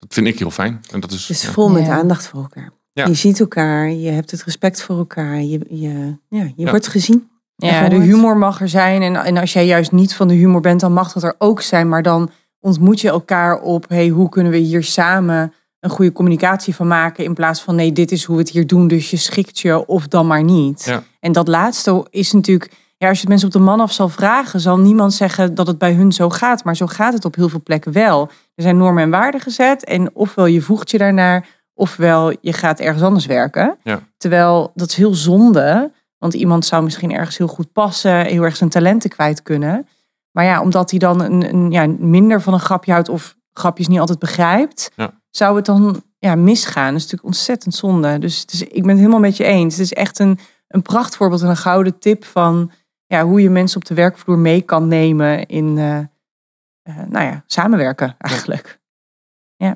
dat 0.07 0.15
vind 0.15 0.27
ik 0.27 0.39
heel 0.39 0.51
fijn. 0.51 0.81
En 0.93 1.01
dat 1.01 1.11
is, 1.13 1.43
ja. 1.43 1.51
vol 1.51 1.71
met 1.71 1.87
Ja. 1.87 1.99
aandacht 1.99 2.27
voor 2.27 2.41
elkaar. 2.41 2.71
Ja. 2.93 3.07
Je 3.07 3.15
ziet 3.15 3.41
elkaar, 3.41 3.91
je 3.91 4.11
hebt 4.11 4.31
het 4.31 4.43
respect 4.43 4.83
voor 4.83 4.99
elkaar, 4.99 5.43
je, 5.43 5.61
je, 5.69 6.17
ja, 6.29 6.43
je 6.43 6.53
Ja. 6.57 6.71
wordt 6.71 6.89
gezien. 6.89 7.29
Ja, 7.57 7.89
de 7.89 7.97
humor 7.97 8.37
mag 8.37 8.61
er 8.61 8.69
zijn. 8.69 9.03
En, 9.03 9.17
en 9.17 9.37
als 9.37 9.53
jij 9.53 9.67
juist 9.67 9.93
niet 9.93 10.15
van 10.15 10.29
de 10.29 10.35
humor 10.35 10.61
bent, 10.61 10.81
dan 10.81 10.93
mag 10.93 11.13
dat 11.13 11.23
er 11.23 11.35
ook 11.39 11.61
zijn. 11.63 11.89
Maar 11.89 12.03
dan 12.03 12.31
ontmoet 12.61 13.01
je 13.01 13.09
elkaar 13.09 13.61
op, 13.61 13.89
hey, 13.89 14.09
hoe 14.09 14.29
kunnen 14.29 14.53
we 14.53 14.59
hier 14.59 14.85
samen 14.85 15.53
een 15.81 15.91
goede 15.91 16.13
communicatie 16.13 16.75
van 16.75 16.87
maken. 16.87 17.25
In 17.25 17.35
plaats 17.35 17.63
van, 17.63 17.75
nee, 17.75 17.93
dit 17.93 18.13
is 18.13 18.25
hoe 18.25 18.37
we 18.37 18.43
het 18.43 18.51
hier 18.51 18.67
doen, 18.67 18.89
dus 18.89 19.11
je 19.11 19.17
schikt 19.17 19.59
je 19.59 19.87
of 19.87 20.09
dan 20.09 20.27
maar 20.27 20.43
niet. 20.45 20.85
Ja. 20.85 21.03
En 21.21 21.33
dat 21.33 21.49
laatste 21.49 22.07
is 22.11 22.33
natuurlijk 22.33 22.71
ja, 22.99 23.09
als 23.09 23.17
je 23.17 23.21
het 23.21 23.29
mensen 23.31 23.49
op 23.49 23.55
de 23.55 23.61
man 23.71 23.81
af 23.81 23.93
zal 23.93 24.09
vragen, 24.09 24.61
zal 24.61 24.79
niemand 24.79 25.15
zeggen 25.15 25.55
dat 25.55 25.67
het 25.67 25.79
bij 25.79 25.93
hun 25.93 26.13
zo 26.13 26.31
gaat. 26.31 26.65
Maar 26.65 26.77
zo 26.77 26.87
gaat 26.87 27.13
het 27.13 27.25
op 27.25 27.35
heel 27.35 27.49
veel 27.49 27.63
plekken 27.63 27.93
wel. 27.93 28.31
Er 28.57 28.63
zijn 28.63 28.77
normen 28.77 29.03
en 29.03 29.11
waarden 29.11 29.41
gezet. 29.41 29.85
En 29.85 30.15
ofwel 30.15 30.47
je 30.47 30.61
voegt 30.63 30.91
je 30.91 30.99
daarnaar, 30.99 31.47
ofwel 31.75 32.33
je 32.41 32.53
gaat 32.53 32.81
ergens 32.81 33.03
anders 33.03 33.27
werken. 33.27 33.77
Ja. 33.83 34.01
Terwijl 34.17 34.73
dat 34.75 34.89
is 34.89 34.97
heel 34.97 35.15
zonde. 35.15 35.93
Want 36.19 36.35
iemand 36.35 36.65
zou 36.65 36.83
misschien 36.83 37.13
ergens 37.13 37.39
heel 37.39 37.47
goed 37.47 37.73
passen, 37.73 38.25
heel 38.27 38.43
erg 38.43 38.57
zijn 38.57 38.71
talenten 38.71 39.11
kwijt 39.11 39.43
kunnen. 39.43 39.87
Maar 40.31 40.45
ja, 40.45 40.61
omdat 40.63 40.91
hij 40.91 40.99
dan 40.99 41.21
een, 41.21 41.49
een, 41.55 41.71
ja, 41.71 41.87
minder 41.99 42.41
van 42.43 42.53
een 42.53 42.61
grapje 42.61 42.93
houdt 42.93 43.09
of 43.09 43.37
grapjes 43.53 43.89
niet 43.89 43.99
altijd 44.01 44.19
begrijpt, 44.19 44.91
Ja. 44.97 45.11
zou 45.31 45.57
het 45.57 45.65
dan 45.65 46.03
ja, 46.19 46.35
misgaan. 46.35 46.85
Dat 46.87 46.95
is 46.97 47.03
natuurlijk 47.03 47.25
ontzettend 47.29 47.75
zonde. 47.75 48.19
Dus, 48.19 48.41
het 48.41 48.53
is- 48.53 48.63
ik 48.63 48.81
ben 48.83 48.89
het 48.91 48.99
helemaal 48.99 49.21
met 49.21 49.37
je 49.37 49.45
eens. 49.45 49.75
Het 49.77 49.83
is 49.85 49.93
echt 49.93 50.19
een, 50.19 50.39
een 50.69 50.83
prachtvoorbeeld 50.83 51.43
en 51.43 51.49
een 51.49 51.57
gouden 51.57 51.99
tip 51.99 52.25
van 52.25 52.71
ja, 53.07 53.25
hoe 53.25 53.43
je 53.43 53.51
mensen 53.51 53.77
op 53.81 53.85
de 53.85 53.95
werkvloer 53.95 54.39
mee 54.39 54.61
kan 54.63 54.89
nemen 54.89 55.47
in 55.47 55.79
eh, 55.79 55.99
nou 56.87 57.25
ja, 57.25 57.43
samenwerken 57.47 58.15
eigenlijk. 58.19 58.81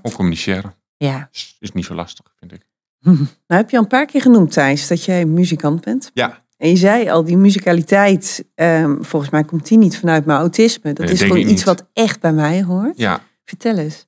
Ook 0.03 0.12
communiceren 0.12 0.75
Ja. 0.96 1.29
is, 1.33 1.57
is 1.61 1.73
niet 1.73 1.85
zo 1.85 1.94
lastig, 1.94 2.33
vind 2.38 2.53
ik. 2.53 2.66
Nou 3.46 3.61
heb 3.61 3.70
je 3.70 3.77
al 3.77 3.83
een 3.83 3.88
paar 3.88 4.07
keer 4.07 4.20
genoemd, 4.23 4.53
Thijs, 4.53 4.87
dat 4.88 5.05
jij 5.05 5.25
muzikant 5.25 5.85
bent. 5.85 6.11
Ja, 6.14 6.44
En 6.57 6.68
je 6.68 6.77
zei 6.77 7.09
al, 7.11 7.25
die 7.25 7.37
muzikaliteit, 7.37 8.44
ehm, 8.55 9.03
volgens 9.03 9.31
mij 9.31 9.44
komt 9.44 9.66
die 9.68 9.79
niet 9.79 9.99
vanuit 9.99 10.25
mijn 10.25 10.38
autisme. 10.38 10.92
Dat 10.92 11.05
Nee, 11.07 11.14
is 11.14 11.23
gewoon 11.23 11.37
iets 11.38 11.49
niet. 11.49 11.64
wat 11.64 11.87
echt 11.92 12.20
bij 12.20 12.33
mij 12.33 12.62
hoort. 12.62 12.99
ja. 12.99 13.20
Vertel 13.44 13.77
eens, 13.79 14.07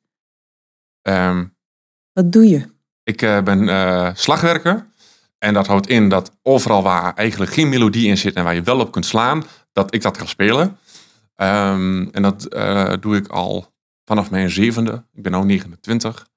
ehm, 1.03 1.45
wat 2.12 2.33
doe 2.33 2.49
je? 2.49 2.71
ik 3.05 3.23
eh, 3.23 3.43
ben 3.43 3.69
eh, 3.69 4.11
slagwerker. 4.15 4.87
En 5.38 5.55
dat 5.55 5.67
houdt 5.67 5.88
in 5.88 6.09
dat 6.09 6.37
overal 6.43 6.83
waar 6.83 7.15
eigenlijk 7.15 7.53
geen 7.53 7.69
melodie 7.69 8.09
in 8.09 8.19
zit 8.19 8.35
en 8.35 8.45
waar 8.45 8.55
je 8.55 8.62
wel 8.62 8.81
op 8.81 8.93
kunt 8.93 9.07
slaan, 9.07 9.45
dat 9.73 9.95
ik 9.95 10.03
dat 10.03 10.17
kan 10.17 10.29
spelen. 10.29 10.79
Ehm, 11.35 12.09
en 12.12 12.23
dat 12.23 12.45
eh, 12.45 12.92
doe 13.01 13.16
ik 13.16 13.29
al 13.29 13.75
vanaf 14.05 14.31
mijn 14.31 14.51
zevende. 14.51 15.05
Ik 15.12 15.23
ben 15.23 15.33
nu 15.33 15.45
29. 15.45 16.29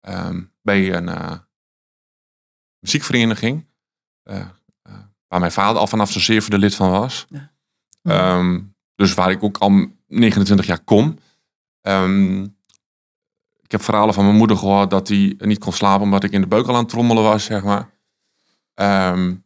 ehm, 0.00 0.42
bij 0.62 0.94
een 0.94 1.08
eh, 1.08 1.38
muziekvereniging. 2.78 3.66
eh, 4.22 4.46
waar 5.28 5.40
mijn 5.40 5.52
vader 5.52 5.80
al 5.80 5.86
vanaf 5.86 6.10
zijn 6.10 6.24
zevende 6.24 6.58
lid 6.58 6.74
van 6.74 6.90
was. 6.90 7.26
Ja. 7.28 7.52
Ehm, 8.02 8.60
dus 8.94 9.14
waar 9.14 9.30
ik 9.30 9.42
ook 9.42 9.58
al 9.58 9.86
29 10.06 10.66
jaar 10.66 10.84
kom. 10.84 11.18
Ik 13.62 13.70
heb 13.70 13.82
verhalen 13.82 14.14
van 14.14 14.24
mijn 14.24 14.36
moeder 14.36 14.56
gehoord 14.56 14.90
dat 14.90 15.08
hij 15.08 15.34
niet 15.38 15.58
kon 15.58 15.72
slapen 15.72 16.02
omdat 16.02 16.24
ik 16.24 16.32
in 16.32 16.40
de 16.40 16.46
buik 16.46 16.66
al 16.66 16.74
aan 16.74 16.80
het 16.80 16.88
trommelen 16.88 17.22
was, 17.22 17.44
zeg 17.44 17.62
maar. 17.64 17.90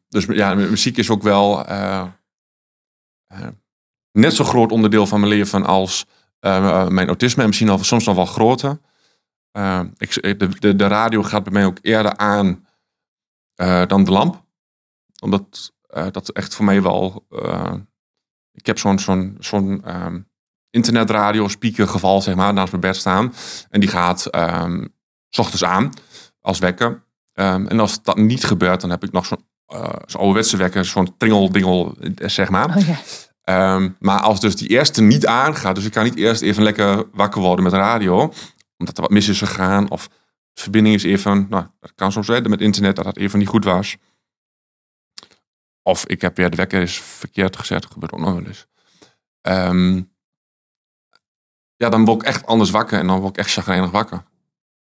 Dus 0.09 0.25
ja, 0.25 0.55
muziek 0.55 0.97
is 0.97 1.11
ook 1.11 1.23
wel 1.23 1.65
net 4.13 4.35
zo 4.35 4.45
groot 4.45 4.73
onderdeel 4.73 5.07
van 5.07 5.21
mijn 5.21 5.33
leven 5.33 5.67
als 5.67 6.07
eh, 6.39 6.89
mijn 6.89 7.07
autisme 7.07 7.43
en 7.43 7.49
misschien 7.49 7.69
al, 7.69 7.79
soms 7.79 8.05
nog 8.05 8.17
wel 8.17 8.27
groter. 8.27 8.81
Ehm, 9.53 9.89
ik, 9.97 10.39
de, 10.39 10.49
de, 10.59 10.77
de 10.77 10.87
radio 10.87 11.23
gaat 11.23 11.43
bij 11.43 11.53
mij 11.53 11.67
ook 11.67 11.79
eerder 11.83 12.17
aan 12.17 12.67
eh, 13.55 13.87
dan 13.87 14.05
de 14.05 14.11
lamp. 14.11 14.45
Omdat 15.21 15.73
eh, 15.87 16.07
dat 16.11 16.29
echt 16.29 16.55
voor 16.55 16.65
mij 16.65 16.83
wel... 16.83 17.27
eh, 17.29 17.75
ik 18.53 18.67
heb 18.67 18.79
zo'n 18.79 18.99
zo'n 18.99 19.37
zo'n 19.41 19.85
ehm, 19.85 20.21
internetradio 20.71 21.49
speaker 21.49 21.89
geval, 21.89 22.23
zeg 22.23 22.35
maar, 22.35 22.53
naast 22.53 22.71
mijn 22.71 22.83
bed 22.83 22.97
staan. 22.97 23.35
En 23.71 23.81
die 23.81 23.89
gaat 23.89 24.27
ehm, 24.27 24.87
s 25.29 25.39
ochtends 25.39 25.65
aan 25.65 25.93
als 26.41 26.59
wekker. 26.59 27.05
Ehm, 27.33 27.67
en 27.67 27.81
als 27.81 28.03
dat 28.03 28.17
niet 28.17 28.45
gebeurt, 28.45 28.81
dan 28.81 28.91
heb 28.91 29.05
ik 29.05 29.13
nog 29.13 29.27
zo'n 29.27 29.51
eh, 29.73 29.93
zo'n 30.07 30.21
ouderwetse 30.21 30.57
wekker, 30.57 30.85
zo'n 30.85 31.17
tringeldingel, 31.17 31.95
eh, 32.17 32.29
zeg 32.29 32.49
maar. 32.49 32.77
Oh. 32.77 32.99
Ehm, 33.43 33.91
maar 33.99 34.21
als 34.21 34.41
dus 34.41 34.57
die 34.57 34.69
eerste 34.69 35.03
niet 35.03 35.27
aangaat, 35.27 35.75
dus 35.75 35.85
ik 35.85 35.93
kan 35.93 36.05
niet 36.05 36.17
eerst 36.17 36.43
even 36.43 36.63
lekker 36.63 37.05
wakker 37.13 37.41
worden 37.41 37.65
met 37.65 37.73
radio, 37.73 38.33
omdat 38.77 38.97
er 38.97 39.03
wat 39.03 39.11
mis 39.11 39.29
is 39.29 39.39
gegaan, 39.39 39.91
of 39.91 40.09
de 40.53 40.63
verbinding 40.63 40.95
is 40.95 41.03
even, 41.03 41.47
nou, 41.51 41.67
dat 41.81 41.93
kan 41.95 42.13
soms 42.13 42.27
zijn 42.27 42.51
met 42.51 42.61
internet, 42.61 42.97
dat 42.97 43.05
het 43.05 43.17
even 43.17 43.39
niet 43.39 43.49
goed 43.49 43.65
was. 43.65 43.97
Of 45.83 46.07
ik 46.07 46.21
heb 46.21 46.37
weer 46.37 46.51
de 46.51 46.57
wekker 46.57 46.83
is 46.83 47.01
verkeerd 47.01 47.57
gezet, 47.57 47.87
gebeurt 47.87 48.13
ook 48.13 48.21
nog 48.21 48.33
wel 48.35 48.45
eens. 48.47 48.67
Ehm, 49.41 50.03
ja, 51.77 51.89
dan 51.89 52.05
word 52.05 52.23
ik 52.23 52.29
echt 52.29 52.47
anders 52.47 52.71
wakker 52.71 52.99
en 52.99 53.07
dan 53.07 53.21
word 53.21 53.37
ik 53.37 53.39
echt 53.45 53.51
chagrijnig 53.53 53.91
wakker. 53.91 54.23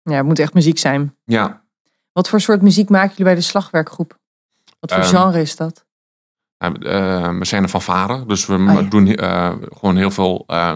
ja, 0.02 0.16
het 0.16 0.26
moet 0.26 0.38
echt 0.38 0.54
muziek 0.54 0.78
zijn. 0.78 1.16
Ja, 1.24 1.62
Wat 2.12 2.28
voor 2.28 2.40
soort 2.40 2.62
muziek 2.62 2.88
maken 2.88 3.08
jullie 3.08 3.24
bij 3.24 3.34
de 3.34 3.40
slagwerkgroep? 3.40 4.18
Wat 4.80 4.92
voor 4.92 5.00
Ehm, 5.02 5.08
genre 5.08 5.40
is 5.40 5.56
dat? 5.56 5.86
Eh, 6.72 7.38
we 7.38 7.44
zijn 7.44 7.62
er 7.62 7.68
van 7.68 7.82
varen, 7.82 8.28
dus 8.28 8.46
we 8.46 8.54
Oh 8.54 8.72
ja. 8.72 8.82
doen 8.82 9.14
eh, 9.14 9.52
gewoon 9.78 9.96
heel 9.96 10.10
veel 10.10 10.44
uh, 10.46 10.72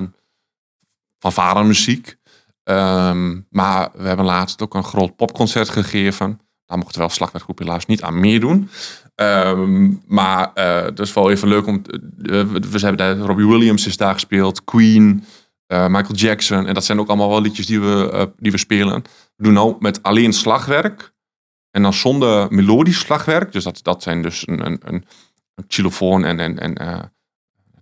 van 1.18 1.32
varen 1.32 1.66
muziek. 1.66 2.16
Ehm, 2.64 3.40
maar 3.50 3.88
we 3.94 4.06
hebben 4.08 4.24
laatst 4.26 4.62
ook 4.62 4.74
een 4.74 4.84
groot 4.84 5.16
popconcert 5.16 5.68
gegeven. 5.68 6.40
Daar 6.66 6.78
mochten 6.78 6.94
we 6.94 7.06
wel 7.06 7.14
slagwerkgroep 7.16 7.58
helaas 7.58 7.86
niet 7.86 8.02
aan 8.02 8.20
meedoen. 8.20 8.68
Ehm, 9.14 9.90
maar 10.06 10.50
eh 10.54 10.82
dat 10.82 10.98
is 11.00 11.12
wel 11.12 11.30
even 11.30 11.48
leuk 11.48 11.66
om. 11.66 11.82
te- 11.82 11.92
eh, 12.22 12.42
we, 12.70 12.78
hebben 12.78 12.96
daar, 12.96 13.16
Robbie 13.16 13.46
Williams 13.46 13.86
is 13.86 13.96
daar 13.96 14.12
gespeeld, 14.12 14.64
Queen, 14.64 15.24
eh, 15.66 15.86
Michael 15.86 16.14
Jackson. 16.14 16.66
En 16.66 16.74
dat 16.74 16.84
zijn 16.84 17.00
ook 17.00 17.08
allemaal 17.08 17.28
wel 17.28 17.40
liedjes 17.40 17.66
die 17.66 17.80
we, 17.80 18.10
eh, 18.12 18.22
die 18.36 18.52
we 18.52 18.58
spelen. 18.58 19.02
We 19.36 19.42
doen 19.44 19.52
nou 19.52 19.76
met 19.78 20.02
alleen 20.02 20.32
slagwerk. 20.32 21.12
En 21.70 21.82
dan 21.82 21.92
zonder 21.92 22.46
melodisch 22.54 22.98
slagwerk. 22.98 23.52
Dus 23.52 23.64
dat, 23.64 23.80
dat 23.82 24.02
zijn 24.02 24.22
dus 24.22 24.48
een, 24.48 24.66
een, 24.66 24.80
een, 24.84 24.94
een 24.94 25.04
xylofoon 25.66 26.24
en, 26.24 26.40
en, 26.40 26.58
en 26.58 26.74
eh 26.74 26.98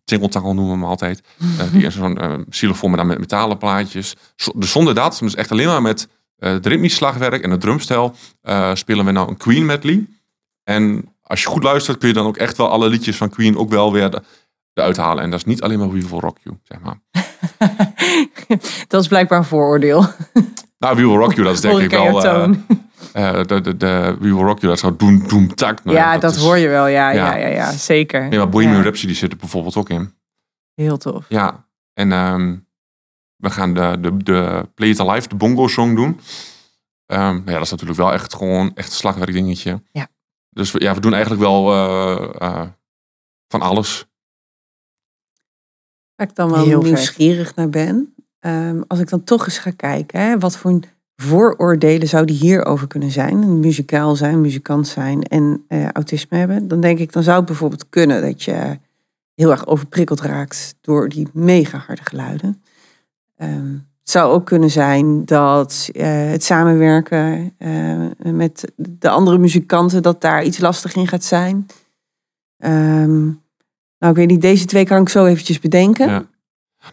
tingeltangel 0.06 0.54
noemen 0.54 0.72
we 0.72 0.80
hem 0.80 0.88
altijd. 0.88 1.20
Eh, 1.58 1.72
die 1.72 1.86
is 1.86 1.94
zo'n 1.94 2.18
eh, 2.18 2.34
xylofoon, 2.48 2.88
maar 2.88 2.98
dan 2.98 3.08
met 3.08 3.18
metalen 3.18 3.58
plaatjes. 3.58 4.16
Dus 4.54 4.70
zonder 4.70 4.94
dat, 4.94 5.18
dus 5.20 5.34
echt 5.34 5.50
alleen 5.50 5.66
maar 5.66 5.82
met 5.82 6.08
het 6.36 6.66
ritmisch 6.66 6.94
slagwerk 6.94 7.42
en 7.42 7.50
het 7.50 7.60
drumstel, 7.60 8.14
spelen 8.74 9.04
we 9.04 9.10
nou 9.10 9.28
een 9.28 9.36
Queen 9.36 9.66
medley. 9.66 10.06
En 10.64 11.14
als 11.22 11.42
je 11.42 11.48
goed 11.48 11.62
luistert, 11.62 11.98
kun 11.98 12.08
je 12.08 12.14
dan 12.14 12.26
ook 12.26 12.36
echt 12.36 12.56
wel 12.56 12.68
alle 12.68 12.88
liedjes 12.88 13.16
van 13.16 13.28
Queen 13.28 13.56
ook 13.56 13.70
wel 13.70 13.92
weer 13.92 14.22
eruit 14.74 14.96
halen. 14.96 15.22
En 15.22 15.30
dat 15.30 15.38
is 15.38 15.44
niet 15.44 15.62
alleen 15.62 15.78
maar 15.78 15.90
We 15.90 16.08
Will 16.08 16.18
Rock 16.18 16.38
You, 16.42 16.56
zeg 16.62 16.78
maar. 16.80 17.00
dat 18.88 19.02
is 19.02 19.08
blijkbaar 19.08 19.38
een 19.38 19.44
vooroordeel. 19.44 20.06
Nou, 20.78 20.96
We 20.96 21.06
Will 21.06 21.16
Rock 21.16 21.32
You, 21.32 21.44
dat 21.44 21.54
is 21.54 21.60
denk 21.60 21.80
ik 21.80 21.90
wel... 21.90 22.54
eh, 23.12 23.42
de, 23.42 23.60
de, 23.60 23.76
de 23.76 24.16
We 24.20 24.34
Will 24.34 24.44
Rock 24.44 24.58
You, 24.58 24.72
dat 24.72 24.78
zou 24.78 24.96
doen, 24.96 25.24
doen, 25.26 25.54
tak. 25.54 25.84
Nou 25.84 25.96
ja, 25.96 26.18
dat, 26.18 26.34
is- 26.34 26.42
hoor 26.42 26.56
je 26.56 26.68
wel. 26.68 26.86
Ja, 26.86 27.10
ja. 27.10 27.34
ja. 27.34 27.36
Ja, 27.36 27.46
ja, 27.48 27.72
zeker. 27.72 28.28
Nee, 28.28 28.38
maar 28.38 28.48
Bohemian 28.48 28.76
Ja, 28.76 28.82
Rhapsody 28.82 29.14
zit 29.14 29.32
er 29.32 29.38
bijvoorbeeld 29.38 29.76
ook 29.76 29.88
in. 29.88 30.14
Heel 30.74 30.96
tof. 30.96 31.26
Ja, 31.28 31.66
en 31.92 32.12
ehm, 32.12 32.56
we 33.36 33.50
gaan 33.50 33.74
de, 33.74 33.96
de, 34.00 34.16
de 34.16 34.68
Play 34.74 34.88
It 34.88 35.00
Alive, 35.00 35.28
de 35.28 35.34
bongo 35.34 35.66
song 35.68 35.94
doen. 35.94 36.20
Ehm, 37.06 37.20
nou 37.34 37.44
ja, 37.50 37.52
dat 37.52 37.62
is 37.62 37.70
natuurlijk 37.70 37.98
wel 37.98 38.12
echt 38.12 38.34
gewoon 38.34 38.74
echt 38.74 38.88
een 38.88 38.94
slagwerk 38.94 39.32
dingetje. 39.32 39.82
Ja. 39.92 40.08
Dus 40.50 40.72
we, 40.72 40.80
ja, 40.80 40.94
we 40.94 41.00
doen 41.00 41.12
eigenlijk 41.12 41.42
wel 41.42 41.72
eh, 41.72 42.30
eh, 42.38 42.66
van 43.48 43.60
alles. 43.60 44.06
Waar 46.14 46.28
ik 46.28 46.34
dan 46.34 46.50
wel 46.50 46.64
Heel 46.64 46.82
nieuwsgierig 46.82 47.54
naar 47.54 47.70
ben. 47.70 48.14
Als 48.86 48.98
ik 49.00 49.08
dan 49.08 49.24
toch 49.24 49.44
eens 49.46 49.58
ga 49.58 49.70
kijken, 49.70 50.20
hè, 50.20 50.38
wat 50.38 50.56
voor 50.56 50.80
vooroordelen 51.16 52.08
zou 52.08 52.24
die 52.24 52.36
hierover 52.36 52.86
kunnen 52.86 53.10
zijn? 53.10 53.42
Een 53.42 53.60
muzikaal 53.60 54.16
zijn, 54.16 54.40
muzikant 54.40 54.88
zijn 54.88 55.22
en 55.22 55.64
eh, 55.68 55.90
autisme 55.90 56.38
hebben. 56.38 56.68
Dan 56.68 56.80
denk 56.80 56.98
ik, 56.98 57.12
dan 57.12 57.22
zou 57.22 57.36
het 57.36 57.46
bijvoorbeeld 57.46 57.88
kunnen 57.88 58.22
dat 58.22 58.42
je 58.42 58.78
heel 59.34 59.50
erg 59.50 59.66
overprikkeld 59.66 60.20
raakt 60.20 60.74
door 60.80 61.08
die 61.08 61.28
mega 61.32 61.78
harde 61.78 62.02
geluiden. 62.04 62.62
Ehm, 63.36 63.72
het 63.98 64.10
zou 64.10 64.32
ook 64.32 64.46
kunnen 64.46 64.70
zijn 64.70 65.24
dat 65.24 65.88
eh, 65.92 66.30
het 66.30 66.44
samenwerken 66.44 67.54
eh, 67.58 68.32
met 68.32 68.72
de 68.76 69.08
andere 69.08 69.38
muzikanten, 69.38 70.02
dat 70.02 70.20
daar 70.20 70.44
iets 70.44 70.58
lastig 70.58 70.94
in 70.94 71.08
gaat 71.08 71.24
zijn. 71.24 71.66
Ehm, 72.58 73.24
nou, 73.98 74.12
ik 74.12 74.14
weet 74.14 74.28
niet, 74.28 74.40
deze 74.40 74.64
twee 74.64 74.84
kan 74.84 75.00
ik 75.00 75.08
zo 75.08 75.24
eventjes 75.24 75.58
bedenken. 75.58 76.28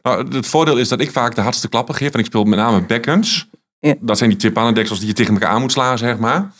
Nou, 0.01 0.35
het 0.35 0.47
voordeel 0.47 0.77
is 0.77 0.87
dat 0.87 0.99
ik 0.99 1.11
vaak 1.11 1.35
de 1.35 1.41
hardste 1.41 1.69
klappen 1.69 1.95
geef. 1.95 2.13
En 2.13 2.19
ik 2.19 2.25
speel 2.25 2.43
met 2.43 2.59
name 2.59 2.81
backhands. 2.81 3.49
Ja. 3.87 3.95
Dat 3.99 4.17
zijn 4.17 4.29
die 4.29 4.39
timpanadeksels 4.39 4.99
die 4.99 5.07
je 5.07 5.13
tegen 5.13 5.33
elkaar 5.33 5.49
aan 5.49 5.61
moet 5.61 5.71
slaan, 5.71 5.97
zeg 5.97 6.17
maar. 6.17 6.51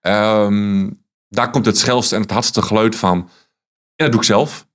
Ehm, 0.00 0.90
daar 1.28 1.50
komt 1.50 1.66
het 1.66 1.78
schelste 1.78 2.14
en 2.14 2.20
het 2.22 2.30
hardste 2.30 2.62
geluid 2.62 2.96
van. 2.96 3.16
En 3.18 3.28
dat 3.96 4.10
doe 4.10 4.20
ik 4.20 4.26
zelf. 4.26 4.66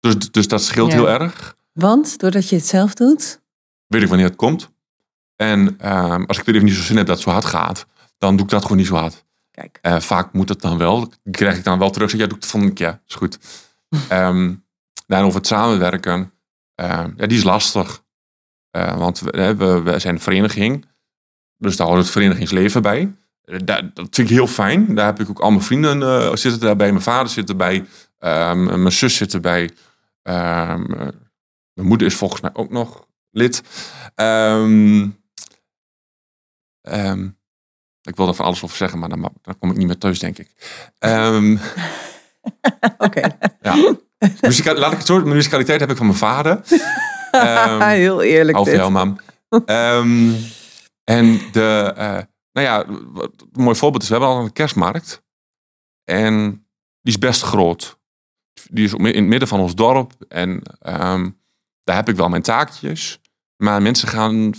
Dus, 0.00 0.18
dus 0.30 0.48
dat 0.48 0.62
scheelt 0.62 0.90
Ja. 0.92 0.96
heel 0.96 1.08
erg. 1.08 1.56
Want 1.72 2.18
doordat 2.18 2.48
je 2.48 2.56
het 2.56 2.66
zelf 2.66 2.94
doet, 2.94 3.40
weet 3.86 4.02
ik 4.02 4.08
wanneer 4.08 4.26
het 4.26 4.36
komt. 4.36 4.70
En 5.36 5.74
ehm, 5.78 6.22
als 6.24 6.38
ik 6.38 6.46
er 6.46 6.54
even 6.54 6.66
niet 6.66 6.74
zo 6.76 6.82
zin 6.82 6.96
heb 6.96 7.06
dat 7.06 7.14
het 7.16 7.24
zo 7.24 7.30
hard 7.30 7.44
gaat, 7.44 7.86
dan 8.18 8.36
doe 8.36 8.44
ik 8.44 8.50
dat 8.50 8.62
gewoon 8.62 8.76
niet 8.76 8.86
zo 8.86 8.94
hard. 8.94 9.24
kijk, 9.50 9.78
Eh, 9.82 10.00
vaak 10.00 10.32
moet 10.32 10.48
het 10.48 10.60
dan 10.60 10.78
wel. 10.78 11.12
Krijg 11.30 11.56
ik 11.56 11.64
dan 11.64 11.78
wel 11.78 11.90
terug. 11.90 12.10
Zeg, 12.10 12.20
ja, 12.20 12.26
doe 12.26 12.36
ik 12.36 12.42
het 12.42 12.50
volgende 12.50 12.74
keer. 12.74 13.00
Is 13.06 13.14
goed. 13.14 13.38
Ehm 14.08 14.54
dan 15.06 15.24
over 15.24 15.38
het 15.38 15.46
samenwerken. 15.46 16.32
ja, 16.74 17.06
die 17.16 17.36
is 17.38 17.42
lastig. 17.44 18.02
Eh, 18.70 18.96
want 18.98 19.20
we, 19.20 19.54
we 19.84 19.98
zijn 19.98 20.14
een 20.14 20.20
vereniging. 20.20 20.86
Dus 21.62 21.76
daar 21.76 21.86
hoort 21.86 21.98
het 21.98 22.10
verenigingsleven 22.10 22.82
bij. 22.82 23.14
Eh, 23.44 23.58
dat 23.66 23.84
vind 23.94 24.18
ik 24.18 24.28
heel 24.28 24.46
fijn. 24.46 24.94
Daar 24.94 25.06
heb 25.06 25.20
ik 25.20 25.28
ook 25.28 25.40
al 25.40 25.50
mijn 25.50 25.62
vrienden 25.62 26.02
eh, 26.02 26.34
zitten 26.34 26.60
daarbij. 26.60 26.90
Mijn 26.90 27.02
vader 27.02 27.28
zit 27.28 27.48
erbij. 27.48 27.84
Ehm, 28.18 28.64
mijn 28.64 28.92
zus 28.92 29.16
zit 29.16 29.34
erbij. 29.34 29.70
Ehm, 30.22 30.92
eh, 30.92 31.08
mijn 31.72 31.88
moeder 31.88 32.06
is 32.06 32.14
volgens 32.14 32.40
mij 32.40 32.50
ook 32.52 32.70
nog 32.70 33.06
lid. 33.30 33.62
Ehm, 34.14 35.02
ik 38.02 38.16
wil 38.16 38.28
er 38.28 38.34
van 38.34 38.44
alles 38.44 38.62
over 38.62 38.76
zeggen, 38.76 38.98
maar 38.98 39.08
dan, 39.08 39.32
dan 39.42 39.58
kom 39.58 39.70
ik 39.70 39.76
niet 39.76 39.86
meer 39.86 39.98
thuis, 39.98 40.18
denk 40.18 40.38
ik. 40.38 40.50
Oké. 42.98 43.36
ja. 43.62 43.94
Muzika- 44.40 44.74
laat 44.74 44.92
ik 44.92 44.98
het 44.98 45.06
zo, 45.06 45.24
mijn 45.24 45.36
heb 45.80 45.90
ik 45.90 45.96
van 45.96 46.06
mijn 46.06 46.18
vader. 46.18 46.60
Heel 47.88 48.22
eerlijk 48.22 48.64
dit. 48.64 48.76
wel, 48.76 48.90
mam. 48.90 49.18
En 51.04 51.40
de, 51.52 51.92
eh, 51.96 52.18
nou 52.52 52.66
ja, 52.66 52.86
een 52.86 53.30
mooi 53.52 53.76
voorbeeld 53.76 54.02
is, 54.02 54.08
we 54.08 54.14
hebben 54.14 54.34
al 54.34 54.44
een 54.44 54.52
kerstmarkt. 54.52 55.22
En 56.04 56.50
die 57.00 57.12
is 57.12 57.18
best 57.18 57.42
groot. 57.42 58.00
Die 58.70 58.84
is 58.84 58.92
in 58.92 59.04
het 59.04 59.24
midden 59.24 59.48
van 59.48 59.60
ons 59.60 59.74
dorp. 59.74 60.12
En 60.28 60.62
ehm, 60.78 61.30
daar 61.82 61.96
heb 61.96 62.08
ik 62.08 62.16
wel 62.16 62.28
mijn 62.28 62.42
taakjes. 62.42 63.20
Maar 63.56 63.82
mensen 63.82 64.08
gaan 64.08 64.52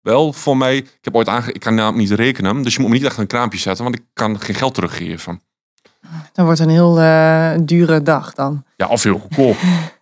wel 0.00 0.32
voor 0.32 0.56
mij... 0.56 0.76
Ik 0.76 0.98
heb 1.00 1.14
ooit 1.14 1.28
aange... 1.28 1.52
Ik 1.52 1.60
kan 1.60 1.74
namelijk 1.74 2.08
niet 2.08 2.18
rekenen. 2.18 2.62
Dus 2.62 2.74
je 2.74 2.80
moet 2.80 2.90
me 2.90 2.96
niet 2.96 3.06
achter 3.06 3.20
een 3.20 3.26
kraampje 3.26 3.58
zetten. 3.58 3.84
Want 3.84 3.96
ik 3.96 4.04
kan 4.12 4.40
geen 4.40 4.54
geld 4.54 4.74
teruggeven. 4.74 5.42
Dan 6.32 6.44
wordt 6.44 6.60
een 6.60 6.68
heel 6.68 7.00
eh, 7.00 7.54
dure 7.62 8.02
dag 8.02 8.34
dan. 8.34 8.64
Ja, 8.76 8.86
of 8.86 9.02
heel 9.02 9.18
goedkoop. 9.18 9.56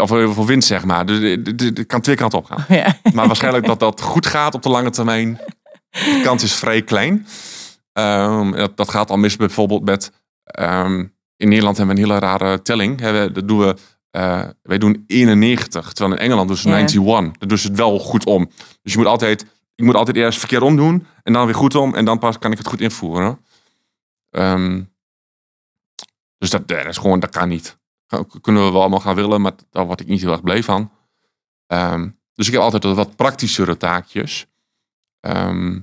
Of 0.00 0.10
heel 0.10 0.32
veel 0.32 0.46
winst, 0.46 0.68
zeg 0.68 0.84
maar. 0.84 1.06
Dus 1.06 1.36
dit 1.54 1.86
kan 1.86 2.00
twee 2.00 2.16
kanten 2.16 2.38
op 2.38 2.44
gaan. 2.44 2.64
Ja. 2.76 2.98
Maar 3.12 3.26
waarschijnlijk 3.26 3.66
dat 3.66 3.80
dat 3.80 4.00
goed 4.00 4.26
gaat 4.26 4.54
op 4.54 4.62
de 4.62 4.68
lange 4.68 4.90
termijn. 4.90 5.40
De 5.90 6.20
kans 6.22 6.42
is 6.42 6.54
vrij 6.54 6.82
klein. 6.82 7.26
Ehm, 7.92 8.50
dat, 8.52 8.76
dat 8.76 8.88
gaat 8.88 9.10
al 9.10 9.16
mis 9.16 9.36
bijvoorbeeld 9.36 9.84
met... 9.84 10.12
ehm, 10.44 11.06
in 11.36 11.48
Nederland 11.48 11.76
hebben 11.76 11.96
we 11.96 12.02
een 12.02 12.08
hele 12.08 12.20
rare 12.20 12.62
telling. 12.62 13.00
Hè, 13.00 13.32
dat 13.32 13.48
doen 13.48 13.58
we, 13.58 13.76
eh, 14.10 14.44
wij 14.62 14.78
doen 14.78 15.04
91. 15.06 15.92
Terwijl 15.92 16.16
in 16.18 16.24
Engeland 16.24 16.48
doen 16.48 16.56
ze 16.56 16.68
Ja. 16.68 16.76
91. 16.76 17.38
Dat 17.38 17.48
doen 17.48 17.58
ze 17.58 17.68
het 17.68 17.76
wel 17.76 17.98
goed 17.98 18.24
om. 18.26 18.50
Dus 18.82 18.92
je 18.92 18.98
moet 18.98 19.06
altijd... 19.06 19.46
Ik 19.74 19.84
moet 19.84 19.94
altijd 19.94 20.16
eerst 20.16 20.38
verkeerd 20.38 20.62
omdoen. 20.62 21.06
En 21.22 21.32
dan 21.32 21.44
weer 21.46 21.54
goed 21.54 21.74
om. 21.74 21.94
En 21.94 22.04
dan 22.04 22.18
pas 22.18 22.38
kan 22.38 22.52
ik 22.52 22.58
het 22.58 22.66
goed 22.66 22.80
invoeren. 22.80 23.38
Ehm, 24.30 24.82
dus 26.38 26.50
dat, 26.50 26.68
dat 26.68 26.86
is 26.86 26.96
gewoon... 26.96 27.20
Dat 27.20 27.30
kan 27.30 27.48
niet. 27.48 27.77
Kunnen 28.40 28.64
we 28.64 28.70
wel 28.72 28.80
allemaal 28.80 29.00
gaan 29.00 29.14
willen. 29.14 29.40
Maar 29.40 29.52
daar 29.70 29.86
word 29.86 30.00
ik 30.00 30.06
niet 30.06 30.20
heel 30.20 30.32
erg 30.32 30.42
blij 30.42 30.62
van. 30.62 30.90
Ehm, 31.66 32.08
dus 32.34 32.46
ik 32.46 32.52
heb 32.52 32.62
altijd 32.62 32.84
wat- 32.84 33.16
praktischere 33.16 33.76
taakjes. 33.76 34.46
Ehm, 35.20 35.80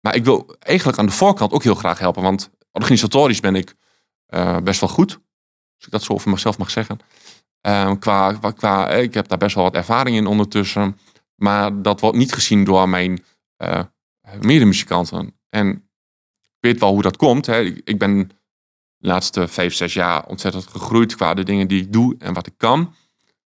maar 0.00 0.14
ik 0.14 0.24
wil 0.24 0.56
eigenlijk 0.58 0.98
aan 0.98 1.06
de 1.06 1.12
voorkant 1.12 1.52
ook 1.52 1.62
heel 1.62 1.74
graag 1.74 1.98
helpen. 1.98 2.22
Want 2.22 2.50
organisatorisch 2.72 3.40
ben 3.40 3.54
ik 3.54 3.74
eh, 4.26 4.56
best 4.58 4.80
wel 4.80 4.88
goed. 4.88 5.12
Als 5.76 5.86
ik 5.86 5.90
dat 5.90 6.02
zo 6.02 6.12
over 6.12 6.30
mezelf 6.30 6.58
mag 6.58 6.70
zeggen. 6.70 6.98
Ehm, 7.60 7.98
qua, 7.98 8.32
qua, 8.56 8.88
eh, 8.88 9.02
ik 9.02 9.14
heb 9.14 9.28
daar 9.28 9.38
best 9.38 9.54
wel 9.54 9.64
wat 9.64 9.74
ervaring 9.74 10.16
in 10.16 10.26
ondertussen. 10.26 10.98
Maar 11.34 11.82
dat 11.82 12.00
wordt 12.00 12.16
niet 12.16 12.32
gezien 12.32 12.64
door 12.64 12.88
mijn 12.88 13.24
eh 13.56 13.82
medemuzikanten. 14.40 15.34
En 15.48 15.68
ik 16.42 16.56
weet 16.60 16.80
wel 16.80 16.92
hoe 16.92 17.02
dat 17.02 17.16
komt. 17.16 17.46
Hè. 17.46 17.60
Ik 17.60 17.98
ben 17.98 18.30
de 18.98 19.08
laatste 19.08 19.48
vijf, 19.48 19.74
zes 19.74 19.94
jaar 19.94 20.26
ontzettend 20.26 20.66
gegroeid 20.66 21.14
qua 21.14 21.34
de 21.34 21.42
dingen 21.42 21.68
die 21.68 21.82
ik 21.82 21.92
doe 21.92 22.16
en 22.18 22.34
wat 22.34 22.46
ik 22.46 22.54
kan. 22.56 22.80
En 22.80 22.94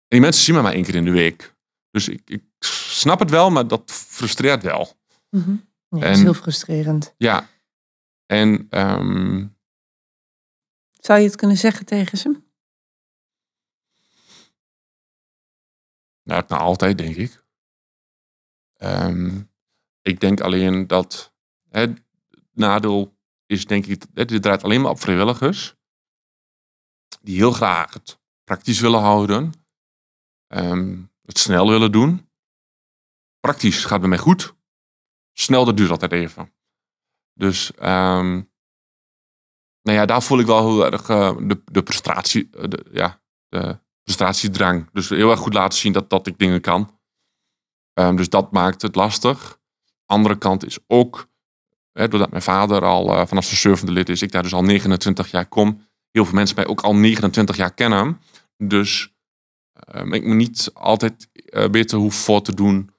die 0.08 0.20
mensen 0.20 0.44
zien 0.44 0.54
me 0.54 0.62
maar 0.62 0.72
één 0.72 0.84
keer 0.84 0.94
in 0.94 1.04
de 1.04 1.10
week. 1.10 1.54
Dus 1.90 2.08
ik, 2.08 2.22
ik 2.24 2.42
snap 2.58 3.18
het 3.18 3.30
wel, 3.30 3.50
maar 3.50 3.68
dat 3.68 3.82
frustreert 3.86 4.62
wel. 4.62 4.92
Mhm. 5.30 5.56
Ja, 5.88 5.98
dat 5.98 6.16
is 6.16 6.22
heel 6.22 6.34
frustrerend. 6.34 7.14
Ja. 7.16 7.48
En 8.26 8.66
ehm, 8.70 9.46
Zou 11.00 11.18
je 11.18 11.26
het 11.26 11.36
kunnen 11.36 11.56
zeggen 11.56 11.86
tegen 11.86 12.18
ze? 12.18 12.44
nou, 16.22 16.44
nou, 16.48 16.62
altijd 16.62 16.98
denk 16.98 17.16
ik. 17.16 17.44
Ehm, 18.76 19.40
ik 20.02 20.20
denk 20.20 20.40
alleen 20.40 20.86
dat 20.86 21.32
het 21.68 22.02
nadeel 22.52 23.15
is, 23.46 23.64
denk 23.64 23.86
ik, 23.86 24.14
dit 24.28 24.42
draait 24.42 24.62
alleen 24.62 24.80
maar 24.80 24.90
op 24.90 25.00
vrijwilligers. 25.00 25.74
Die 27.20 27.36
heel 27.36 27.52
graag 27.52 27.92
het 27.92 28.20
praktisch 28.44 28.80
willen 28.80 29.00
houden. 29.00 29.52
ehm, 30.46 31.02
het 31.22 31.38
snel 31.38 31.68
willen 31.68 31.92
doen. 31.92 32.30
Praktisch 33.40 33.84
gaat 33.84 34.00
bij 34.00 34.08
mij 34.08 34.18
goed. 34.18 34.54
Snel, 35.32 35.64
dat 35.64 35.76
duurt 35.76 35.90
altijd 35.90 36.12
even. 36.12 36.54
Dus 37.32 37.72
ehm, 37.74 38.42
nou 39.82 39.98
ja, 39.98 40.06
daar 40.06 40.22
voel 40.22 40.38
ik 40.38 40.46
wel 40.46 40.68
heel 40.68 40.92
erg 40.92 41.08
eh, 41.08 41.36
de, 41.36 41.62
de 41.64 41.82
eh, 41.82 42.68
de, 42.68 42.86
ja, 42.92 43.22
de 43.48 43.78
prestatiedrang. 44.02 44.90
Dus 44.92 45.08
heel 45.08 45.30
erg 45.30 45.40
goed 45.40 45.54
laten 45.54 45.78
zien 45.78 45.92
dat, 45.92 46.10
dat 46.10 46.26
ik 46.26 46.38
dingen 46.38 46.60
kan. 46.60 47.00
Ehm, 47.92 48.16
dus 48.16 48.28
dat 48.28 48.52
maakt 48.52 48.82
het 48.82 48.94
lastig. 48.94 49.60
Andere 50.06 50.38
kant 50.38 50.64
is 50.64 50.78
ook, 50.86 51.28
doordat 51.96 52.30
mijn 52.30 52.42
vader 52.42 52.84
al 52.84 53.14
eh, 53.14 53.26
vanaf 53.26 53.44
zijn 53.44 53.56
zevende 53.56 53.92
lid 53.92 54.08
is, 54.08 54.22
ik 54.22 54.32
daar 54.32 54.42
dus 54.42 54.54
al 54.54 54.62
29 54.62 55.30
jaar 55.30 55.46
kom, 55.46 55.86
heel 56.10 56.24
veel 56.24 56.34
mensen 56.34 56.56
mij 56.56 56.66
ook 56.66 56.80
al 56.80 56.94
29 56.94 57.56
jaar 57.56 57.74
kennen. 57.74 58.20
Dus 58.56 59.14
ehm, 59.72 60.12
ik 60.12 60.24
me 60.24 60.34
niet 60.34 60.70
altijd 60.72 61.28
eh, 61.32 61.68
beter 61.68 61.98
hoef 61.98 62.14
voor 62.14 62.42
te 62.42 62.54
doen 62.54 62.90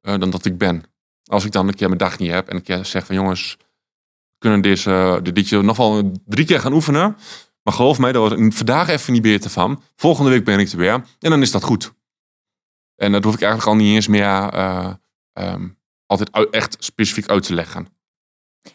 eh, 0.00 0.18
dan 0.18 0.30
dat 0.30 0.44
ik 0.44 0.58
ben. 0.58 0.82
Als 1.24 1.44
ik 1.44 1.52
dan 1.52 1.68
een 1.68 1.74
keer 1.74 1.86
mijn 1.86 1.98
dag 1.98 2.18
niet 2.18 2.30
heb 2.30 2.48
en 2.48 2.56
een 2.56 2.62
keer 2.62 2.84
zeg 2.84 3.06
van 3.06 3.14
jongens, 3.14 3.56
kunnen 4.38 4.60
deze, 4.60 5.20
dit 5.22 5.50
nog 5.50 5.76
wel 5.76 6.12
drie 6.24 6.46
keer 6.46 6.60
gaan 6.60 6.72
oefenen. 6.72 7.16
Maar 7.62 7.74
geloof 7.74 7.98
mij, 7.98 8.12
daar 8.12 8.20
word 8.20 8.40
ik 8.40 8.52
vandaag 8.52 8.88
even 8.88 9.12
niet 9.12 9.22
beter 9.22 9.50
van. 9.50 9.82
Volgende 9.96 10.30
week 10.30 10.44
ben 10.44 10.58
ik 10.58 10.68
er 10.68 10.78
weer. 10.78 11.04
En 11.18 11.30
dan 11.30 11.42
is 11.42 11.50
dat 11.50 11.62
goed. 11.62 11.92
En 12.96 13.12
dat 13.12 13.24
hoef 13.24 13.34
ik 13.34 13.42
eigenlijk 13.42 13.70
al 13.72 13.84
niet 13.84 13.94
eens 13.94 14.08
meer 14.08 14.24
eh, 14.24 14.94
ehm, 15.32 15.68
altijd 16.06 16.50
echt 16.50 16.76
specifiek 16.78 17.28
uit 17.28 17.42
te 17.42 17.54
leggen. 17.54 17.99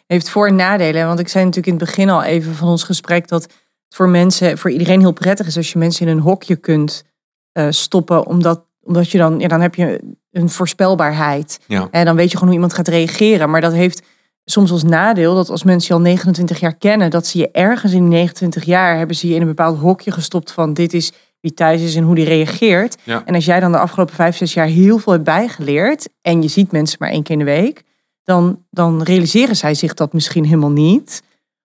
Heeft 0.06 0.28
voor- 0.30 0.46
en 0.46 0.54
nadelen. 0.54 1.06
Want 1.06 1.18
ik 1.18 1.28
zei 1.28 1.44
natuurlijk 1.44 1.72
in 1.72 1.78
het 1.78 1.88
begin 1.88 2.10
al 2.10 2.22
even 2.22 2.54
van 2.54 2.68
ons 2.68 2.82
gesprek 2.82 3.28
dat 3.28 3.42
het 3.42 3.52
voor 3.88 4.08
mensen, 4.08 4.58
voor 4.58 4.70
iedereen 4.70 5.00
heel 5.00 5.12
prettig 5.12 5.46
is 5.46 5.56
als 5.56 5.72
je 5.72 5.78
mensen 5.78 6.06
in 6.06 6.16
een 6.16 6.22
hokje 6.22 6.56
kunt 6.56 7.04
eh, 7.52 7.66
stoppen. 7.70 8.26
Omdat, 8.26 8.64
omdat 8.82 9.10
je 9.10 9.18
dan, 9.18 9.38
ja, 9.38 9.48
dan 9.48 9.60
heb 9.60 9.74
je 9.74 10.00
een 10.30 10.50
voorspelbaarheid. 10.50 11.60
Ja. 11.66 11.88
En 11.90 12.04
dan 12.04 12.16
weet 12.16 12.30
je 12.30 12.32
gewoon 12.32 12.46
hoe 12.46 12.54
iemand 12.54 12.74
gaat 12.74 12.88
reageren. 12.88 13.50
Maar 13.50 13.60
dat 13.60 13.72
heeft 13.72 14.02
soms 14.44 14.70
als 14.70 14.82
nadeel 14.82 15.34
dat 15.34 15.50
als 15.50 15.62
mensen 15.62 15.88
je 15.88 15.94
al 15.94 16.06
29 16.06 16.60
jaar 16.60 16.76
kennen, 16.76 17.10
dat 17.10 17.26
ze 17.26 17.38
je 17.38 17.50
ergens 17.50 17.92
in 17.92 18.00
die 18.00 18.08
29 18.08 18.64
jaar 18.64 18.96
hebben 18.96 19.16
ze 19.16 19.28
je 19.28 19.34
in 19.34 19.40
een 19.40 19.46
bepaald 19.46 19.78
hokje 19.78 20.10
gestopt 20.10 20.52
van 20.52 20.74
dit 20.74 20.92
is 20.92 21.12
wie 21.40 21.54
Thijs 21.54 21.82
is 21.82 21.94
en 21.94 22.02
hoe 22.02 22.14
die 22.14 22.24
reageert. 22.24 22.96
Ja. 23.02 23.22
En 23.24 23.34
als 23.34 23.44
jij 23.44 23.60
dan 23.60 23.72
de 23.72 23.78
afgelopen 23.78 24.14
vijf, 24.14 24.36
zes 24.36 24.54
jaar 24.54 24.66
heel 24.66 24.98
veel 24.98 25.12
hebt 25.12 25.24
bijgeleerd 25.24 26.08
en 26.22 26.42
je 26.42 26.48
ziet 26.48 26.72
mensen 26.72 26.96
maar 27.00 27.10
één 27.10 27.22
keer 27.22 27.38
in 27.38 27.44
de 27.44 27.50
week, 27.50 27.82
dan, 28.26 28.64
dan 28.70 29.02
realiseren 29.02 29.56
zij 29.56 29.74
zich 29.74 29.94
dat 29.94 30.12
misschien 30.12 30.44
helemaal 30.44 30.70
niet. 30.70 31.22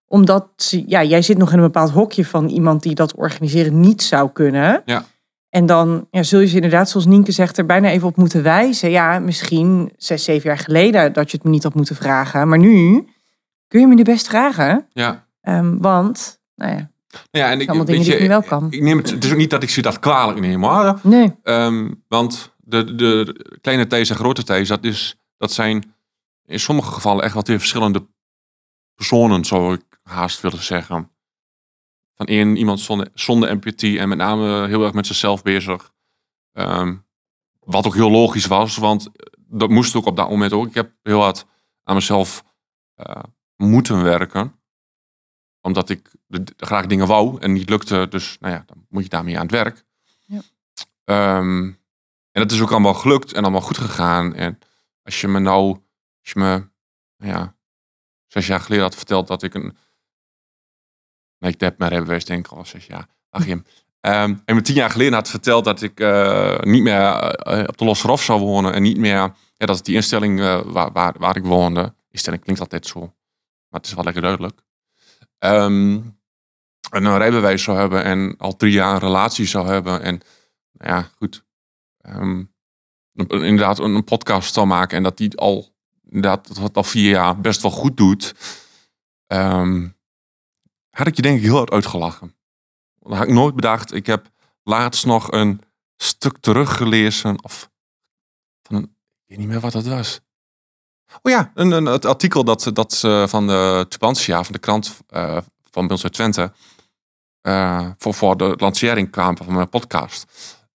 Omdat 0.07 0.73
ja, 0.87 1.03
jij 1.03 1.21
zit 1.21 1.37
nog 1.37 1.51
in 1.51 1.57
een 1.57 1.63
bepaald 1.63 1.89
hokje 1.89 2.25
van 2.25 2.47
iemand 2.47 2.83
die 2.83 2.95
dat 2.95 3.15
organiseren 3.15 3.79
niet 3.79 4.01
zou 4.03 4.29
kunnen. 4.31 4.81
Ja. 4.85 5.05
En 5.49 5.65
dan 5.65 6.07
ja, 6.11 6.23
zul 6.23 6.39
je 6.39 6.47
ze 6.47 6.55
inderdaad, 6.55 6.89
zoals 6.89 7.05
Nienke 7.05 7.31
zegt, 7.31 7.57
er 7.57 7.65
bijna 7.65 7.89
even 7.89 8.07
op 8.07 8.15
moeten 8.15 8.43
wijzen. 8.43 8.89
Ja, 8.89 9.19
misschien 9.19 9.91
zes, 9.97 10.23
zeven 10.23 10.49
jaar 10.49 10.57
geleden 10.57 11.13
dat 11.13 11.31
je 11.31 11.37
het 11.37 11.45
me 11.45 11.51
niet 11.51 11.63
had 11.63 11.73
moeten 11.73 11.95
vragen. 11.95 12.47
Maar 12.47 12.57
nu 12.57 13.07
kun 13.67 13.79
je 13.79 13.87
me 13.87 13.93
nu 13.95 14.03
best 14.03 14.27
vragen. 14.27 14.87
Ja. 14.93 15.27
Ehm, 15.41 15.77
want, 15.77 16.39
nou 16.55 16.71
ja, 16.71 16.89
Ja, 17.31 17.51
en 17.51 17.61
ik, 17.61 17.67
allemaal 17.67 17.85
dingen 17.85 18.01
weet 18.01 18.11
die 18.11 18.13
ik 18.13 18.17
je, 18.17 18.23
nu 18.23 18.27
wel 18.27 18.43
kan. 18.43 18.67
Ik 18.69 18.81
neem 18.81 18.97
het, 18.97 19.09
het 19.09 19.23
is 19.23 19.31
ook 19.31 19.37
niet 19.37 19.49
dat 19.49 19.63
ik 19.63 19.69
ze 19.69 19.81
dat 19.81 19.99
kwalijk 19.99 20.39
neem 20.39 20.63
hoor. 20.63 20.99
nee. 21.03 21.35
Ehm, 21.43 21.91
want 22.07 22.55
de, 22.57 22.95
de 22.95 23.35
kleine 23.61 23.87
Thijs 23.87 24.09
en 24.09 24.15
grote 24.15 24.43
Thijs, 24.43 24.67
dat, 24.67 24.83
is, 24.83 25.15
dat 25.37 25.51
zijn 25.51 25.93
in 26.45 26.59
sommige 26.59 26.91
gevallen 26.91 27.23
echt 27.23 27.33
wel 27.33 27.43
twee 27.43 27.59
verschillende 27.59 28.07
personen, 28.95 29.45
zou 29.45 29.73
ik 29.73 29.99
haast 30.03 30.41
willen 30.41 30.63
zeggen. 30.63 31.11
Van 32.15 32.25
één 32.25 32.55
iemand 32.55 32.79
zonder, 32.79 33.09
zonder 33.13 33.49
empathie 33.49 33.99
en 33.99 34.09
met 34.09 34.17
name 34.17 34.67
heel 34.67 34.83
erg 34.83 34.93
met 34.93 35.07
zichzelf 35.07 35.41
bezig. 35.41 35.93
Ehm, 36.51 36.97
wat 37.59 37.85
ook 37.85 37.93
heel 37.95 38.11
logisch 38.11 38.45
was, 38.45 38.77
want 38.77 39.09
dat 39.47 39.69
moest 39.69 39.95
ook 39.95 40.05
op 40.05 40.15
dat 40.15 40.29
moment 40.29 40.53
ook. 40.53 40.67
Ik 40.67 40.73
heb 40.73 40.93
heel 41.03 41.21
hard 41.21 41.45
aan 41.83 41.95
mezelf 41.95 42.43
eh, 42.95 43.23
moeten 43.55 44.03
werken. 44.03 44.55
Omdat 45.61 45.89
ik 45.89 46.11
de- 46.27 46.53
graag 46.57 46.85
dingen 46.85 47.07
wou 47.07 47.41
en 47.41 47.53
niet 47.53 47.69
lukte. 47.69 48.07
Dus 48.09 48.37
nou 48.39 48.53
ja, 48.53 48.63
dan 48.65 48.85
moet 48.89 49.03
je 49.03 49.09
daarmee 49.09 49.35
aan 49.35 49.41
het 49.41 49.51
werk. 49.51 49.83
Ja. 50.25 50.41
Ehm, 51.03 51.63
en 52.31 52.41
dat 52.41 52.51
is 52.51 52.61
ook 52.61 52.71
allemaal 52.71 52.93
gelukt 52.93 53.33
en 53.33 53.41
allemaal 53.43 53.61
goed 53.61 53.77
gegaan. 53.77 54.33
En 54.35 54.59
als 55.03 55.21
je 55.21 55.27
me 55.27 55.39
nou, 55.39 55.77
als 56.21 56.31
je 56.31 56.39
me, 56.39 56.69
ja, 57.27 57.55
zes 58.27 58.47
jaar 58.47 58.59
geleden 58.59 58.83
had 58.83 58.95
verteld 58.95 59.27
dat 59.27 59.43
ik 59.43 59.53
een, 59.53 59.77
heb 61.37 61.77
mijn 61.77 61.91
rijbewijs 61.91 62.25
denk 62.25 62.45
ik 62.45 62.51
al 62.51 62.65
zes 62.65 62.85
jaar, 62.85 63.07
ach 63.29 63.45
Jim. 63.45 63.65
Ehm, 64.01 64.35
en 64.45 64.55
me 64.55 64.61
tien 64.61 64.75
jaar 64.75 64.89
geleden 64.89 65.13
had 65.13 65.29
verteld 65.29 65.65
dat 65.65 65.81
ik 65.81 65.99
eh, 65.99 66.59
niet 66.59 66.83
meer 66.83 67.01
eh, 67.01 67.63
op 67.67 67.77
de 67.77 67.85
Losserhof 67.85 68.23
zou 68.23 68.39
wonen 68.39 68.73
en 68.73 68.81
niet 68.81 68.97
meer, 68.97 69.15
ja, 69.57 69.65
dat 69.65 69.75
is 69.75 69.81
die 69.81 69.95
instelling 69.95 70.39
eh, 70.39 70.61
waar, 70.65 70.91
waar, 70.91 71.15
waar 71.17 71.35
ik 71.35 71.43
woonde. 71.43 71.93
Instelling 72.09 72.43
klinkt 72.43 72.61
altijd 72.61 72.85
zo, 72.85 72.99
maar 72.99 73.79
het 73.79 73.85
is 73.85 73.93
wel 73.93 74.03
lekker 74.03 74.21
duidelijk. 74.21 74.61
Ehm, 75.37 75.99
en 76.91 77.05
een 77.05 77.17
rijbewijs 77.17 77.63
zou 77.63 77.77
hebben 77.77 78.03
en 78.03 78.35
al 78.37 78.55
drie 78.55 78.71
jaar 78.71 78.93
een 78.93 78.99
relatie 78.99 79.45
zou 79.45 79.67
hebben. 79.67 80.01
En 80.01 80.21
nou 80.71 80.95
ja, 80.95 81.09
goed. 81.17 81.43
ehm, 81.97 82.43
inderdaad 83.27 83.79
een, 83.79 83.95
een 83.95 84.03
podcast 84.03 84.53
zou 84.53 84.67
maken 84.67 84.97
en 84.97 85.03
dat 85.03 85.17
die 85.17 85.37
al, 85.37 85.70
dat 86.19 86.69
al 86.73 86.83
vier 86.83 87.09
jaar 87.09 87.39
best 87.39 87.61
wel 87.61 87.71
goed 87.71 87.97
doet. 87.97 88.33
ehm, 89.27 89.87
had 90.89 91.07
ik 91.07 91.15
je 91.15 91.21
denk 91.21 91.37
ik 91.37 91.43
heel 91.43 91.55
hard 91.55 91.71
uitgelachen. 91.71 92.35
Dat 92.99 93.17
had 93.17 93.27
ik 93.27 93.33
nooit 93.33 93.55
bedacht. 93.55 93.93
Ik 93.93 94.05
heb 94.05 94.29
laatst 94.63 95.05
nog 95.05 95.31
een 95.31 95.61
stuk 95.97 96.37
teruggelezen. 96.37 97.43
Of 97.43 97.69
van 98.61 98.75
een, 98.75 98.83
ik 98.83 99.23
weet 99.25 99.37
niet 99.37 99.47
meer 99.47 99.59
wat 99.59 99.71
dat 99.71 99.85
was. 99.85 100.19
Oh 101.21 101.31
ja, 101.31 101.51
een, 101.53 101.71
een, 101.71 101.85
het 101.85 102.05
artikel 102.05 102.43
dat, 102.43 102.69
dat 102.73 102.93
ze 102.93 103.25
van 103.27 103.47
de 103.47 103.85
Tubantia, 103.89 104.43
van 104.43 104.53
de 104.53 104.59
krant 104.59 104.99
eh, 105.07 105.37
van 105.71 105.87
Beels 105.87 106.03
uit 106.03 106.13
Twente, 106.13 106.53
eh, 107.41 107.89
voor, 107.97 108.13
voor 108.13 108.37
de 108.37 108.53
lancering 108.57 109.11
kwam 109.11 109.37
van 109.37 109.53
mijn 109.53 109.69
podcast. 109.69 110.25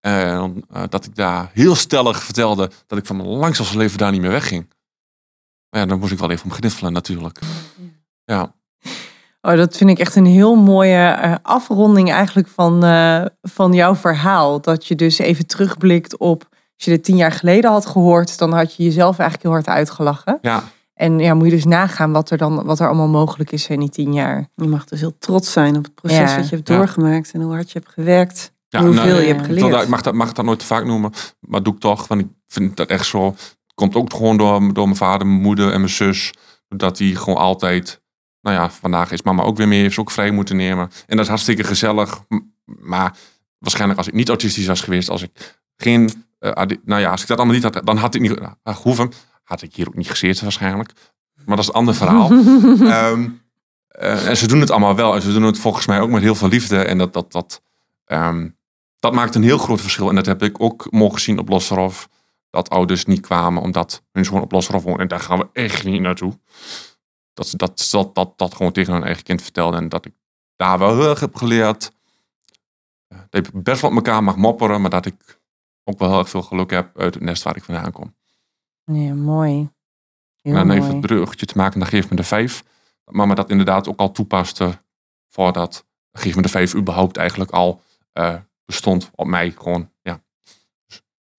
En 0.01 0.65
eh, 0.71 0.83
dat 0.89 1.05
ik 1.05 1.15
daar 1.15 1.51
heel 1.53 1.75
stellig 1.75 2.23
vertelde 2.23 2.71
dat 2.87 2.99
ik 2.99 3.07
van 3.07 3.17
mijn 3.17 3.29
langzaamste 3.29 3.77
leven 3.77 3.99
daar 3.99 4.13
niet 4.13 4.21
meer 4.21 4.31
wegging. 4.31 4.75
Maar 5.77 5.85
ja, 5.85 5.91
dan 5.91 6.01
moest 6.01 6.13
ik 6.13 6.19
wel 6.19 6.31
even 6.31 6.45
om 6.45 6.51
gniffelen 6.53 6.93
natuurlijk. 6.93 7.39
Ja, 8.25 8.55
Oh, 9.41 9.57
dat 9.57 9.77
vind 9.77 9.91
ik 9.91 9.99
echt 9.99 10.17
een 10.17 10.27
heel 10.27 10.55
mooie 10.55 11.07
eh, 11.09 11.35
afronding 11.43 12.11
eigenlijk 12.13 12.49
van, 12.49 12.85
eh, 12.85 13.25
van 13.43 13.73
jouw 13.73 13.95
verhaal. 13.95 14.61
Dat 14.61 14.87
je 14.87 14.95
dus 14.95 15.19
even 15.19 15.47
terugblikt 15.47 16.17
op, 16.17 16.47
als 16.51 16.85
je 16.85 16.91
dit 16.91 17.05
tien 17.05 17.17
jaar 17.17 17.33
geleden 17.33 17.71
had 17.71 17.87
gehoord, 17.87 18.39
dan 18.39 18.53
had 18.53 18.75
je 18.75 18.83
jezelf 18.85 19.19
eigenlijk 19.19 19.43
heel 19.43 19.53
hard 19.53 19.67
uitgelachen. 19.79 20.39
ja, 20.43 20.63
En 20.95 21.19
ja, 21.19 21.35
moet 21.35 21.45
je 21.45 21.51
dus 21.53 21.65
nagaan 21.65 22.13
wat 22.13 22.31
er 22.31 22.39
dan 22.39 22.65
wat 22.65 22.81
er 22.81 22.87
allemaal 22.87 23.09
mogelijk 23.09 23.53
is 23.53 23.69
in 23.69 23.81
die 23.81 23.89
tien 23.91 24.13
jaar. 24.13 24.49
Je 24.55 24.69
mag 24.69 24.85
dus 24.85 25.01
heel 25.01 25.19
trots 25.19 25.53
zijn 25.53 25.77
op 25.77 25.85
het 25.85 25.95
proces 25.95 26.19
Ja. 26.19 26.37
wat 26.37 26.49
je 26.49 26.55
hebt 26.57 26.69
Ja. 26.69 26.77
doorgemaakt 26.77 27.31
en 27.33 27.41
hoe 27.41 27.53
hard 27.53 27.73
je 27.73 27.79
hebt 27.79 27.93
gewerkt. 27.93 28.53
ja 28.69 28.79
en 28.79 28.85
hoeveel 28.85 29.05
nou, 29.05 29.17
je 29.17 29.27
ja. 29.27 29.35
hebt 29.35 29.47
geleerd. 29.47 29.83
ik 29.83 29.89
mag 29.89 30.03
dat, 30.03 30.15
mag 30.15 30.33
dat 30.33 30.45
nooit 30.45 30.59
te 30.59 30.67
vaak 30.67 30.85
noemen, 30.85 31.13
maar 31.41 31.63
doe 31.63 31.75
ik 31.75 31.81
toch. 31.81 32.07
Want 32.09 32.21
ik 32.21 32.27
vind 32.47 32.77
dat 32.77 32.89
echt 32.89 33.07
zo. 33.07 33.35
Komt 33.77 33.95
ook 33.95 34.13
gewoon 34.13 34.37
door, 34.37 34.73
door 34.73 34.85
mijn 34.85 34.97
vader, 34.97 35.27
mijn 35.27 35.41
moeder 35.41 35.73
en 35.73 35.81
mijn 35.81 35.93
zus. 35.93 36.33
Dat 36.69 36.97
die 36.97 37.17
gewoon 37.17 37.39
altijd. 37.39 38.03
Nou 38.41 38.57
ja, 38.57 38.71
vandaag 38.71 39.11
is 39.11 39.23
mama 39.23 39.43
ook 39.43 39.57
weer 39.57 39.69
mee, 39.69 39.81
heeft 39.81 39.95
ze 39.95 40.01
ook 40.01 40.11
vrij 40.11 40.31
moeten 40.31 40.57
nemen. 40.57 40.91
En 41.07 41.17
dat 41.17 41.21
is 41.25 41.29
hartstikke 41.29 41.65
gezellig. 41.65 42.21
Maar 42.65 43.17
waarschijnlijk 43.59 43.99
als 43.99 44.09
ik 44.09 44.15
niet 44.15 44.29
autistisch 44.29 44.67
was 44.67 44.81
geweest, 44.81 45.09
als 45.11 45.23
ik 45.23 45.61
geen. 45.77 46.25
eh, 46.39 46.63
nou 46.85 47.01
ja, 47.01 47.11
als 47.11 47.23
ik 47.23 47.27
dat 47.29 47.37
allemaal 47.37 47.55
niet 47.55 47.65
had, 47.65 47.87
dan 47.87 47.97
had 47.97 48.15
ik 48.15 48.21
niet 48.21 48.39
uh, 48.65 48.77
hoeven. 48.77 49.13
Had 49.43 49.63
ik 49.63 49.75
hier 49.75 49.89
ook 49.89 49.97
niet 49.97 50.11
gezeten 50.11 50.43
waarschijnlijk. 50.43 50.93
Maar 51.45 51.57
dat 51.57 51.65
is 51.65 51.71
een 51.71 51.79
ander 51.79 51.95
verhaal. 51.95 52.31
Ehm, 52.81 53.29
eh, 53.89 54.29
en 54.29 54.37
ze 54.37 54.47
doen 54.49 54.61
het 54.61 54.71
allemaal 54.71 54.95
wel. 54.97 55.15
En 55.15 55.23
ze 55.23 55.33
doen 55.33 55.43
het 55.43 55.59
volgens 55.59 55.87
mij 55.87 56.01
ook 56.01 56.11
met 56.11 56.23
heel 56.23 56.35
veel 56.35 56.49
liefde. 56.49 56.79
En 56.79 56.99
dat, 56.99 57.13
dat, 57.13 57.33
dat, 57.33 57.63
ehm, 58.05 58.49
dat 58.99 59.13
maakt 59.13 59.35
een 59.35 59.43
heel 59.43 59.59
groot 59.59 59.81
verschil. 59.81 60.09
En 60.09 60.15
dat 60.15 60.27
heb 60.27 60.43
ik 60.43 60.61
ook 60.61 60.87
mogen 60.91 61.21
zien 61.21 61.39
op 61.39 61.49
Losserhof. 61.49 62.09
Dat 62.57 62.71
ouders 62.71 63.05
niet 63.05 63.21
kwamen 63.21 63.63
omdat 63.63 64.03
hun 64.13 64.25
zoon 64.25 64.41
op 64.43 64.53
Losserhof 64.53 64.83
woont. 64.83 65.01
En 65.01 65.09
daar 65.09 65.21
gaan 65.21 65.39
we 65.39 65.49
echt 65.53 65.85
niet 65.85 66.01
naartoe. 66.01 66.39
Dat 67.33 67.49
ze 67.49 67.57
dat, 67.57 67.89
dat, 67.91 68.15
dat, 68.15 68.39
dat 68.39 68.55
gewoon 68.55 68.73
tegen 68.73 68.93
hun 68.93 69.03
eigen 69.05 69.23
kind 69.23 69.43
vertelden. 69.43 69.81
En 69.81 69.89
dat 69.89 70.05
ik 70.05 70.13
daar 70.57 70.79
wel 70.79 70.97
heel 70.97 71.09
erg 71.09 71.21
heb 71.21 71.35
geleerd. 71.35 71.93
eh, 73.09 73.19
Dat 73.31 73.47
ik 73.47 73.63
best 73.63 73.81
wel 73.81 73.91
op 73.91 73.97
elkaar 73.97 74.23
mag 74.23 74.37
mopperen. 74.37 74.81
Maar 74.81 74.91
dat 74.91 75.07
ik 75.07 75.41
ook 75.85 75.99
wel 75.99 76.09
heel 76.09 76.19
erg 76.19 76.29
veel 76.29 76.43
geluk 76.43 76.71
heb 76.71 76.99
uit 76.99 77.15
het 77.15 77.23
nest 77.23 77.43
waar 77.43 77.57
ik 77.57 77.65
vandaan 77.65 77.93
kom. 77.93 78.15
Ja, 78.85 79.15
mooi. 79.15 79.71
Heel 80.43 80.55
En 80.55 80.67
dan 80.67 80.77
even 80.77 80.91
het 80.91 81.01
bruggetje 81.01 81.47
te 81.47 81.57
maken 81.57 81.79
naar 81.79 81.89
Geef 81.89 82.11
me 82.11 82.17
de 82.17 82.23
Vijf. 82.25 82.65
Dat 83.05 83.15
mama 83.15 83.35
dat 83.35 83.51
inderdaad 83.51 83.89
ook 83.89 83.99
al 83.99 84.13
toepaste 84.13 84.83
voordat 85.29 85.87
Geef 86.13 86.37
me 86.37 86.43
de 86.43 86.49
Vijf 86.49 86.75
überhaupt 86.75 87.17
eigenlijk 87.17 87.51
al 87.51 87.83
eh, 88.13 88.35
bestond 88.65 89.11
op 89.15 89.27
mij. 89.27 89.51
Gewoon. 89.51 89.91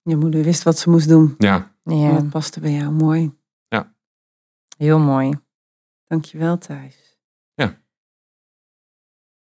Je 0.07 0.15
moeder 0.15 0.43
wist 0.43 0.63
wat 0.63 0.77
ze 0.77 0.89
moest 0.89 1.07
doen. 1.07 1.35
Ja, 1.37 1.71
En 1.83 1.97
Ja, 1.99 2.11
dat 2.13 2.29
paste 2.29 2.59
bij 2.59 2.71
jou. 2.71 2.91
Mooi. 2.91 3.31
heel 4.77 4.99
mooi. 4.99 5.33
Dankjewel, 6.05 6.57
Thijs. 6.57 7.17
Ja. 7.53 7.77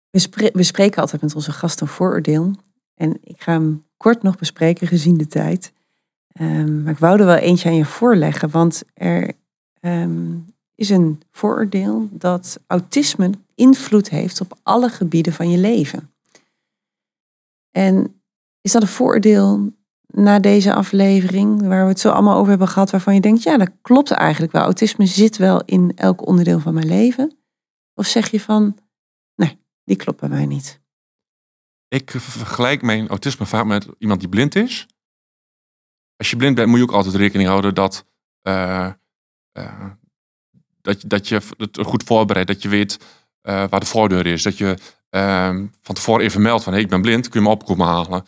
We, 0.09 0.19
spre- 0.19 0.51
we 0.53 0.63
spreken 0.63 1.01
altijd 1.01 1.21
met 1.21 1.35
onze 1.35 1.51
gast 1.51 1.81
een 1.81 1.87
vooroordeel. 1.87 2.55
En 2.93 3.17
ik 3.23 3.41
ga 3.41 3.51
hem 3.51 3.83
kort 3.97 4.21
nog 4.23 4.37
bespreken, 4.37 4.87
gezien 4.87 5.17
de 5.17 5.27
tijd. 5.27 5.73
Ehm, 6.27 6.83
maar 6.83 6.91
ik 6.91 6.97
wou 6.99 7.19
er 7.19 7.25
wel 7.25 7.35
eentje 7.35 7.69
aan 7.69 7.75
je 7.75 7.85
voorleggen. 7.85 8.49
Want 8.49 8.83
er 8.93 9.31
ehm, 9.79 10.37
is 10.75 10.89
een 10.89 11.21
vooroordeel 11.31 12.09
dat 12.11 12.59
autisme 12.67 13.29
invloed 13.55 14.09
heeft 14.09 14.41
op 14.41 14.57
alle 14.63 14.89
gebieden 14.89 15.33
van 15.33 15.49
je 15.51 15.57
leven. 15.57 16.11
En 17.71 18.21
is 18.61 18.71
dat 18.71 18.81
een 18.81 18.87
vooroordeel 18.87 19.73
na 20.13 20.39
deze 20.39 20.73
aflevering, 20.73 21.61
waar 21.67 21.83
we 21.83 21.89
het 21.89 21.99
zo 21.99 22.09
allemaal 22.09 22.35
over 22.37 22.49
hebben 22.49 22.67
gehad, 22.67 22.89
waarvan 22.91 23.13
je 23.13 23.21
denkt, 23.21 23.43
ja, 23.43 23.57
dat 23.57 23.69
klopt 23.81 24.11
eigenlijk 24.11 24.51
wel. 24.51 24.61
Autisme 24.61 25.05
zit 25.05 25.37
wel 25.37 25.61
in 25.65 25.91
elk 25.95 26.27
onderdeel 26.27 26.59
van 26.59 26.73
mijn 26.73 26.87
leven. 26.87 27.37
Of 27.93 28.05
zeg 28.05 28.31
je 28.31 28.39
van, 28.39 28.77
nee, 29.35 29.59
die 29.83 29.95
klopt 29.95 30.19
bij 30.19 30.29
mij 30.29 30.45
niet. 30.45 30.81
ik 31.87 32.11
vergelijk 32.11 32.81
mijn 32.81 33.07
autisme 33.07 33.45
vaak 33.45 33.65
met 33.65 33.87
iemand 33.97 34.19
die 34.19 34.29
blind 34.29 34.55
is. 34.55 34.87
Als 36.15 36.29
je 36.29 36.35
blind 36.35 36.55
bent, 36.55 36.67
moet 36.67 36.77
je 36.77 36.83
ook 36.83 36.91
altijd 36.91 37.15
rekening 37.15 37.49
houden 37.49 37.75
dat, 37.75 38.05
eh, 38.41 38.85
eh, 39.51 39.85
dat, 40.81 41.01
je- 41.01 41.07
dat 41.07 41.27
je 41.27 41.41
het 41.57 41.77
goed 41.81 42.03
voorbereidt. 42.03 42.49
Dat 42.49 42.61
je 42.61 42.69
weet 42.69 42.97
eh, 43.41 43.67
waar 43.69 43.79
de 43.79 43.85
voordeur 43.85 44.25
is. 44.25 44.43
Dat 44.43 44.57
je 44.57 44.77
ehm, 45.09 45.67
van 45.81 45.95
tevoren 45.95 46.25
even 46.25 46.41
meldt 46.41 46.63
van, 46.63 46.73
hey, 46.73 46.81
ik 46.81 46.89
ben 46.89 47.01
blind, 47.01 47.29
kun 47.29 47.39
je 47.41 47.45
me 47.47 47.53
opkomen 47.53 47.87
halen. 47.87 48.25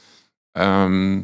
Ehm, 0.51 1.23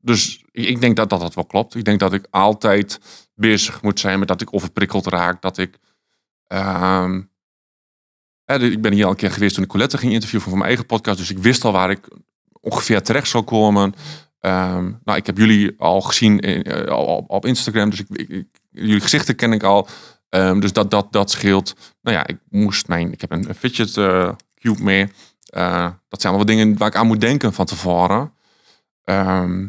dus 0.00 0.44
ik, 0.50 0.80
denk 0.80 0.96
dat, 0.96 1.10
dat 1.10 1.20
dat 1.20 1.34
wel 1.34 1.46
klopt. 1.46 1.74
Ik 1.74 1.84
denk 1.84 2.00
dat 2.00 2.12
ik 2.12 2.26
altijd 2.30 3.00
bezig 3.34 3.82
moet 3.82 4.00
zijn 4.00 4.18
met 4.18 4.28
dat 4.28 4.40
ik 4.40 4.54
overprikkeld 4.54 5.06
raak. 5.06 5.42
Dat 5.42 5.58
ik... 5.58 5.78
ehm, 6.46 7.20
ik 8.44 8.82
ben 8.82 8.92
hier 8.92 9.04
al 9.04 9.10
een 9.10 9.16
keer 9.16 9.30
geweest 9.30 9.54
toen 9.54 9.64
ik 9.64 9.70
Colette 9.70 9.98
ging 9.98 10.12
interviewen 10.12 10.48
voor 10.48 10.56
mijn 10.56 10.68
eigen 10.68 10.86
podcast. 10.86 11.18
Dus 11.18 11.30
ik 11.30 11.38
wist 11.38 11.64
al 11.64 11.72
waar 11.72 11.90
ik 11.90 12.08
ongeveer 12.60 13.02
terecht 13.02 13.28
zou 13.28 13.44
komen. 13.44 13.94
Ehm, 14.40 14.92
nou, 15.04 15.18
ik 15.18 15.26
heb 15.26 15.38
jullie 15.38 15.74
al 15.78 16.00
gezien 16.00 16.38
in, 16.40 16.62
eh, 16.62 16.98
op, 16.98 17.30
op 17.30 17.46
Instagram. 17.46 17.90
Dus 17.90 18.02
ik, 18.08 18.44
jullie 18.70 19.00
gezichten 19.00 19.36
ken 19.36 19.52
ik 19.52 19.62
al. 19.62 19.88
Ehm, 20.28 20.60
dus 20.60 20.72
dat, 20.72 20.90
dat, 20.90 21.12
dat 21.12 21.30
scheelt. 21.30 21.74
Nou 22.02 22.16
ja, 22.16 22.26
ik 22.26 22.38
moest 22.48 22.88
mijn... 22.88 23.12
Ik 23.12 23.20
heb 23.20 23.30
een, 23.30 23.54
fidget 23.54 23.96
eh, 23.96 24.32
cube 24.54 24.82
mee. 24.82 25.12
Eh, 25.44 25.90
dat 26.08 26.20
zijn 26.20 26.34
allemaal 26.34 26.56
dingen 26.56 26.78
waar 26.78 26.88
ik 26.88 26.96
aan 26.96 27.06
moet 27.06 27.20
denken 27.20 27.52
van 27.52 27.66
tevoren. 27.66 28.32
Ehm, 29.04 29.68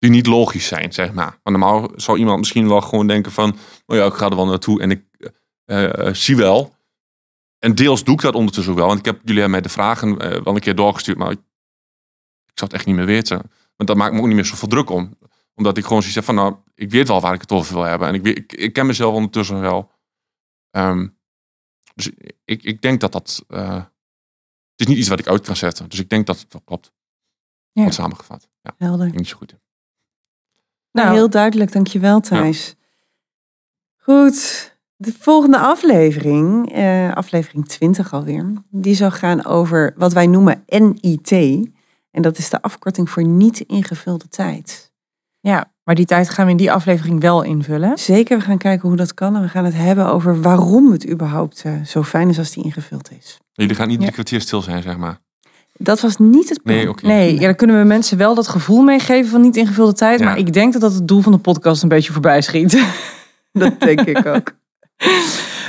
die 0.00 0.10
niet 0.10 0.26
logisch 0.26 0.66
zijn, 0.66 0.92
zeg 0.92 1.12
maar. 1.12 1.38
Want 1.42 1.58
normaal 1.58 1.90
zou 1.94 2.18
iemand 2.18 2.38
misschien 2.38 2.68
wel 2.68 2.80
gewoon 2.80 3.06
denken 3.06 3.32
van... 3.32 3.56
Oh 3.86 3.96
ja, 3.96 4.06
ik 4.06 4.12
ga 4.12 4.28
er 4.30 4.36
wel 4.36 4.46
naartoe 4.46 4.80
en 4.80 4.90
ik 4.90 5.04
eh, 5.64 6.06
eh, 6.06 6.14
zie 6.14 6.36
wel. 6.36 6.74
En 7.58 7.74
deels 7.74 8.04
doe 8.04 8.14
ik 8.14 8.20
dat 8.20 8.34
ondertussen 8.34 8.74
wel. 8.74 8.86
Want 8.86 8.98
ik 8.98 9.04
heb 9.04 9.18
jullie 9.20 9.40
hebben 9.40 9.50
mij 9.50 9.60
de 9.60 9.68
vragen 9.68 10.18
eh, 10.18 10.42
wel 10.42 10.54
een 10.54 10.60
keer 10.60 10.74
doorgestuurd. 10.74 11.18
Maar 11.18 11.30
ik, 11.30 11.38
ik 12.46 12.58
zou 12.58 12.70
het 12.70 12.72
echt 12.72 12.86
niet 12.86 12.94
meer 12.96 13.06
weten. 13.06 13.36
Want 13.76 13.88
dat 13.88 13.96
maakt 13.96 14.12
me 14.12 14.20
ook 14.20 14.26
niet 14.26 14.34
meer 14.34 14.44
zoveel 14.44 14.68
druk 14.68 14.90
om. 14.90 15.18
Omdat 15.54 15.76
ik 15.76 15.82
gewoon 15.82 15.98
zoiets 15.98 16.14
heb 16.16 16.24
van... 16.24 16.34
Nou, 16.34 16.56
ik 16.74 16.90
weet 16.90 17.08
wel 17.08 17.20
waar 17.20 17.34
ik 17.34 17.40
het 17.40 17.52
over 17.52 17.74
wil 17.74 17.82
hebben. 17.82 18.08
En 18.08 18.14
ik, 18.14 18.22
weet, 18.22 18.38
ik, 18.38 18.52
ik 18.52 18.72
ken 18.72 18.86
mezelf 18.86 19.14
ondertussen 19.14 19.60
wel. 19.60 19.90
Ehm, 20.70 21.08
dus 21.94 22.10
ik, 22.44 22.62
ik 22.62 22.82
denk 22.82 23.00
dat 23.00 23.12
dat... 23.12 23.44
eh, 23.48 23.74
het 24.70 24.80
is 24.80 24.86
niet 24.86 24.98
iets 24.98 25.08
wat 25.08 25.18
ik 25.18 25.26
uit 25.26 25.46
kan 25.46 25.56
zetten. 25.56 25.88
Dus 25.88 25.98
ik 25.98 26.08
denk 26.08 26.26
dat 26.26 26.38
het 26.38 26.52
wel 26.52 26.62
klopt. 26.62 26.92
Ja. 27.72 27.90
Samengevat. 27.90 28.48
Ja, 28.62 28.74
Helder. 28.76 29.10
niet 29.10 29.28
zo 29.28 29.36
goed. 29.36 29.54
Nou, 30.92 31.12
heel 31.12 31.30
duidelijk, 31.30 31.72
dankjewel 31.72 32.20
Thijs. 32.20 32.74
Goed, 33.96 34.70
de 34.96 35.12
volgende 35.18 35.58
aflevering, 35.58 36.72
eh, 36.72 37.12
aflevering 37.12 37.68
20 37.68 38.12
alweer, 38.12 38.52
die 38.70 38.94
zal 38.94 39.10
gaan 39.10 39.44
over 39.44 39.94
wat 39.96 40.12
wij 40.12 40.26
noemen 40.26 40.64
NIT. 40.66 41.30
En 42.10 42.22
dat 42.22 42.38
is 42.38 42.50
de 42.50 42.62
afkorting 42.62 43.10
voor 43.10 43.24
niet 43.24 43.60
ingevulde 43.60 44.28
tijd. 44.28 44.92
Ja, 45.40 45.72
maar 45.84 45.94
die 45.94 46.04
tijd 46.06 46.28
gaan 46.28 46.44
we 46.44 46.50
in 46.50 46.56
die 46.56 46.72
aflevering 46.72 47.20
wel 47.20 47.42
invullen. 47.42 47.98
Zeker, 47.98 48.38
we 48.38 48.44
gaan 48.44 48.58
kijken 48.58 48.88
hoe 48.88 48.96
dat 48.96 49.14
kan 49.14 49.36
en 49.36 49.42
we 49.42 49.48
gaan 49.48 49.64
het 49.64 49.74
hebben 49.74 50.06
over 50.06 50.40
waarom 50.42 50.92
het 50.92 51.10
überhaupt 51.10 51.62
eh, 51.64 51.82
zo 51.84 52.02
fijn 52.02 52.28
is 52.28 52.38
als 52.38 52.50
die 52.50 52.64
ingevuld 52.64 53.10
is. 53.18 53.38
Jullie 53.52 53.74
gaan 53.74 53.86
niet 53.88 53.96
Ja. 53.96 54.02
drie 54.02 54.12
kwartier 54.12 54.40
stil 54.40 54.62
zijn, 54.62 54.82
zeg 54.82 54.96
maar. 54.96 55.20
Dat 55.82 56.00
was 56.00 56.16
niet 56.16 56.48
het 56.48 56.62
plan. 56.62 56.76
Nee. 56.76 56.94
Nee, 57.02 57.34
ja, 57.34 57.46
dan 57.46 57.54
kunnen 57.54 57.78
we 57.78 57.84
mensen 57.84 58.18
wel 58.18 58.34
dat 58.34 58.48
gevoel 58.48 58.82
meegeven 58.82 59.30
van 59.30 59.40
niet 59.40 59.56
ingevulde 59.56 59.92
tijd. 59.92 60.18
Ja. 60.18 60.24
Maar 60.24 60.38
ik 60.38 60.52
denk 60.52 60.72
dat 60.72 60.82
dat 60.82 60.94
het 60.94 61.08
doel 61.08 61.20
van 61.20 61.32
de 61.32 61.38
podcast 61.38 61.82
een 61.82 61.88
beetje 61.88 62.12
voorbij 62.12 62.40
schiet. 62.40 62.82
Dat 63.52 63.80
denk 63.80 64.00
ik 64.00 64.26
ook. 64.26 64.52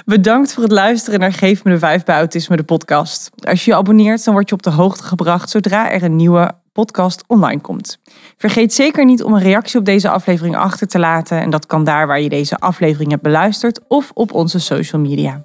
Bedankt 0.05 0.53
voor 0.53 0.63
het 0.63 0.71
luisteren 0.71 1.19
naar 1.19 1.33
Geef 1.33 1.63
me 1.63 1.71
de 1.71 1.79
Vijf 1.79 2.03
bij 2.03 2.15
Autisme, 2.15 2.55
de 2.55 2.63
podcast. 2.63 3.29
Als 3.39 3.65
je 3.65 3.71
je 3.71 3.77
abonneert, 3.77 4.23
dan 4.23 4.33
word 4.33 4.49
je 4.49 4.55
op 4.55 4.63
de 4.63 4.69
hoogte 4.69 5.03
gebracht 5.03 5.49
zodra 5.49 5.91
er 5.91 6.03
een 6.03 6.15
nieuwe 6.15 6.51
podcast 6.73 7.23
online 7.27 7.61
komt. 7.61 7.99
Vergeet 8.37 8.73
zeker 8.73 9.05
niet 9.05 9.23
om 9.23 9.33
een 9.33 9.41
reactie 9.41 9.79
op 9.79 9.85
deze 9.85 10.09
aflevering 10.09 10.55
achter 10.55 10.87
te 10.87 10.99
laten. 10.99 11.39
En 11.39 11.49
dat 11.49 11.65
kan 11.65 11.83
daar 11.83 12.07
waar 12.07 12.21
je 12.21 12.29
deze 12.29 12.57
aflevering 12.57 13.09
hebt 13.09 13.23
beluisterd 13.23 13.79
of 13.87 14.11
op 14.13 14.33
onze 14.33 14.59
social 14.59 15.01
media. 15.01 15.43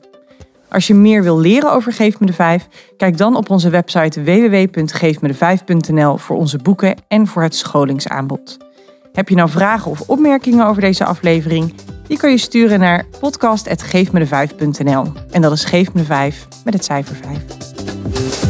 Als 0.68 0.86
je 0.86 0.94
meer 0.94 1.22
wil 1.22 1.38
leren 1.38 1.72
over 1.72 1.92
Geef 1.92 2.20
me 2.20 2.26
de 2.26 2.32
5, 2.32 2.68
kijk 2.96 3.16
dan 3.16 3.36
op 3.36 3.50
onze 3.50 3.70
website 3.70 4.22
www.geefmede5.nl 4.22 6.16
voor 6.16 6.36
onze 6.36 6.58
boeken 6.58 6.96
en 7.08 7.26
voor 7.26 7.42
het 7.42 7.54
scholingsaanbod. 7.54 8.56
Heb 9.12 9.28
je 9.28 9.34
nou 9.34 9.50
vragen 9.50 9.90
of 9.90 10.00
opmerkingen 10.00 10.66
over 10.66 10.82
deze 10.82 11.04
aflevering? 11.04 11.74
Die 12.06 12.18
kan 12.18 12.30
je 12.30 12.38
sturen 12.38 12.80
naar 12.80 13.04
podcast.geefmede5.nl. 13.20 15.12
En 15.30 15.42
dat 15.42 15.52
is 15.52 15.64
Geef 15.64 15.92
me 15.92 16.00
de 16.00 16.06
5 16.06 16.48
met 16.64 16.74
het 16.74 16.84
cijfer 16.84 17.16
5. 17.16 18.45